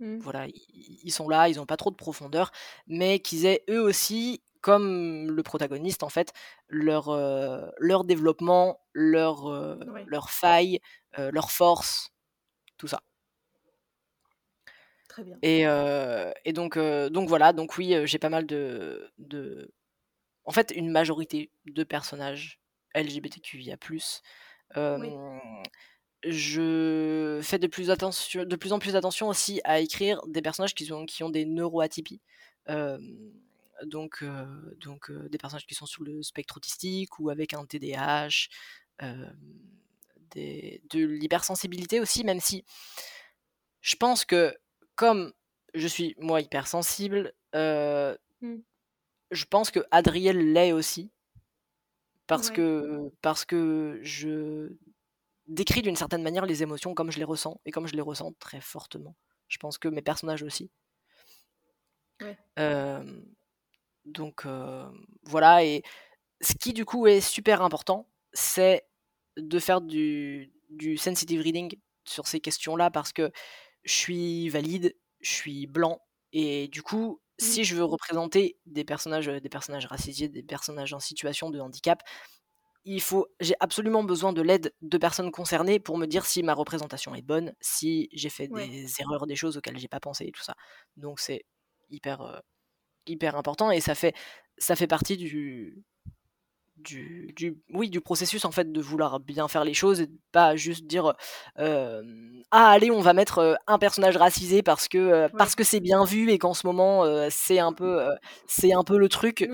Mmh. 0.00 0.18
Voilà, 0.18 0.46
ils 0.48 1.12
sont 1.12 1.28
là, 1.28 1.48
ils 1.48 1.56
n'ont 1.56 1.66
pas 1.66 1.76
trop 1.76 1.90
de 1.90 1.96
profondeur, 1.96 2.50
mais 2.86 3.20
qu'ils 3.20 3.46
aient 3.46 3.64
eux 3.70 3.80
aussi, 3.80 4.42
comme 4.60 5.30
le 5.30 5.42
protagoniste 5.42 6.02
en 6.02 6.08
fait, 6.08 6.32
leur, 6.68 7.14
leur 7.78 8.04
développement, 8.04 8.80
leur, 8.94 9.48
leur 10.06 10.30
faille, 10.30 10.80
leur 11.16 11.52
force, 11.52 12.10
tout 12.78 12.88
ça. 12.88 13.02
Très 15.08 15.24
bien. 15.24 15.36
Et, 15.42 15.64
et 16.44 16.52
donc, 16.52 16.78
donc 16.78 17.28
voilà, 17.28 17.52
donc 17.52 17.76
oui, 17.76 17.94
j'ai 18.04 18.18
pas 18.18 18.30
mal 18.30 18.46
de, 18.46 19.12
de. 19.18 19.72
En 20.44 20.50
fait, 20.50 20.72
une 20.74 20.90
majorité 20.90 21.52
de 21.66 21.84
personnages 21.84 22.60
LGBTQIA 22.94 23.76
je 26.24 27.40
fais 27.42 27.58
de 27.58 27.66
plus, 27.66 27.90
attention, 27.90 28.44
de 28.44 28.56
plus 28.56 28.72
en 28.72 28.78
plus 28.78 28.96
attention 28.96 29.28
aussi 29.28 29.60
à 29.64 29.80
écrire 29.80 30.20
des 30.26 30.42
personnages 30.42 30.74
qui 30.74 30.92
ont, 30.92 31.04
qui 31.06 31.22
ont 31.22 31.30
des 31.30 31.44
neuroatypies. 31.44 32.20
donc, 33.84 34.24
donc 34.80 35.10
des 35.28 35.38
personnages 35.38 35.66
qui 35.66 35.74
sont 35.74 35.86
sous 35.86 36.04
le 36.04 36.22
spectre 36.22 36.56
autistique 36.56 37.18
ou 37.18 37.30
avec 37.30 37.54
un 37.54 37.64
TDAH, 37.66 38.48
des, 40.30 40.82
de 40.90 41.04
l'hypersensibilité 41.04 42.00
aussi, 42.00 42.24
même 42.24 42.40
si 42.40 42.64
je 43.80 43.96
pense 43.96 44.24
que 44.24 44.56
comme 44.94 45.32
je 45.74 45.88
suis 45.88 46.14
moi 46.18 46.40
hypersensible, 46.40 47.32
mmh. 47.52 48.56
je 49.30 49.44
pense 49.46 49.70
que 49.70 49.80
Adriel 49.90 50.52
l'est 50.52 50.72
aussi 50.72 51.10
parce 52.26 52.50
que 52.50 53.10
parce 53.20 53.44
que 53.44 54.00
je 54.02 54.72
décris 55.46 55.82
d'une 55.82 55.96
certaine 55.96 56.22
manière 56.22 56.46
les 56.46 56.62
émotions 56.62 56.94
comme 56.94 57.10
je 57.10 57.18
les 57.18 57.24
ressens 57.24 57.60
et 57.66 57.70
comme 57.70 57.86
je 57.86 57.94
les 57.94 58.02
ressens 58.02 58.32
très 58.38 58.60
fortement. 58.60 59.16
Je 59.48 59.58
pense 59.58 59.78
que 59.78 59.88
mes 59.88 60.02
personnages 60.02 60.42
aussi. 60.42 60.70
donc 64.04 64.46
voilà 65.24 65.64
et 65.64 65.82
ce 66.40 66.54
qui 66.54 66.72
du 66.72 66.84
coup 66.84 67.06
est 67.06 67.20
super 67.20 67.62
important, 67.62 68.08
c'est 68.32 68.84
de 69.36 69.58
faire 69.58 69.80
du, 69.80 70.52
du 70.70 70.96
sensitive 70.96 71.40
reading 71.40 71.74
sur 72.04 72.26
ces 72.26 72.40
questions-là 72.40 72.90
parce 72.90 73.12
que 73.12 73.30
je 73.84 73.92
suis 73.94 74.48
valide, 74.48 74.96
je 75.20 75.30
suis 75.30 75.66
blanc 75.66 76.00
et 76.32 76.68
du 76.68 76.82
coup 76.82 77.21
si 77.42 77.64
je 77.64 77.74
veux 77.74 77.84
représenter 77.84 78.58
des 78.66 78.84
personnages, 78.84 79.26
des 79.26 79.48
personnages 79.48 79.86
racisés, 79.86 80.28
des 80.28 80.42
personnages 80.42 80.92
en 80.94 81.00
situation 81.00 81.50
de 81.50 81.60
handicap, 81.60 82.02
il 82.84 83.00
faut, 83.00 83.28
j'ai 83.40 83.54
absolument 83.60 84.02
besoin 84.02 84.32
de 84.32 84.42
l'aide 84.42 84.74
de 84.80 84.98
personnes 84.98 85.30
concernées 85.30 85.78
pour 85.78 85.98
me 85.98 86.06
dire 86.06 86.26
si 86.26 86.42
ma 86.42 86.54
représentation 86.54 87.14
est 87.14 87.22
bonne, 87.22 87.54
si 87.60 88.08
j'ai 88.12 88.28
fait 88.28 88.48
des 88.48 89.00
erreurs, 89.00 89.26
des 89.26 89.36
choses 89.36 89.56
auxquelles 89.56 89.78
j'ai 89.78 89.88
pas 89.88 90.00
pensé 90.00 90.24
et 90.26 90.32
tout 90.32 90.42
ça. 90.42 90.54
Donc 90.96 91.20
c'est 91.20 91.44
hyper, 91.90 92.42
hyper 93.06 93.36
important 93.36 93.70
et 93.70 93.80
ça 93.80 93.94
fait, 93.94 94.14
ça 94.58 94.76
fait 94.76 94.86
partie 94.88 95.16
du, 95.16 95.84
du, 96.82 97.32
du, 97.36 97.56
oui, 97.72 97.90
du 97.90 98.00
processus 98.00 98.44
en 98.44 98.50
fait 98.50 98.70
de 98.72 98.80
vouloir 98.80 99.20
bien 99.20 99.48
faire 99.48 99.64
les 99.64 99.74
choses 99.74 100.00
et 100.00 100.08
pas 100.32 100.56
juste 100.56 100.86
dire 100.86 101.14
ah 101.56 102.70
allez 102.70 102.90
on 102.90 103.00
va 103.00 103.12
mettre 103.12 103.58
un 103.66 103.78
personnage 103.78 104.16
racisé 104.16 104.62
parce 104.62 104.88
que 104.88 105.28
parce 105.36 105.54
que 105.54 105.64
c'est 105.64 105.80
bien 105.80 106.04
vu 106.04 106.30
et 106.30 106.38
qu'en 106.38 106.54
ce 106.54 106.66
moment 106.66 107.04
c'est 107.30 107.58
un 107.58 107.72
peu 107.72 108.04
c'est 108.46 108.72
un 108.72 108.84
peu 108.84 108.98
le 108.98 109.08
truc. 109.08 109.48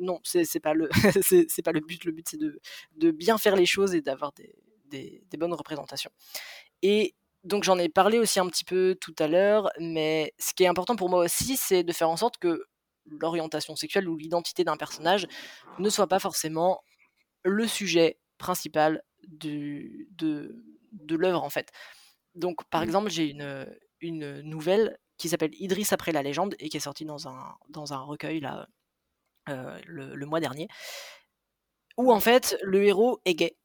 Non, 0.00 0.18
c'est 0.24 0.44
c'est 0.44 0.60
pas 0.60 0.74
le 0.74 0.88
c'est 1.22 1.62
pas 1.62 1.72
le 1.72 1.80
but. 1.80 2.04
Le 2.04 2.12
but, 2.12 2.26
c'est 2.28 2.38
de 2.38 2.60
de 2.96 3.10
bien 3.10 3.38
faire 3.38 3.56
les 3.56 3.66
choses 3.66 3.94
et 3.94 4.00
d'avoir 4.00 4.32
des 4.32 4.54
des 4.90 5.22
des 5.30 5.36
bonnes 5.36 5.54
représentations 5.54 6.10
et 6.82 7.14
donc 7.44 7.64
j'en 7.64 7.78
ai 7.78 7.88
parlé 7.88 8.18
aussi 8.18 8.38
un 8.40 8.46
petit 8.46 8.64
peu 8.64 8.96
tout 9.00 9.14
à 9.18 9.26
l'heure, 9.26 9.70
mais 9.80 10.32
ce 10.38 10.54
qui 10.54 10.64
est 10.64 10.68
important 10.68 10.94
pour 10.96 11.08
moi 11.08 11.24
aussi, 11.24 11.56
c'est 11.56 11.82
de 11.82 11.92
faire 11.92 12.08
en 12.08 12.16
sorte 12.16 12.38
que 12.38 12.64
l'orientation 13.06 13.76
sexuelle 13.76 14.08
ou 14.08 14.16
l'identité 14.16 14.64
d'un 14.64 14.76
personnage 14.76 15.26
ne 15.78 15.90
soit 15.90 16.08
pas 16.08 16.18
forcément 16.20 16.82
le 17.44 17.66
sujet 17.66 18.20
principal 18.38 19.02
du 19.26 20.08
de 20.12 20.64
de 20.92 21.16
l'œuvre, 21.16 21.42
en 21.44 21.50
fait. 21.50 21.70
Donc 22.34 22.64
par 22.70 22.82
Mmh. 22.82 22.84
exemple, 22.84 23.10
j'ai 23.10 23.30
une, 23.30 23.66
une 24.00 24.40
nouvelle 24.42 24.98
qui 25.18 25.28
s'appelle 25.28 25.52
Idriss 25.54 25.92
après 25.92 26.12
la 26.12 26.22
légende 26.22 26.54
et 26.60 26.68
qui 26.68 26.76
est 26.78 26.80
sortie 26.80 27.04
dans 27.06 27.28
un 27.28 27.54
dans 27.70 27.92
un 27.94 28.00
recueil 28.02 28.40
là, 28.40 28.68
heu, 29.50 29.80
le 29.86 30.14
le 30.16 30.26
mois 30.26 30.40
dernier 30.40 30.68
où 31.96 32.12
en 32.12 32.20
fait 32.20 32.56
le 32.62 32.84
héros 32.84 33.20
est 33.24 33.34
gay. 33.34 33.56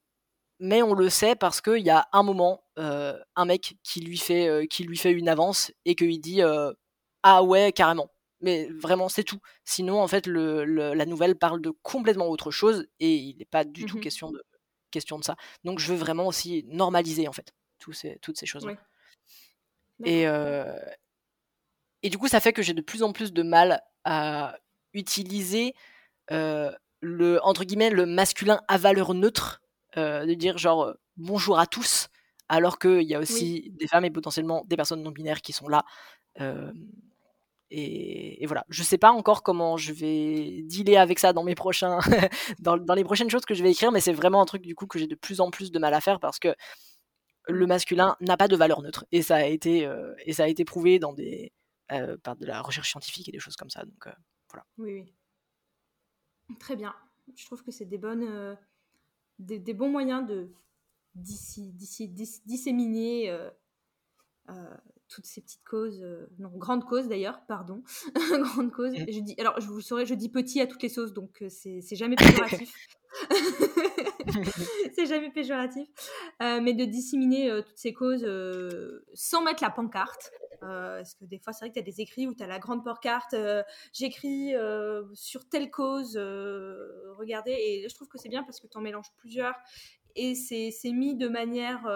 Mais 0.60 0.82
on 0.82 0.94
le 0.94 1.10
sait 1.10 1.36
parce 1.36 1.60
qu'il 1.60 1.80
y 1.84 1.90
a 1.90 2.08
un 2.12 2.22
moment, 2.22 2.64
heu, 2.78 3.14
un 3.36 3.44
mec 3.46 3.76
qui 3.84 4.00
lui 4.00 4.18
fait, 4.18 4.48
heu, 4.48 4.66
qui 4.66 4.84
lui 4.84 4.96
fait 4.98 5.12
une 5.12 5.28
avance 5.28 5.72
et 5.86 5.96
qu'il 5.96 6.20
dit, 6.20 6.42
«Ah 7.22 7.42
ouais, 7.44 7.72
carrément». 7.72 8.10
Mais 8.40 8.68
vraiment, 8.72 9.08
c'est 9.08 9.24
tout. 9.24 9.40
Sinon, 9.64 10.00
en 10.02 10.08
fait, 10.08 10.26
le 10.26 10.64
le 10.64 10.94
la 10.94 11.06
nouvelle 11.06 11.36
parle 11.36 11.60
de 11.62 11.70
complètement 11.82 12.28
autre 12.28 12.50
chose 12.50 12.86
et 13.00 13.14
il 13.16 13.36
n'est 13.38 13.44
pas 13.46 13.64
du 13.64 13.84
Mmh 13.84 13.86
tout 13.86 13.98
question 13.98 14.30
de 14.30 14.42
question 14.90 15.18
de 15.18 15.24
ça. 15.24 15.36
Donc 15.64 15.78
je 15.80 15.92
veux 15.92 15.98
vraiment 15.98 16.26
aussi 16.28 16.64
normaliser, 16.68 17.28
en 17.28 17.32
fait, 17.32 17.52
tous 17.78 17.92
ces 17.92 18.18
toutes 18.22 18.38
ces 18.38 18.46
choses-là. 18.46 18.74
Et 20.04 20.26
et 22.02 22.10
du 22.10 22.18
coup, 22.18 22.28
ça 22.28 22.40
fait 22.40 22.52
que 22.52 22.62
j'ai 22.62 22.74
de 22.74 22.82
plus 22.82 23.02
en 23.02 23.12
plus 23.12 23.32
de 23.32 23.42
mal 23.42 23.82
à 24.04 24.56
utiliser, 24.94 25.74
le 26.30 27.38
entre 27.44 27.64
guillemets, 27.64 27.90
«le 27.90 28.06
masculin 28.06 28.60
à 28.68 28.78
valeur 28.78 29.14
neutre», 29.14 29.62
de 29.96 30.34
dire 30.34 30.58
genre, 30.58 30.94
«Bonjour 31.16 31.58
à 31.58 31.66
tous», 31.66 32.08
alors 32.48 32.78
qu'il 32.78 33.02
y 33.02 33.14
a 33.14 33.20
Oui. 33.28 33.48
aussi 33.48 33.70
des 33.72 33.88
femmes 33.88 34.04
et 34.06 34.10
potentiellement 34.10 34.64
des 34.66 34.76
personnes 34.76 35.02
non 35.02 35.12
binaires 35.12 35.42
qui 35.42 35.52
sont 35.54 35.68
là, 35.68 35.84
et 37.70 38.44
voilà. 38.46 38.64
Je 38.68 38.82
sais 38.82 38.98
pas 38.98 39.12
encore 39.12 39.42
comment 39.42 39.76
je 39.76 39.92
vais 39.92 40.62
dealer 40.64 40.96
avec 40.96 41.18
ça 41.18 41.32
dans 41.32 41.44
mes 41.44 41.54
prochains 41.54 41.98
dans 42.60 42.94
les 42.94 43.04
prochaines 43.04 43.30
choses 43.30 43.44
que 43.44 43.54
je 43.54 43.62
vais 43.62 43.70
écrire, 43.70 43.92
mais 43.92 44.00
c'est 44.00 44.12
vraiment 44.12 44.40
un 44.40 44.46
truc 44.46 44.62
du 44.62 44.74
coup 44.74 44.86
que 44.86 44.98
j'ai 44.98 45.06
de 45.06 45.14
plus 45.14 45.40
en 45.40 45.50
plus 45.50 45.70
de 45.70 45.78
mal 45.78 45.94
à 45.94 46.00
faire 46.00 46.20
parce 46.20 46.38
que 46.38 46.54
le 47.48 47.66
masculin 47.66 48.16
n'a 48.20 48.36
pas 48.36 48.48
de 48.48 48.56
valeur 48.56 48.82
neutre 48.82 49.06
et 49.12 49.22
ça 49.22 49.36
a 49.36 49.44
été, 49.44 49.86
heu 49.86 50.14
et 50.24 50.32
ça 50.32 50.44
a 50.44 50.48
été 50.48 50.64
prouvé 50.64 50.98
dans 50.98 51.12
des 51.12 51.52
heu, 51.92 52.18
par 52.18 52.36
de 52.36 52.46
la 52.46 52.60
recherche 52.62 52.90
scientifique 52.90 53.28
et 53.28 53.32
des 53.32 53.40
choses 53.40 53.56
comme 53.56 53.70
ça 53.70 53.84
donc 53.84 54.06
heu, 54.06 54.12
voilà. 54.50 54.64
Oui, 54.78 54.92
oui. 54.92 55.14
Très 56.58 56.76
bien. 56.76 56.94
Je 57.36 57.44
trouve 57.44 57.62
que 57.62 57.70
c'est 57.70 57.84
des 57.84 57.98
bonnes, 57.98 58.56
des 59.38 59.74
bons 59.74 59.90
moyens 59.90 60.26
de 60.26 60.50
disséminer, 61.14 63.30
toutes 65.08 65.26
ces 65.26 65.40
petites 65.40 65.64
causes, 65.64 66.02
heu, 66.02 66.28
non, 66.38 66.50
grandes 66.54 66.84
causes 66.84 67.08
d'ailleurs, 67.08 67.40
pardon, 67.46 67.82
grandes 68.40 68.72
causes. 68.72 68.92
Mmh. 68.92 69.06
Je 69.08 69.20
dis 69.20 69.34
alors 69.38 69.60
je 69.60 69.66
vous 69.66 69.80
saurais, 69.80 70.06
je 70.06 70.14
dis 70.14 70.28
petit 70.28 70.60
à 70.60 70.66
toutes 70.66 70.82
les 70.82 70.88
sauces, 70.88 71.12
donc 71.12 71.42
heu, 71.42 71.48
c'est 71.48 71.82
jamais 71.96 72.16
péjoratif. 72.16 72.72
C'est 74.94 75.06
jamais 75.06 75.30
péjoratif, 75.30 75.88
heu, 76.42 76.60
mais 76.60 76.74
de 76.74 76.84
disséminer, 76.84 77.62
toutes 77.64 77.78
ces 77.78 77.94
causes, 77.94 78.26
sans 79.14 79.42
mettre 79.42 79.62
la 79.62 79.70
pancarte, 79.70 80.30
parce 80.60 81.14
que 81.14 81.24
des 81.24 81.38
fois, 81.38 81.52
c'est 81.52 81.64
vrai 81.64 81.70
que 81.70 81.74
tu 81.74 81.80
as 81.80 81.82
des 81.82 82.00
écrits 82.02 82.26
où 82.26 82.34
tu 82.34 82.42
as 82.42 82.46
la 82.46 82.58
grande 82.58 82.84
pancarte, 82.84 83.34
«J'écris, 83.94 84.52
sur 85.14 85.48
telle 85.48 85.70
cause, 85.70 86.16
regardez» 86.18 87.52
et 87.52 87.88
je 87.88 87.94
trouve 87.94 88.08
que 88.08 88.18
c'est 88.18 88.28
bien 88.28 88.42
parce 88.44 88.60
que 88.60 88.66
tu 88.66 88.76
en 88.76 88.82
mélanges 88.82 89.10
plusieurs 89.16 89.54
et 90.18 90.34
c'est 90.34 90.70
c'est 90.70 90.92
mis 90.92 91.16
de 91.16 91.28
manière, 91.28 91.88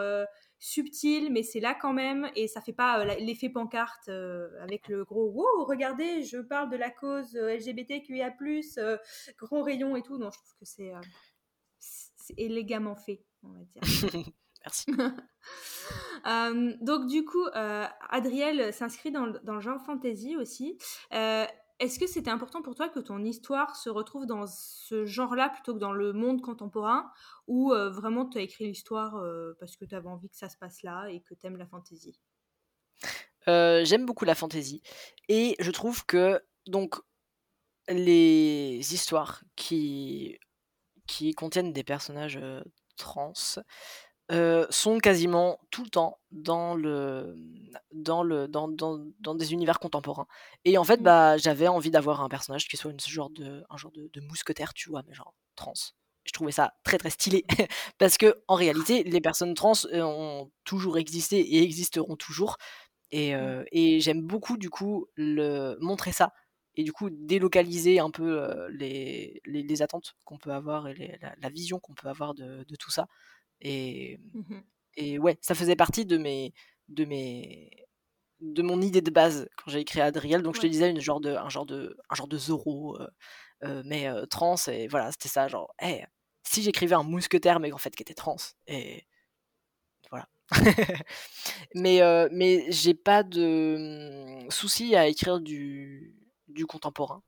heu, 0.62 0.82
subtile, 0.82 1.32
mais 1.32 1.42
c'est 1.42 1.60
là 1.60 1.74
quand 1.74 1.92
même 1.92 2.30
et 2.36 2.48
ça 2.48 2.60
fait 2.60 2.72
pas, 2.72 3.04
la 3.04 3.16
l'effet 3.16 3.48
pancarte, 3.48 4.08
heu, 4.08 4.50
avec 4.60 4.88
le 4.88 5.04
gros: 5.04 5.26
«Wow, 5.30 5.64
regardez, 5.64 6.22
je 6.22 6.38
parle 6.38 6.70
de 6.70 6.76
la 6.76 6.90
cause, 6.90 7.34
LGBTQIA+, 7.36 8.34
heu, 8.78 8.98
gros 9.38 9.62
rayon 9.62 9.96
et 9.96 10.02
tout». 10.02 10.18
Non, 10.18 10.30
je 10.30 10.38
trouve 10.38 10.54
que 10.58 10.64
c'est, 10.64 10.92
élégamment 12.36 12.96
fait, 12.96 13.24
on 13.42 13.48
va 13.50 13.64
dire. 13.64 13.82
Merci. 14.64 14.86
Donc 16.80 17.06
du 17.08 17.24
coup, 17.24 17.44
Adriel 18.10 18.72
s'inscrit 18.72 19.10
dans 19.10 19.26
dans 19.42 19.54
le 19.54 19.60
genre 19.60 19.80
fantasy 19.84 20.36
aussi. 20.36 20.78
Est-ce 21.82 21.98
que 21.98 22.06
c'était 22.06 22.30
important 22.30 22.62
pour 22.62 22.74
toi 22.74 22.88
que 22.88 22.98
ton 23.00 23.22
histoire 23.24 23.76
se 23.76 23.90
retrouve 23.90 24.24
dans 24.26 24.46
ce 24.46 25.04
genre-là 25.04 25.50
plutôt 25.50 25.74
que 25.74 25.78
dans 25.80 25.92
le 25.92 26.12
monde 26.14 26.40
contemporain? 26.40 27.12
Ou, 27.46 27.72
heu, 27.74 27.88
vraiment 27.88 28.26
tu 28.28 28.38
as 28.38 28.42
écrit 28.42 28.64
l'histoire, 28.66 29.16
heu, 29.18 29.56
parce 29.60 29.76
que 29.76 29.84
tu 29.84 29.94
avais 29.94 30.08
envie 30.08 30.30
que 30.30 30.36
ça 30.36 30.48
se 30.48 30.56
passe 30.56 30.82
là 30.82 31.08
et 31.10 31.20
que 31.22 31.34
tu 31.34 31.46
aimes 31.46 31.56
la 31.58 31.66
fantasy? 31.66 32.18
Heu, 33.48 33.84
j'aime 33.84 34.06
beaucoup 34.06 34.24
la 34.24 34.34
fantasy 34.34 34.82
et 35.28 35.56
je 35.58 35.70
trouve 35.70 36.04
que 36.06 36.40
donc 36.66 36.96
les 37.88 38.80
histoires 38.94 39.42
qui 39.56 40.38
qui 41.08 41.34
contiennent 41.34 41.72
des 41.74 41.84
personnages, 41.84 42.38
heu, 42.38 42.64
trans, 42.96 43.34
heu, 44.30 44.66
sont 44.70 44.98
quasiment 44.98 45.58
tout 45.70 45.84
le 45.84 45.90
temps 45.90 46.18
dans 46.30 46.74
le, 46.74 47.34
dans 47.92 48.22
le 48.22 48.48
dans 48.48 48.68
dans 48.68 48.98
dans 49.20 49.34
des 49.34 49.52
univers 49.52 49.78
contemporains 49.80 50.26
et 50.64 50.78
en 50.78 50.84
fait, 50.84 51.00
Mmh. 51.00 51.02
bah, 51.02 51.36
j'avais 51.38 51.68
envie 51.68 51.90
d'avoir 51.90 52.20
un 52.22 52.28
personnage 52.28 52.68
qui 52.68 52.76
soit 52.76 52.90
une 52.92 53.00
ce 53.00 53.10
genre 53.10 53.30
de 53.30 53.64
un 53.70 53.76
genre 53.76 53.92
de 53.92 54.08
de 54.12 54.20
mousquetaire, 54.20 54.74
tu 54.74 54.88
vois? 54.90 55.02
Mais 55.06 55.14
genre 55.14 55.34
trans. 55.56 55.72
Je 56.24 56.30
trouvais 56.32 56.52
ça 56.52 56.74
très, 56.84 56.98
très 56.98 57.10
stylé 57.10 57.44
parce 57.98 58.16
qu'en 58.16 58.54
réalité, 58.54 59.02
les 59.02 59.20
personnes 59.20 59.54
trans, 59.54 59.72
heu, 59.92 60.04
ont 60.04 60.52
toujours 60.64 60.96
existé 60.98 61.40
et 61.40 61.62
existeront 61.64 62.14
toujours 62.16 62.56
et 63.10 63.34
Mmh. 63.38 63.52
heu 63.54 63.64
et 63.72 64.00
j'aime 64.00 64.22
beaucoup 64.22 64.56
du 64.58 64.70
coup 64.70 65.06
le 65.16 65.76
montrer 65.80 66.12
ça 66.12 66.32
et 66.74 66.84
du 66.84 66.92
coup 66.92 67.10
délocaliser 67.10 68.00
un 68.00 68.10
peu, 68.10 68.40
heu, 68.42 68.68
les 68.70 69.40
les 69.46 69.62
les 69.62 69.82
attentes 69.82 70.14
qu'on 70.24 70.38
peut 70.38 70.52
avoir 70.52 70.88
et 70.88 70.94
les 70.94 71.18
la 71.22 71.34
la 71.38 71.48
vision 71.50 71.78
qu'on 71.80 71.94
peut 71.94 72.08
avoir 72.08 72.34
de 72.34 72.64
de 72.68 72.76
tout 72.76 72.90
ça 72.90 73.06
et 73.62 74.18
mmh 74.34 74.40
mh. 74.56 74.62
et 74.96 75.18
ouais, 75.20 75.38
ça 75.42 75.54
faisait 75.56 75.76
partie 75.76 76.06
de 76.06 76.18
mes 76.18 76.54
de 76.88 77.04
mes 77.06 77.70
de 78.40 78.62
mon 78.62 78.82
idée 78.82 79.02
de 79.02 79.10
base 79.12 79.48
quand 79.58 79.70
j'ai 79.72 79.80
écrit 79.80 80.00
Adriel, 80.02 80.42
donc 80.42 80.56
je 80.56 80.62
te 80.62 80.66
disais 80.68 80.90
une 80.90 81.00
genre 81.00 81.20
de 81.20 81.30
un 81.36 81.48
genre 81.50 81.66
de 81.66 81.96
un 82.10 82.14
genre 82.16 82.28
de 82.28 82.38
Zorro, 82.38 82.98
mais 83.84 84.08
trans 84.30 84.56
et 84.68 84.88
voilà, 84.88 85.12
c'était 85.12 85.28
ça 85.28 85.48
genre: 85.48 85.74
«Hey, 85.80 86.06
si 86.44 86.62
j'écrivais 86.62 86.94
un 86.96 87.04
mousquetaire 87.04 87.60
mais 87.60 87.72
en 87.72 87.78
fait 87.78 87.94
qui 87.96 88.02
était 88.02 88.14
trans» 88.14 88.36
et 88.68 89.06
voilà. 90.10 90.28
Mais 91.74 92.00
mais 92.32 92.66
j'ai 92.70 92.94
pas 92.94 93.22
de, 93.22 94.44
mmh, 94.46 94.50
souci 94.50 94.96
à 94.96 95.06
écrire 95.08 95.40
du 95.40 96.14
du 96.48 96.66
contemporain. 96.66 97.22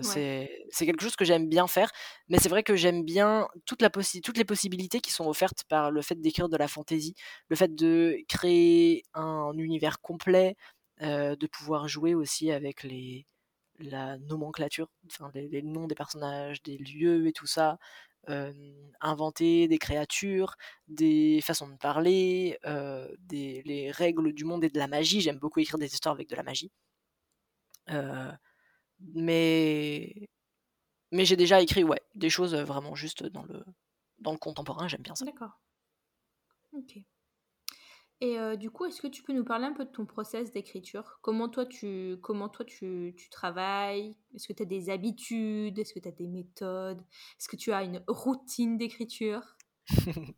Ouais. 0.00 0.24
c'est 0.30 0.64
c'est 0.70 0.86
quelque 0.86 1.02
chose 1.02 1.16
que 1.16 1.24
j'aime 1.24 1.48
bien 1.48 1.66
faire, 1.68 1.90
mais 2.28 2.38
c'est 2.38 2.48
vrai 2.48 2.62
que 2.64 2.76
j'aime 2.76 3.04
bien 3.04 3.48
toute 3.66 3.82
la 3.82 3.90
possi 3.90 4.20
toutes 4.20 4.36
les 4.38 4.44
possibilités 4.44 5.00
qui 5.00 5.10
sont 5.12 5.26
offertes 5.28 5.64
par 5.68 5.90
le 5.92 6.02
fait 6.02 6.16
d'écrire 6.20 6.48
de 6.48 6.56
la 6.56 6.68
fantaisie. 6.68 7.14
Le 7.48 7.56
fait 7.56 7.74
de 7.74 8.16
créer 8.28 9.02
un 9.14 9.52
univers 9.56 10.00
complet, 10.00 10.56
de 11.00 11.46
pouvoir 11.46 11.88
jouer 11.88 12.14
aussi 12.14 12.50
avec 12.52 12.82
les 12.84 13.26
la 13.80 14.18
nomenclature, 14.18 14.88
enfin 15.10 15.30
les 15.34 15.48
les 15.48 15.62
noms 15.62 15.86
des 15.88 15.94
personnages, 15.96 16.62
des 16.62 16.78
lieux 16.78 17.26
et 17.28 17.32
tout 17.32 17.46
ça, 17.46 17.78
inventer 19.00 19.68
des 19.68 19.78
créatures, 19.78 20.54
des 20.88 21.40
façons 21.42 21.68
de 21.68 21.76
parler, 21.76 22.58
des 23.20 23.62
les 23.64 23.90
règles 23.92 24.32
du 24.32 24.44
monde 24.44 24.64
et 24.64 24.68
de 24.70 24.78
la 24.78 24.88
magie. 24.88 25.20
J'aime 25.20 25.38
beaucoup 25.38 25.60
écrire 25.60 25.78
des 25.78 25.92
histoires 25.94 26.14
avec 26.14 26.28
de 26.28 26.36
la 26.36 26.42
magie. 26.44 26.70
Mais 29.14 30.28
mais 31.12 31.24
j'ai 31.24 31.36
déjà 31.36 31.60
écrit, 31.62 31.84
ouais, 31.84 32.02
des 32.14 32.30
choses, 32.30 32.54
heu, 32.54 32.62
vraiment 32.62 32.94
juste 32.94 33.24
dans 33.24 33.44
le 33.44 33.64
dans 34.18 34.32
le 34.32 34.38
contemporain, 34.38 34.88
j'aime 34.88 35.02
bien 35.02 35.14
ça. 35.16 35.26
D'accord. 35.26 35.52
OK. 36.72 37.04
Et 38.20 38.38
heu, 38.38 38.56
du 38.56 38.70
coup, 38.70 38.84
est-ce 38.86 39.02
que 39.02 39.06
tu 39.08 39.22
peux 39.22 39.32
nous 39.32 39.44
parler 39.44 39.66
un 39.66 39.72
peu 39.72 39.84
de 39.84 39.90
ton 39.90 40.06
process 40.06 40.52
d'écriture? 40.52 41.18
Comment 41.22 41.48
toi 41.48 41.66
tu 41.66 42.16
comment 42.22 42.48
toi 42.48 42.64
tu 42.64 43.14
tu 43.16 43.28
travailles? 43.28 44.16
Est-ce 44.34 44.48
que 44.48 44.52
tu 44.52 44.62
as 44.62 44.66
des 44.66 44.88
habitudes? 44.90 45.78
Est-ce 45.78 45.92
que 45.94 46.00
tu 46.00 46.08
as 46.08 46.12
des 46.12 46.28
méthodes? 46.28 47.00
Est-ce 47.38 47.48
que 47.48 47.56
tu 47.56 47.72
as 47.72 47.82
une 47.82 48.02
routine 48.08 48.78
d'écriture? 48.78 49.56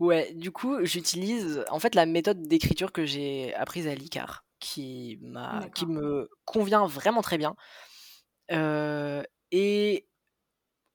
Ouais, 0.00 0.34
du 0.34 0.52
coup, 0.52 0.84
j'utilise 0.84 1.64
en 1.70 1.80
fait 1.80 1.96
la 1.96 2.06
méthode 2.06 2.42
d'écriture 2.48 2.92
que 2.92 3.06
j'ai 3.06 3.54
apprise 3.56 3.88
à 3.88 3.96
l'ICAR, 3.96 4.45
qui 4.76 5.18
m'a 5.22 5.68
qui 5.74 5.86
D'accord. 5.86 5.86
me 5.86 6.28
convient 6.44 6.86
vraiment 6.86 7.22
très 7.22 7.38
bien. 7.38 7.56
Et 9.52 10.06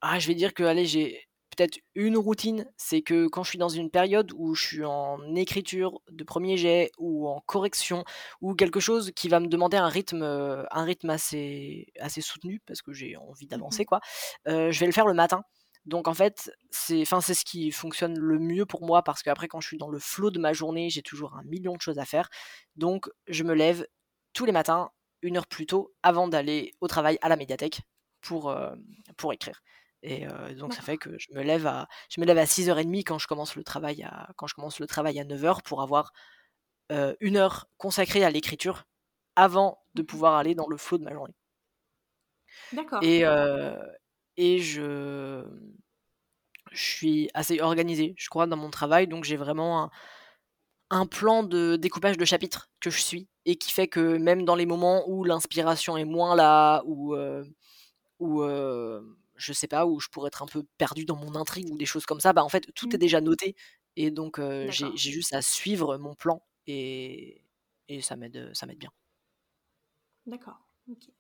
ah, 0.02 0.20
je 0.20 0.28
vais 0.28 0.36
dire 0.36 0.54
que, 0.54 0.64
allez, 0.64 0.86
j'ai 0.86 1.22
peut-être 1.56 1.80
une 1.96 2.18
routine, 2.18 2.72
c'est 2.78 3.02
que 3.02 3.28
quand 3.28 3.44
je 3.44 3.50
suis 3.50 3.58
dans 3.58 3.70
une 3.70 3.92
période 3.92 4.32
où 4.36 4.56
je 4.56 4.66
suis 4.66 4.86
en 4.86 5.36
écriture 5.36 6.02
de 6.10 6.24
premier 6.24 6.58
jet 6.58 6.92
ou 6.98 7.28
en 7.28 7.42
correction 7.42 8.04
ou 8.42 8.56
quelque 8.56 8.80
chose 8.80 9.12
qui 9.16 9.28
va 9.30 9.40
me 9.40 9.48
demander 9.48 9.78
un 9.78 9.88
rythme, 9.90 10.24
un 10.24 10.84
rythme 10.84 11.10
assez, 11.10 11.88
assez 12.00 12.22
soutenu 12.22 12.62
parce 12.66 12.82
que 12.82 12.94
j'ai 12.94 13.18
envie 13.18 13.48
Mmh 13.48 13.48
d'avancer, 13.48 13.86
quoi, 13.86 14.00
je 14.48 14.80
vais 14.80 14.86
le 14.88 14.94
faire 14.94 15.08
le 15.08 15.14
matin. 15.14 15.44
Donc 15.86 16.08
en 16.08 16.14
fait, 16.14 16.52
c'est 16.70 17.02
enfin 17.02 17.22
c'est 17.22 17.34
ce 17.34 17.44
qui 17.44 17.72
fonctionne 17.72 18.18
le 18.20 18.40
mieux 18.40 18.66
pour 18.66 18.86
moi 18.86 19.04
parce 19.04 19.24
qu'après 19.24 19.48
quand 19.48 19.62
je 19.62 19.68
suis 19.68 19.78
dans 19.78 19.90
le 19.90 20.00
flow 20.00 20.30
de 20.30 20.40
ma 20.40 20.54
journée, 20.54 20.90
j'ai 20.90 21.02
toujours 21.02 21.36
un 21.36 21.44
million 21.44 21.76
de 21.76 21.82
choses 21.82 22.00
à 22.00 22.06
faire. 22.06 22.30
Donc 22.76 23.10
je 23.28 23.44
me 23.44 23.54
lève 23.54 23.88
tous 24.34 24.46
les 24.46 24.52
matins 24.52 24.92
une 25.24 25.38
heure 25.38 25.48
plus 25.48 25.66
tôt 25.66 25.94
avant 26.04 26.28
d'aller 26.28 26.74
au 26.82 26.88
travail 26.88 27.18
à 27.22 27.30
la 27.30 27.36
médiathèque 27.36 27.82
pour, 28.22 28.56
pour 29.18 29.34
écrire. 29.34 29.62
Et 30.04 30.26
donc 30.58 30.74
ça 30.74 30.82
fait 30.82 30.98
que 30.98 31.18
je 31.20 31.28
me 31.34 31.42
lève 31.44 31.68
à 31.68 31.88
je 32.10 32.22
me 32.22 32.26
lève 32.26 32.38
à 32.38 32.46
6h30 32.46 33.04
quand 33.04 33.20
je 33.20 33.28
commence 33.28 33.56
le 33.56 33.64
travail 33.64 34.04
à 34.04 34.30
quand 34.36 34.48
je 34.48 34.56
commence 34.56 34.80
le 34.80 34.88
travail 34.88 35.20
à 35.20 35.24
9h 35.24 35.62
pour 35.64 35.82
avoir 35.82 36.12
une 36.90 37.38
heure 37.38 37.68
consacrée 37.78 38.24
à 38.24 38.30
l'écriture 38.30 38.86
avant 39.36 39.82
de 39.96 40.02
Mmh 40.02 40.06
pouvoir 40.06 40.36
aller 40.36 40.56
dans 40.56 40.68
le 40.68 40.78
flow 40.78 40.98
de 40.98 41.04
ma 41.04 41.14
journée. 41.14 41.34
D'accord. 42.74 43.04
Et, 43.04 43.24
et 44.38 44.60
je, 44.60 45.46
je 46.72 46.84
suis 46.84 47.30
assez 47.34 47.60
organisée, 47.62 48.14
je 48.18 48.30
crois, 48.30 48.48
dans 48.48 48.58
mon 48.58 48.70
travail, 48.70 49.08
donc 49.08 49.24
j'ai 49.24 49.36
vraiment 49.38 49.84
un, 49.84 49.92
un 50.90 51.06
plan 51.06 51.44
de 51.44 51.76
découpage 51.78 52.18
de 52.18 52.26
chapitres 52.26 52.70
que 52.80 52.90
je 52.90 53.00
suis 53.02 53.30
et 53.46 53.56
qui 53.58 53.72
fait 53.72 53.88
que 53.88 54.18
même 54.18 54.44
dans 54.46 54.56
les 54.56 54.66
moments 54.66 55.04
où 55.10 55.24
l'inspiration 55.24 55.98
est 55.98 56.06
moins 56.06 56.36
là, 56.36 56.82
ou 56.86 57.16
où 58.20 58.44
je 59.36 59.54
sais 59.54 59.68
pas, 59.68 59.86
où 59.86 60.00
je 60.00 60.08
pourrais 60.10 60.28
être 60.28 60.44
un 60.44 60.46
peu 60.48 60.64
perdu 60.78 61.06
dans 61.06 61.16
mon 61.16 61.36
intrigue 61.36 61.70
ou 61.72 61.78
des 61.78 61.86
choses 61.86 62.06
comme 62.06 62.20
ça, 62.20 62.34
bah 62.34 62.44
en 62.44 62.50
fait 62.50 62.72
tout 62.76 62.94
est 62.96 62.98
Mmh. 62.98 63.00
déjà 63.00 63.22
noté 63.22 63.56
et 63.96 64.12
donc 64.12 64.40
j'ai 64.68 64.68
D'accord. 64.68 64.96
j'ai 64.96 65.12
juste 65.12 65.34
à 65.34 65.42
suivre 65.42 65.98
mon 65.98 66.16
plan 66.16 66.44
et, 66.68 67.44
et 67.88 68.02
ça 68.02 68.16
m'aide 68.16 68.52
ça 68.54 68.66
m'aide 68.66 68.78
bien. 68.80 68.92
D'accord, 70.26 70.66
OK. 70.88 71.14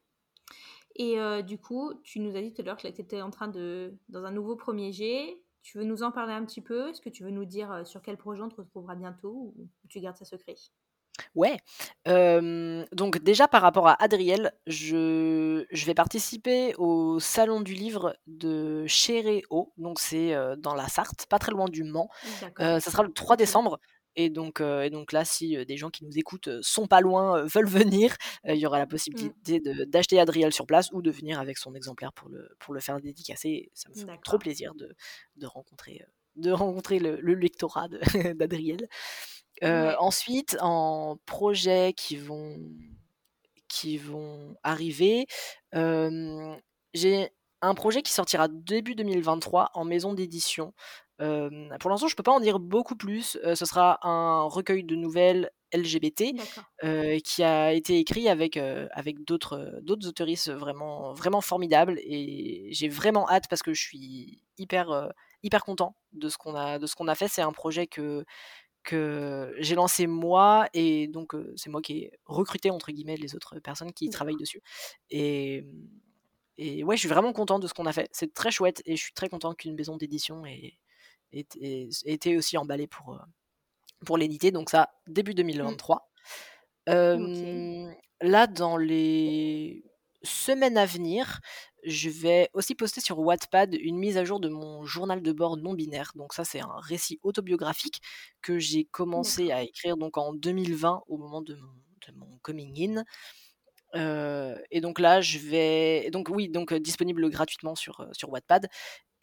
Et 0.96 1.20
heu, 1.20 1.44
du 1.44 1.58
coup, 1.60 1.94
tu 2.04 2.20
nous 2.20 2.36
as 2.36 2.42
dit 2.42 2.54
tout 2.54 2.62
à 2.62 2.66
l'heure 2.66 2.78
que 2.78 2.88
tu 2.88 3.02
étais 3.02 3.22
en 3.22 3.32
train 3.32 3.48
de 3.48 3.98
dans 4.10 4.24
un 4.26 4.32
nouveau 4.32 4.56
premier 4.56 4.92
jet. 4.94 5.42
Tu 5.64 5.78
veux 5.78 5.84
nous 5.86 6.04
en 6.04 6.12
parler 6.12 6.34
un 6.34 6.46
petit 6.46 6.62
peu? 6.62 6.89
Est-ce 6.89 7.02
que 7.02 7.10
tu 7.10 7.24
veux 7.24 7.30
nous 7.32 7.46
dire, 7.46 7.72
heu, 7.72 7.86
sur 7.86 8.02
quel 8.02 8.18
projet 8.18 8.42
on 8.44 8.50
te 8.50 8.56
retrouvera 8.56 8.96
bientôt 8.96 9.54
ou 9.58 9.70
tu 9.89 10.00
gardes 10.02 10.18
ça 10.18 10.26
secret? 10.26 10.56
Ouais, 11.36 11.58
hem, 12.06 12.86
donc 12.94 13.20
déjà 13.20 13.48
par 13.48 13.62
rapport 13.62 13.88
à 13.88 14.02
Adriel, 14.04 14.52
je 14.68 15.66
je 15.72 15.86
vais 15.86 15.94
participer 15.94 16.74
au 16.78 17.20
salon 17.20 17.62
du 17.62 17.74
livre 17.74 18.16
de 18.28 18.86
Chéréo, 18.88 19.74
donc 19.78 20.00
c'est, 20.00 20.34
dans 20.58 20.74
la 20.74 20.88
Sarthe, 20.88 21.26
pas 21.30 21.39
très 21.39 21.52
loin 21.52 21.66
du 21.70 21.84
Mans. 21.84 22.10
Heu, 22.60 22.80
ça 22.80 22.92
sera 22.92 23.04
le 23.04 23.12
3 23.14 23.38
OK. 23.38 23.38
décembre 23.38 23.80
et 24.16 24.30
donc 24.30 24.62
heu 24.62 24.84
et 24.84 24.89
donc 24.89 25.12
là, 25.14 25.26
si, 25.26 25.55
heu, 25.57 25.66
des 25.66 25.78
gens 25.78 25.89
qui 25.89 26.03
nous 26.05 26.18
écoutent, 26.18 26.47
heu, 26.49 26.59
sont 26.62 26.88
pas 26.88 27.01
loin, 27.01 27.39
heu, 27.43 27.45
veulent 27.53 27.68
venir, 27.68 28.16
il 28.47 28.55
y 28.57 28.66
aura 28.66 28.80
la 28.80 28.88
Mmh. 29.14 29.32
possibilité 29.41 29.59
d'acheter 29.88 30.20
Adriel 30.20 30.53
sur 30.53 30.66
place 30.68 30.89
ou 30.93 31.01
de 31.01 31.12
venir 31.12 31.39
avec 31.39 31.57
son 31.57 31.74
exemplaire 31.76 32.14
pour 32.14 32.30
le 32.30 32.49
pour 32.59 32.74
le 32.74 32.80
faire 32.82 32.99
dédicacer. 33.01 33.70
Ça 33.74 33.89
me 33.89 33.95
ferait 33.95 34.20
trop 34.24 34.38
plaisir 34.39 34.76
de 34.76 34.93
de 35.38 35.45
rencontrer, 35.47 36.01
de 36.36 36.51
rencontrer 36.51 36.99
le 36.99 37.20
le 37.22 37.34
lectorat 37.36 37.88
d'Adriel. 38.36 38.88
Ensuite, 39.64 40.57
en 40.62 41.18
projets 41.26 41.93
qui 41.93 42.18
vont 42.18 42.57
qui 43.68 43.97
vont 43.97 44.55
arriver, 44.64 45.28
j'ai 46.93 47.30
un 47.62 47.74
projet 47.74 48.01
qui 48.01 48.12
sortira 48.12 48.47
début 48.47 48.95
2023 48.95 49.72
en 49.74 49.86
maison 49.86 50.14
d'édition. 50.14 50.74
Pour 51.20 51.91
l'instant, 51.91 52.07
je 52.07 52.16
peux 52.16 52.24
pas 52.24 52.32
en 52.32 52.39
dire 52.39 52.59
beaucoup 52.59 52.95
plus. 52.95 53.38
Ce 53.43 53.66
sera 53.66 53.99
un 54.07 54.43
recueil 54.43 54.84
de 54.84 54.95
nouvelles 54.95 55.51
LGBT, 55.74 56.34
qui 57.24 57.43
a 57.43 57.74
été 57.74 57.99
écrit 57.99 58.28
avec, 58.28 58.57
avec 58.57 59.24
d'autres, 59.24 59.80
d'autres 59.84 60.07
auteurices 60.07 60.49
vraiment 60.49 61.14
vraiment 61.14 61.41
formidables 61.41 61.99
et 61.99 62.70
j'ai 62.72 62.89
vraiment 62.89 63.30
hâte 63.30 63.47
parce 63.49 63.62
que 63.62 63.74
je 63.74 63.82
suis 63.82 64.43
hyper, 64.57 65.12
hyper 65.43 65.64
content 65.64 65.95
de 66.14 66.28
ce 66.28 66.38
qu'on 66.38 66.55
a 66.55 66.80
de 66.80 66.88
ce 66.88 66.95
qu'on 66.95 67.07
a 67.07 67.16
fait. 67.16 67.28
C'est 67.28 67.43
un 67.43 67.53
projet 67.53 67.86
que 67.88 68.26
que 68.84 69.53
j'ai 69.59 69.76
lancé 69.76 70.07
moi 70.07 70.68
et 70.74 71.07
donc 71.07 71.36
c'est 71.55 71.70
moi 71.70 71.82
qui 71.84 71.99
ai 71.99 72.12
«recruté» 72.26 72.72
entre 72.72 72.91
guillemets 72.91 73.16
les 73.16 73.36
autres 73.36 73.59
personnes 73.59 73.93
qui 73.93 74.09
travaillent 74.09 74.38
dessus 74.38 74.62
et 75.12 75.62
mmh 75.62 76.01
et 76.62 76.84
ouais, 76.84 76.95
je 76.97 77.01
suis 77.01 77.09
vraiment 77.09 77.34
content 77.34 77.59
de 77.59 77.68
ce 77.68 77.74
qu'on 77.74 77.86
a 77.88 77.93
fait. 77.93 78.09
C'est 78.14 78.34
très 78.34 78.51
chouette 78.51 78.82
et 78.86 78.95
je 78.95 79.01
suis 79.03 79.14
très 79.14 79.30
content 79.30 79.53
qu'une 79.55 79.76
maison 79.76 79.97
d'édition 79.97 80.45
ait 80.45 80.74
ait 81.34 81.47
ait 81.62 81.89
ait 82.05 82.14
été 82.14 82.38
aussi 82.38 82.57
emballée 82.57 82.88
pour, 82.88 83.14
heu, 83.16 83.20
pour 84.05 84.18
l'éditer 84.18 84.51
donc 84.51 84.70
ça, 84.70 84.91
début 85.07 85.34
Mmh. 85.64 85.78
2023. 85.78 86.12
OK. 87.18 87.47
Hem, 87.47 87.93
là, 88.22 88.47
dans 88.47 88.78
les 88.78 89.84
semaines 90.24 90.78
à 90.78 90.86
venir, 90.86 91.39
je 91.86 92.09
vais 92.09 92.49
aussi 92.53 92.76
poster 92.76 93.01
sur 93.01 93.20
Wattpad 93.20 93.76
une 93.76 93.97
mise 93.97 94.18
à 94.18 94.26
jour 94.26 94.39
de 94.39 94.49
mon 94.49 94.86
journal 94.86 95.22
de 95.22 95.32
bord 95.32 95.57
non 95.57 95.74
binaire. 95.74 96.12
Donc 96.16 96.34
ça, 96.34 96.45
c'est 96.45 96.62
un 96.62 96.80
récit 96.80 97.20
autobiographique 97.24 98.01
que 98.41 98.59
j'ai 98.59 98.86
commencé 98.86 99.51
à 99.51 99.64
écrire 99.64 99.97
donc 99.97 100.18
en 100.18 100.34
2020 100.34 101.03
au 101.07 101.18
moment 101.18 101.41
de 101.41 101.55
mon 101.55 101.74
de 102.07 102.14
mon 102.18 102.38
coming 102.41 102.97
in. 102.99 103.03
Heu 103.96 104.56
et 104.72 104.82
donc 104.82 105.00
là, 105.00 105.22
je 105.22 105.38
vais 105.39 106.10
donc 106.12 106.30
oui, 106.30 106.50
donc 106.50 106.72
heu, 106.72 106.80
disponible 106.80 107.30
gratuitement 107.30 107.76
sur, 107.76 108.02
heu, 108.02 108.10
sur 108.14 108.30
Wattpad 108.32 108.68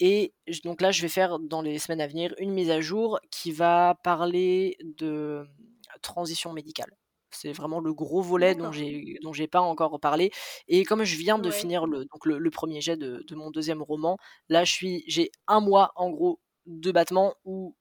et 0.01 0.35
donc 0.64 0.81
là, 0.83 0.93
je 0.93 1.03
vais 1.03 1.09
faire 1.11 1.39
dans 1.41 1.62
les 1.62 1.79
semaines 1.79 2.01
à 2.03 2.09
venir 2.09 2.35
une 2.39 2.53
mise 2.53 2.71
à 2.71 2.81
jour 2.81 3.21
qui 3.33 3.53
va 3.53 3.97
parler 4.05 4.79
de, 4.83 5.47
mmh, 5.49 6.01
transition 6.03 6.53
médicale. 6.55 6.97
C'est 7.33 7.53
vraiment 7.53 7.81
le 7.81 7.95
gros 7.95 8.23
volet 8.23 8.55
dont 8.57 8.73
j'ai 8.73 9.19
dont 9.23 9.33
j'ai 9.35 9.49
pas 9.49 9.61
encore 9.62 10.01
parlé 10.01 10.33
et 10.69 10.85
comme 10.85 11.05
je 11.05 11.16
viens 11.16 11.39
de 11.39 11.51
Ouais. 11.51 11.53
finir 11.53 11.87
le 11.87 12.01
donc 12.07 12.27
le 12.27 12.39
le 12.39 12.51
1er 12.51 12.81
jet 12.83 12.97
de 12.99 13.23
de 13.29 13.37
mon 13.37 13.51
2e 13.53 13.83
roman, 13.83 14.19
là, 14.51 14.64
je 14.64 14.73
suis 14.73 15.05
j'ai 15.09 15.31
1 15.49 15.61
mois 15.61 15.93
en 15.97 16.11
gros 16.11 16.41
de 16.66 16.93
battement 16.93 17.35
où, 17.45 17.77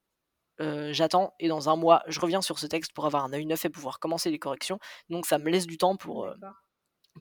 j'attends 0.92 1.34
et 1.40 1.48
dans 1.50 1.70
1 1.70 1.76
mois, 1.78 2.04
je 2.08 2.20
reviens 2.22 2.42
sur 2.44 2.60
ce 2.60 2.68
texte 2.68 2.94
pour 2.94 3.06
avoir 3.08 3.26
un 3.26 3.34
œil 3.34 3.46
neuf 3.48 3.66
et 3.66 3.70
pouvoir 3.72 4.00
commencer 4.00 4.32
les 4.32 4.40
corrections. 4.40 4.80
Donc 5.10 5.26
ça 5.28 5.40
me 5.40 5.50
laisse 5.52 5.68
du 5.68 5.78
temps 5.80 5.98
pour, 5.98 6.28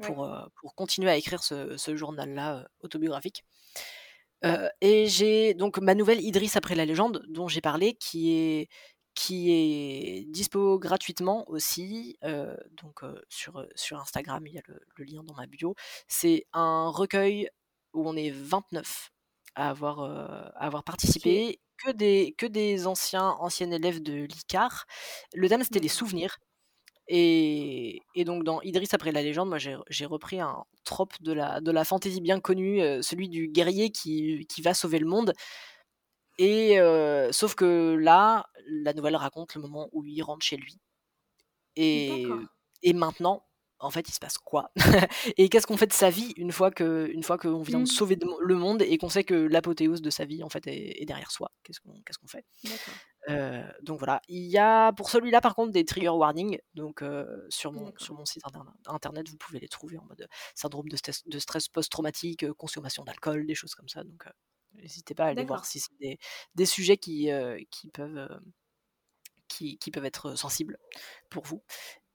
Ouais. 0.01 0.07
pour, 0.07 0.29
pour 0.61 0.75
continuer 0.75 1.11
à 1.11 1.17
écrire 1.17 1.43
ce 1.43 1.77
ce 1.77 1.97
journal-là, 1.97 2.69
autobiographique. 2.81 3.45
Et 4.81 5.07
j'ai 5.09 5.55
donc 5.55 5.79
ma 5.79 5.95
nouvelle 5.95 6.21
Idriss 6.21 6.57
après 6.57 6.75
la 6.77 6.85
légende 6.85 7.25
dont 7.29 7.49
j'ai 7.49 7.61
parlé 7.61 7.95
qui 7.95 8.33
est 8.33 8.69
qui 9.15 9.51
est 9.51 10.25
dispo 10.29 10.79
gratuitement 10.79 11.49
aussi, 11.49 12.19
donc 12.73 13.01
sur, 13.29 13.67
sur 13.75 13.99
Instagram, 14.01 14.47
il 14.47 14.55
y 14.55 14.59
a 14.59 14.63
le 14.69 14.81
le 14.97 15.05
lien 15.05 15.23
dans 15.25 15.35
ma 15.35 15.47
bio. 15.47 15.75
C'est 16.09 16.45
un 16.53 16.89
recueil 16.91 17.49
où 17.95 18.09
on 18.09 18.17
est 18.17 18.31
29 18.31 19.11
à 19.57 19.71
avoir, 19.71 20.01
à 20.03 20.49
avoir 20.65 20.85
participé, 20.85 21.61
que 21.79 21.91
des 21.93 22.35
que 22.39 22.47
des 22.47 22.87
anciens 22.87 23.31
anciennes 23.41 23.73
élèves 23.73 24.03
de 24.03 24.13
l'ICAR. 24.25 24.85
Le 25.35 25.49
thème, 25.49 25.63
c'était 25.65 25.81
les 25.81 25.89
souvenirs 25.89 26.39
et 27.09 28.01
et 28.15 28.25
donc 28.25 28.45
dans 28.45 28.61
Idriss 28.63 28.95
après 28.95 29.13
la 29.13 29.23
légende, 29.23 29.49
moi, 29.49 29.59
j'ai 29.59 29.77
re 29.77 29.85
j'ai 29.91 30.07
repris 30.07 30.41
un 30.41 30.65
trope 30.85 31.15
de 31.23 31.33
la 31.33 31.61
de 31.61 31.71
la 31.71 31.85
fantaisie 31.85 32.21
bien 32.21 32.41
connue, 32.41 32.83
heu, 32.83 33.03
celui 33.03 33.29
du 33.29 33.49
guerrier 33.49 33.91
qui 33.91 34.47
qui 34.49 34.63
va 34.63 34.75
sauver 34.75 34.99
le 34.99 35.07
monde. 35.07 35.33
Et 36.39 36.79
heu, 36.79 37.31
sauf 37.33 37.55
que 37.55 37.95
là, 37.97 38.47
la 38.67 38.93
nouvelle 38.93 39.17
raconte 39.17 39.55
le 39.55 39.63
moment 39.63 39.89
où 39.93 40.05
il 40.05 40.23
rentre 40.23 40.45
chez 40.45 40.57
lui. 40.57 40.79
Et 41.77 42.51
et 42.83 42.93
maintenant, 42.95 43.46
en 43.81 43.91
fait, 43.91 44.09
il 44.09 44.13
se 44.13 44.19
passe 44.21 44.39
quoi? 44.39 44.71
Et 45.37 45.49
qu'est-ce 45.49 45.67
qu'on 45.67 45.77
fait 45.77 45.87
de 45.87 45.93
sa 45.93 46.11
vie 46.11 46.33
une 46.37 46.53
fois 46.53 46.71
que 46.71 47.09
une 47.13 47.23
fois 47.23 47.39
qu'on 47.39 47.63
vient 47.63 47.81
de 47.81 47.87
Mmh. 47.87 47.89
sauver 47.89 48.17
le 48.41 48.55
monde 48.57 48.83
et 48.83 48.99
qu'on 48.99 49.09
sait 49.11 49.25
que 49.25 49.35
l'apothéose 49.35 50.03
de 50.03 50.11
sa 50.11 50.25
vie, 50.25 50.43
en 50.43 50.49
fait, 50.49 50.67
est 50.67 51.03
est 51.03 51.05
derrière 51.07 51.31
soi? 51.31 51.51
Qu'est-ce 51.65 51.81
qu'on 51.81 51.93
qu'est-ce 52.05 52.19
qu'on 52.19 52.29
fait? 52.29 52.45
Heu, 53.29 53.65
donc 53.83 53.99
voilà. 53.99 54.21
Il 54.29 54.45
y 54.47 54.59
a 54.59 54.93
pour 54.93 55.11
celui-là, 55.11 55.41
par 55.41 55.55
contre, 55.57 55.73
des 55.73 55.85
trigger 55.85 56.11
warnings 56.11 56.59
donc 56.75 57.03
heu, 57.03 57.47
sur 57.51 57.73
mon 57.73 57.93
sur 57.99 58.15
mon 58.15 58.25
site 58.25 58.45
internet 58.87 59.29
vous 59.29 59.37
pouvez 59.37 59.59
les 59.61 59.69
trouver 59.69 59.99
en 59.99 60.05
mode, 60.05 60.23
heu, 60.23 60.27
syndrome 60.55 60.89
de 60.89 60.97
stes 60.97 61.13
de 61.27 61.39
stress 61.39 61.69
post-traumatique, 61.69 62.51
consommation 62.55 63.05
d'alcool, 63.05 63.47
des 63.47 63.55
choses 63.57 63.75
comme 63.75 63.89
ça 63.89 64.05
donc 64.05 64.25
n'hésitez 64.75 65.15
pas 65.15 65.25
à 65.27 65.29
aller 65.29 65.45
voir 65.45 65.65
si 65.67 65.81
c'est 65.81 65.97
des 66.01 66.19
des 66.55 66.67
sujets 66.67 66.99
qui, 66.99 67.31
qui 67.71 67.89
peuvent, 67.89 68.29
qui 69.49 69.79
qui 69.79 69.91
peuvent 69.91 70.05
être 70.05 70.35
sensibles 70.37 70.79
pour 71.31 71.45
vous 71.45 71.63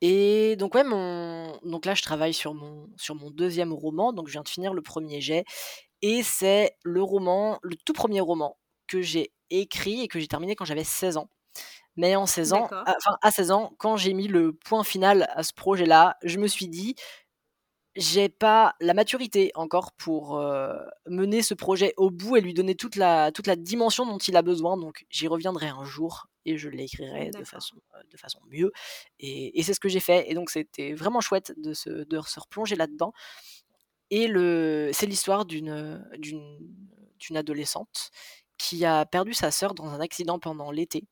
et 0.02 0.56
donc 0.58 0.76
ouais, 0.76 0.84
mon 0.84 1.58
donc 1.64 1.86
là, 1.86 1.94
je 1.96 2.02
travaille 2.04 2.34
sur 2.34 2.54
mon 2.54 2.90
sur 2.98 3.16
mon 3.16 3.30
2e 3.32 3.72
roman, 3.74 4.14
donc 4.14 4.28
je 4.28 4.34
viens 4.34 4.44
de 4.44 4.50
finir 4.50 4.74
le 4.74 4.82
1er 4.82 5.22
jet. 5.22 5.46
Et 6.02 6.24
c'est 6.24 6.76
le 6.84 7.04
roman 7.04 7.60
le 7.64 7.76
tout 7.86 7.94
1er 7.94 8.22
roman 8.22 8.58
que 8.88 9.02
j'ai 9.02 9.32
écrit 9.52 10.02
et 10.02 10.08
que 10.08 10.20
j'ai 10.20 10.28
terminé 10.28 10.56
quand 10.56 10.66
j'avais 10.66 10.84
16 10.86 11.18
ans. 11.18 11.30
Mais 11.98 12.16
en 12.16 12.26
16 12.28 12.54
ans, 12.54 12.72
à 12.86 12.96
enfin 12.98 13.18
à 13.22 13.32
16 13.32 13.52
ans, 13.52 13.74
quand 13.80 13.98
j'ai 13.98 14.14
mis 14.14 14.28
le 14.28 14.54
point 14.54 14.84
final 14.84 15.28
à 15.36 15.44
ce 15.44 15.54
projet-là, 15.54 16.18
je 16.24 16.38
me 16.40 16.48
suis 16.48 16.68
dit 16.70 16.96
j'ai 17.96 18.30
pas 18.30 18.76
la 18.80 18.94
maturité 18.94 19.52
encore 19.56 19.92
pour 19.94 20.42
mener 21.08 21.42
ce 21.42 21.54
projet 21.54 21.94
au 21.98 22.10
bout 22.10 22.38
et 22.38 22.42
lui 22.42 22.54
donner 22.54 22.76
toute 22.76 22.96
la, 22.96 23.32
toute 23.32 23.48
la 23.48 23.56
dimension 23.56 24.06
dont 24.06 24.18
il 24.18 24.36
a 24.38 24.42
besoin. 24.42 24.78
Donc 24.78 25.06
j'y 25.10 25.28
reviendrai 25.28 25.68
un 25.68 25.84
jour 25.84 26.28
et 26.46 26.58
je 26.58 26.70
l'écrirai 26.70 27.30
de 27.32 27.44
façon, 27.44 27.76
de 28.10 28.18
façon 28.18 28.40
mieux. 28.50 28.72
Et, 29.20 29.60
et 29.60 29.64
c'est 29.64 29.74
ce 29.74 29.80
que 29.80 29.90
j'ai 29.90 30.00
fait. 30.00 30.30
Et 30.32 30.34
donc 30.34 30.50
c'était 30.50 30.94
vraiment 30.94 31.22
chouette 31.22 31.54
de 31.58 31.74
se, 31.74 31.90
de 31.90 32.22
se 32.22 32.40
replonger 32.40 32.76
là-dedans. 32.76 33.14
Et 34.10 34.28
c'est 34.94 35.06
l'histoire 35.06 35.46
d'une, 35.46 36.06
d'une, 36.18 36.58
d'une 37.18 37.38
adolescente 37.38 38.12
qui 38.58 38.86
a 38.86 39.06
perdu 39.06 39.34
sa 39.34 39.52
sœur 39.52 39.74
dans 39.74 39.88
un 39.88 40.02
accident 40.02 40.38
pendant 40.38 40.70
l'été 40.72 41.08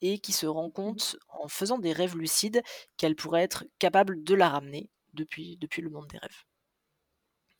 et 0.00 0.18
qui 0.18 0.32
se 0.32 0.46
rend 0.46 0.68
mmh 0.68 0.72
compte 0.72 1.16
en 1.28 1.48
faisant 1.48 1.78
des 1.78 1.92
rêves 1.92 2.16
lucides 2.16 2.62
qu'elle 2.96 3.16
pourrait 3.16 3.42
être 3.42 3.64
capable 3.78 4.22
de 4.24 4.34
la 4.34 4.48
ramener 4.48 4.88
depuis, 5.14 5.56
depuis 5.56 5.82
le 5.82 5.90
monde 5.90 6.06
des 6.08 6.18
rêves. 6.18 6.44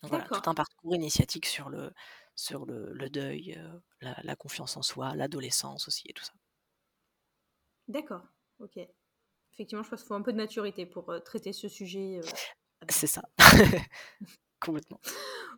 Donc 0.03 0.11
voilà, 0.11 0.25
tout 0.25 0.49
un 0.49 0.55
parcours 0.55 0.95
initiatique 0.95 1.47
sur 1.47 1.69
le, 1.69 1.93
sur 2.35 2.65
le, 2.65 2.93
le 2.93 3.11
deuil, 3.11 3.59
euh, 3.59 4.15
la, 4.23 4.37
confiance 4.37 4.77
en 4.77 4.83
soi, 4.83 5.15
l'adolescence 5.15 5.89
aussi 5.89 6.05
et 6.09 6.13
tout 6.13 6.25
ça. 6.25 6.33
D'accord, 7.89 8.23
ok. 8.61 8.79
Effectivement, 9.53 9.83
je 9.83 9.91
pense 9.91 10.01
qu'il 10.01 10.09
faut 10.09 10.15
un 10.15 10.23
peu 10.23 10.33
de 10.33 10.39
maturité 10.39 10.87
pour 10.87 11.11
euh, 11.11 11.19
traiter 11.19 11.53
ce 11.53 11.69
sujet. 11.69 12.19
Euh, 12.19 12.87
C'est 12.89 13.07
ça. 13.07 13.23
Complètement. 14.61 15.01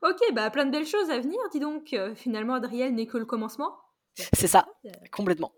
Ok, 0.03 0.21
bah 0.33 0.51
plein 0.51 0.65
de 0.65 0.71
belles 0.71 0.87
choses 0.87 1.11
à 1.11 1.21
venir, 1.21 1.39
dis 1.53 1.61
donc. 1.61 1.95
finalement, 2.17 2.55
Adriel 2.55 2.95
n'est 2.95 3.07
que 3.07 3.19
le 3.19 3.27
commencement. 3.27 3.79
C'est 4.15 4.49
ça, 4.49 4.67
complètement. 5.11 5.53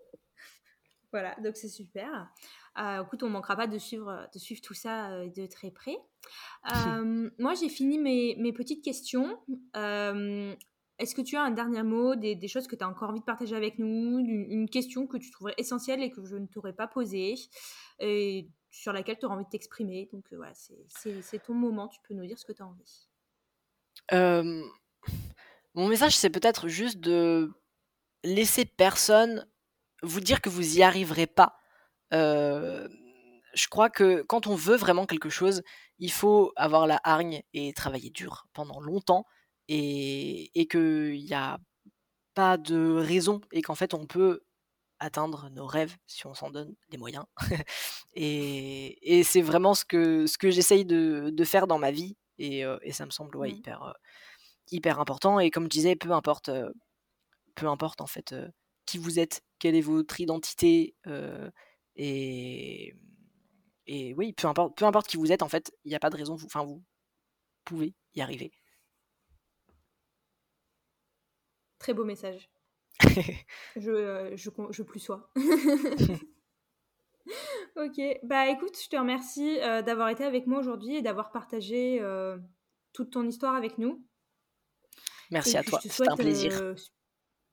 Voilà, 1.11 1.35
donc 1.35 1.55
c'est 1.55 1.69
super. 1.69 2.31
Euh, 2.77 3.03
écoute, 3.03 3.23
on 3.23 3.27
ne 3.27 3.31
manquera 3.31 3.55
pas 3.55 3.67
de 3.67 3.77
suivre, 3.77 4.27
de 4.33 4.39
suivre 4.39 4.61
tout 4.61 4.73
ça 4.73 5.11
euh, 5.11 5.29
de 5.29 5.45
très 5.45 5.71
près. 5.71 5.97
Euh, 6.75 7.29
moi, 7.37 7.53
j'ai 7.53 7.69
fini 7.69 7.99
mes, 7.99 8.35
mes, 8.39 8.51
petites 8.51 8.83
questions. 8.83 9.39
Est-ce 9.75 11.13
que 11.13 11.21
tu 11.21 11.35
as 11.35 11.43
un 11.43 11.51
dernier 11.51 11.83
mot, 11.83 12.15
des, 12.15 12.33
des 12.33 12.47
choses 12.47 12.65
que 12.65 12.75
tu 12.75 12.83
as 12.83 12.89
encore 12.89 13.11
envie 13.11 13.19
de 13.19 13.25
partager 13.25 13.55
avec 13.55 13.77
nous, 13.77 14.17
une, 14.17 14.67
question 14.67 15.05
que 15.05 15.17
tu 15.17 15.29
trouverais 15.29 15.53
essentielle 15.59 16.01
et 16.01 16.09
que 16.09 16.25
je 16.25 16.37
ne 16.37 16.47
t'aurais 16.47 16.73
pas 16.73 16.87
posée, 16.87 17.35
et 17.99 18.49
sur 18.71 18.93
laquelle 18.93 19.19
tu 19.19 19.27
auras 19.27 19.35
envie 19.35 19.45
de 19.45 19.49
t'exprimer? 19.49 20.09
Donc 20.11 20.25
voilà, 20.33 20.53
c'est 20.55 21.43
ton 21.43 21.53
moment, 21.53 21.87
tu 21.87 21.99
peux 22.01 22.15
nous 22.15 22.25
dire 22.25 22.39
ce 22.39 22.45
que 22.45 22.53
tu 22.53 22.63
as 22.63 22.65
envie. 22.65 23.07
mon 25.75 25.87
message, 25.87 26.17
c'est 26.17 26.31
peut-être 26.31 26.67
juste 26.67 26.99
de 26.99 27.53
laisser 28.23 28.65
personne 28.65 29.47
vous 30.01 30.19
dire 30.19 30.41
que 30.41 30.49
vous 30.49 30.79
y 30.79 30.81
arriverez 30.81 31.27
pas 31.27 31.59
je 32.11 33.67
crois 33.69 33.89
que 33.89 34.21
quand 34.23 34.47
on 34.47 34.55
veut 34.55 34.75
vraiment 34.75 35.05
quelque 35.05 35.29
chose, 35.29 35.63
il 35.99 36.11
faut 36.11 36.51
avoir 36.55 36.87
la 36.87 36.99
hargne 37.03 37.41
et 37.53 37.73
travailler 37.73 38.09
dur 38.09 38.47
pendant 38.53 38.79
longtemps 38.79 39.25
et, 39.67 40.51
et 40.59 40.67
qu'il 40.67 41.23
n'y 41.23 41.33
a 41.33 41.57
pas 42.33 42.57
de 42.57 42.95
raison 42.97 43.41
et 43.51 43.61
qu'en 43.61 43.75
fait 43.75 43.93
on 43.93 44.05
peut 44.05 44.41
atteindre 44.99 45.49
nos 45.51 45.65
rêves 45.65 45.95
si 46.05 46.25
on 46.27 46.33
s'en 46.33 46.49
donne 46.49 46.75
les 46.89 46.97
moyens. 46.97 47.25
et, 48.13 49.17
et 49.17 49.23
c'est 49.23 49.41
vraiment 49.41 49.73
ce 49.73 49.85
que, 49.85 50.27
ce 50.27 50.37
que 50.37 50.51
j'essaye 50.51 50.85
de, 50.85 51.29
de, 51.31 51.43
faire 51.43 51.67
dans 51.67 51.79
ma 51.79 51.91
vie 51.91 52.17
et, 52.37 52.63
et 52.81 52.91
ça 52.91 53.05
me 53.05 53.11
semble 53.11 53.35
ouais, 53.37 53.49
mmh. 53.49 53.55
hyper, 53.55 53.93
hyper 54.71 54.99
important. 54.99 55.39
Et 55.39 55.51
comme 55.51 55.65
je 55.65 55.69
disais, 55.69 55.95
peu 55.95 56.11
importe, 56.11 56.49
peu 57.55 57.67
importe 57.67 58.01
en 58.01 58.07
fait 58.07 58.35
qui 58.85 58.97
vous 58.97 59.19
êtes, 59.19 59.41
quelle 59.59 59.75
est 59.75 59.81
votre 59.81 60.19
identité 60.19 60.95
et, 61.95 62.95
et 63.87 64.13
oui, 64.15 64.33
peu 64.33 64.47
importe, 64.47 64.77
peu 64.77 64.85
importe 64.85 65.07
qui 65.07 65.17
vous 65.17 65.31
êtes, 65.31 65.43
en 65.43 65.49
fait, 65.49 65.71
il 65.83 65.89
n'y 65.89 65.95
a 65.95 65.99
pas 65.99 66.09
de 66.09 66.17
raison, 66.17 66.35
enfin, 66.45 66.63
vous 66.63 66.83
pouvez 67.63 67.95
y 68.13 68.21
arriver. 68.21 68.51
Très 71.79 71.93
beau 71.93 72.03
message. 72.03 72.49
je, 73.75 73.91
euh, 73.91 74.35
je, 74.35 74.49
je, 74.71 74.83
plus 74.83 74.99
sois. 74.99 75.29
ok, 77.75 78.01
bah 78.23 78.49
écoute, 78.49 78.77
je 78.81 78.89
te 78.89 78.95
remercie 78.95 79.59
euh, 79.61 79.81
d'avoir 79.81 80.09
été 80.09 80.23
avec 80.23 80.47
moi 80.47 80.59
aujourd'hui 80.59 80.95
et 80.95 81.01
d'avoir 81.01 81.31
partagé 81.31 81.99
euh, 82.01 82.37
toute 82.93 83.11
ton 83.11 83.27
histoire 83.27 83.55
avec 83.55 83.77
nous. 83.77 84.05
Merci 85.31 85.57
à 85.57 85.63
toi, 85.63 85.79
c'était 85.81 86.09
un 86.09 86.15
plaisir. 86.15 86.75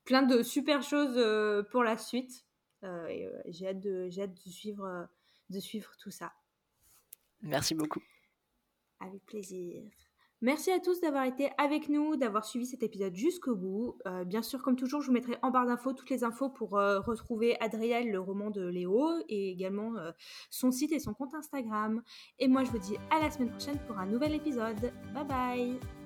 plein 0.05 0.23
de 0.23 0.43
super 0.43 0.83
choses 0.83 1.67
pour 1.71 1.83
la 1.83 1.97
suite. 1.97 2.45
Et 2.83 3.29
j'ai 3.47 3.69
hâte, 3.69 3.81
de, 3.81 4.09
hâte 4.19 4.35
de, 4.35 4.51
suivre, 4.51 5.09
de 5.51 5.61
suivre 5.61 5.91
tout 5.99 6.11
ça. 6.11 6.33
Merci 7.43 7.75
beaucoup. 7.75 8.03
Avec 9.01 9.25
plaisir. 9.27 9.83
Merci 10.43 10.73
à 10.73 10.81
tous 10.81 11.01
d'avoir 11.01 11.23
été 11.23 11.51
avec 11.57 11.89
nous, 11.89 12.17
d'avoir 12.17 12.45
suivi 12.45 12.67
cet 12.67 12.83
épisode 12.83 13.15
jusqu'au 13.15 13.55
bout. 13.55 13.97
Euh, 14.07 14.25
bien 14.25 14.43
sûr, 14.43 14.61
comme 14.61 14.75
toujours, 14.75 15.01
je 15.01 15.07
vous 15.07 15.13
mettrai 15.13 15.39
en 15.41 15.53
barre 15.53 15.67
d'infos 15.67 15.93
toutes 15.93 16.11
les 16.11 16.25
infos 16.25 16.49
pour 16.49 16.77
euh, 16.77 16.99
retrouver 16.99 17.57
Adriel, 17.61 18.11
le 18.11 18.19
roman 18.19 18.51
de 18.51 18.67
Léo, 18.67 19.09
et 19.29 19.51
également 19.51 19.97
euh, 19.97 20.11
son 20.51 20.73
site 20.73 20.91
et 20.91 20.99
son 20.99 21.15
compte 21.15 21.33
Instagram. 21.33 22.03
Et 22.41 22.49
moi, 22.49 22.65
je 22.65 22.73
vous 22.73 22.81
dis 22.81 22.97
à 23.11 23.21
la 23.21 23.31
semaine 23.31 23.51
prochaine 23.51 23.79
pour 23.87 23.99
un 23.99 24.07
nouvel 24.07 24.35
épisode. 24.35 24.93
Bye 25.15 25.25
bye 25.29 26.02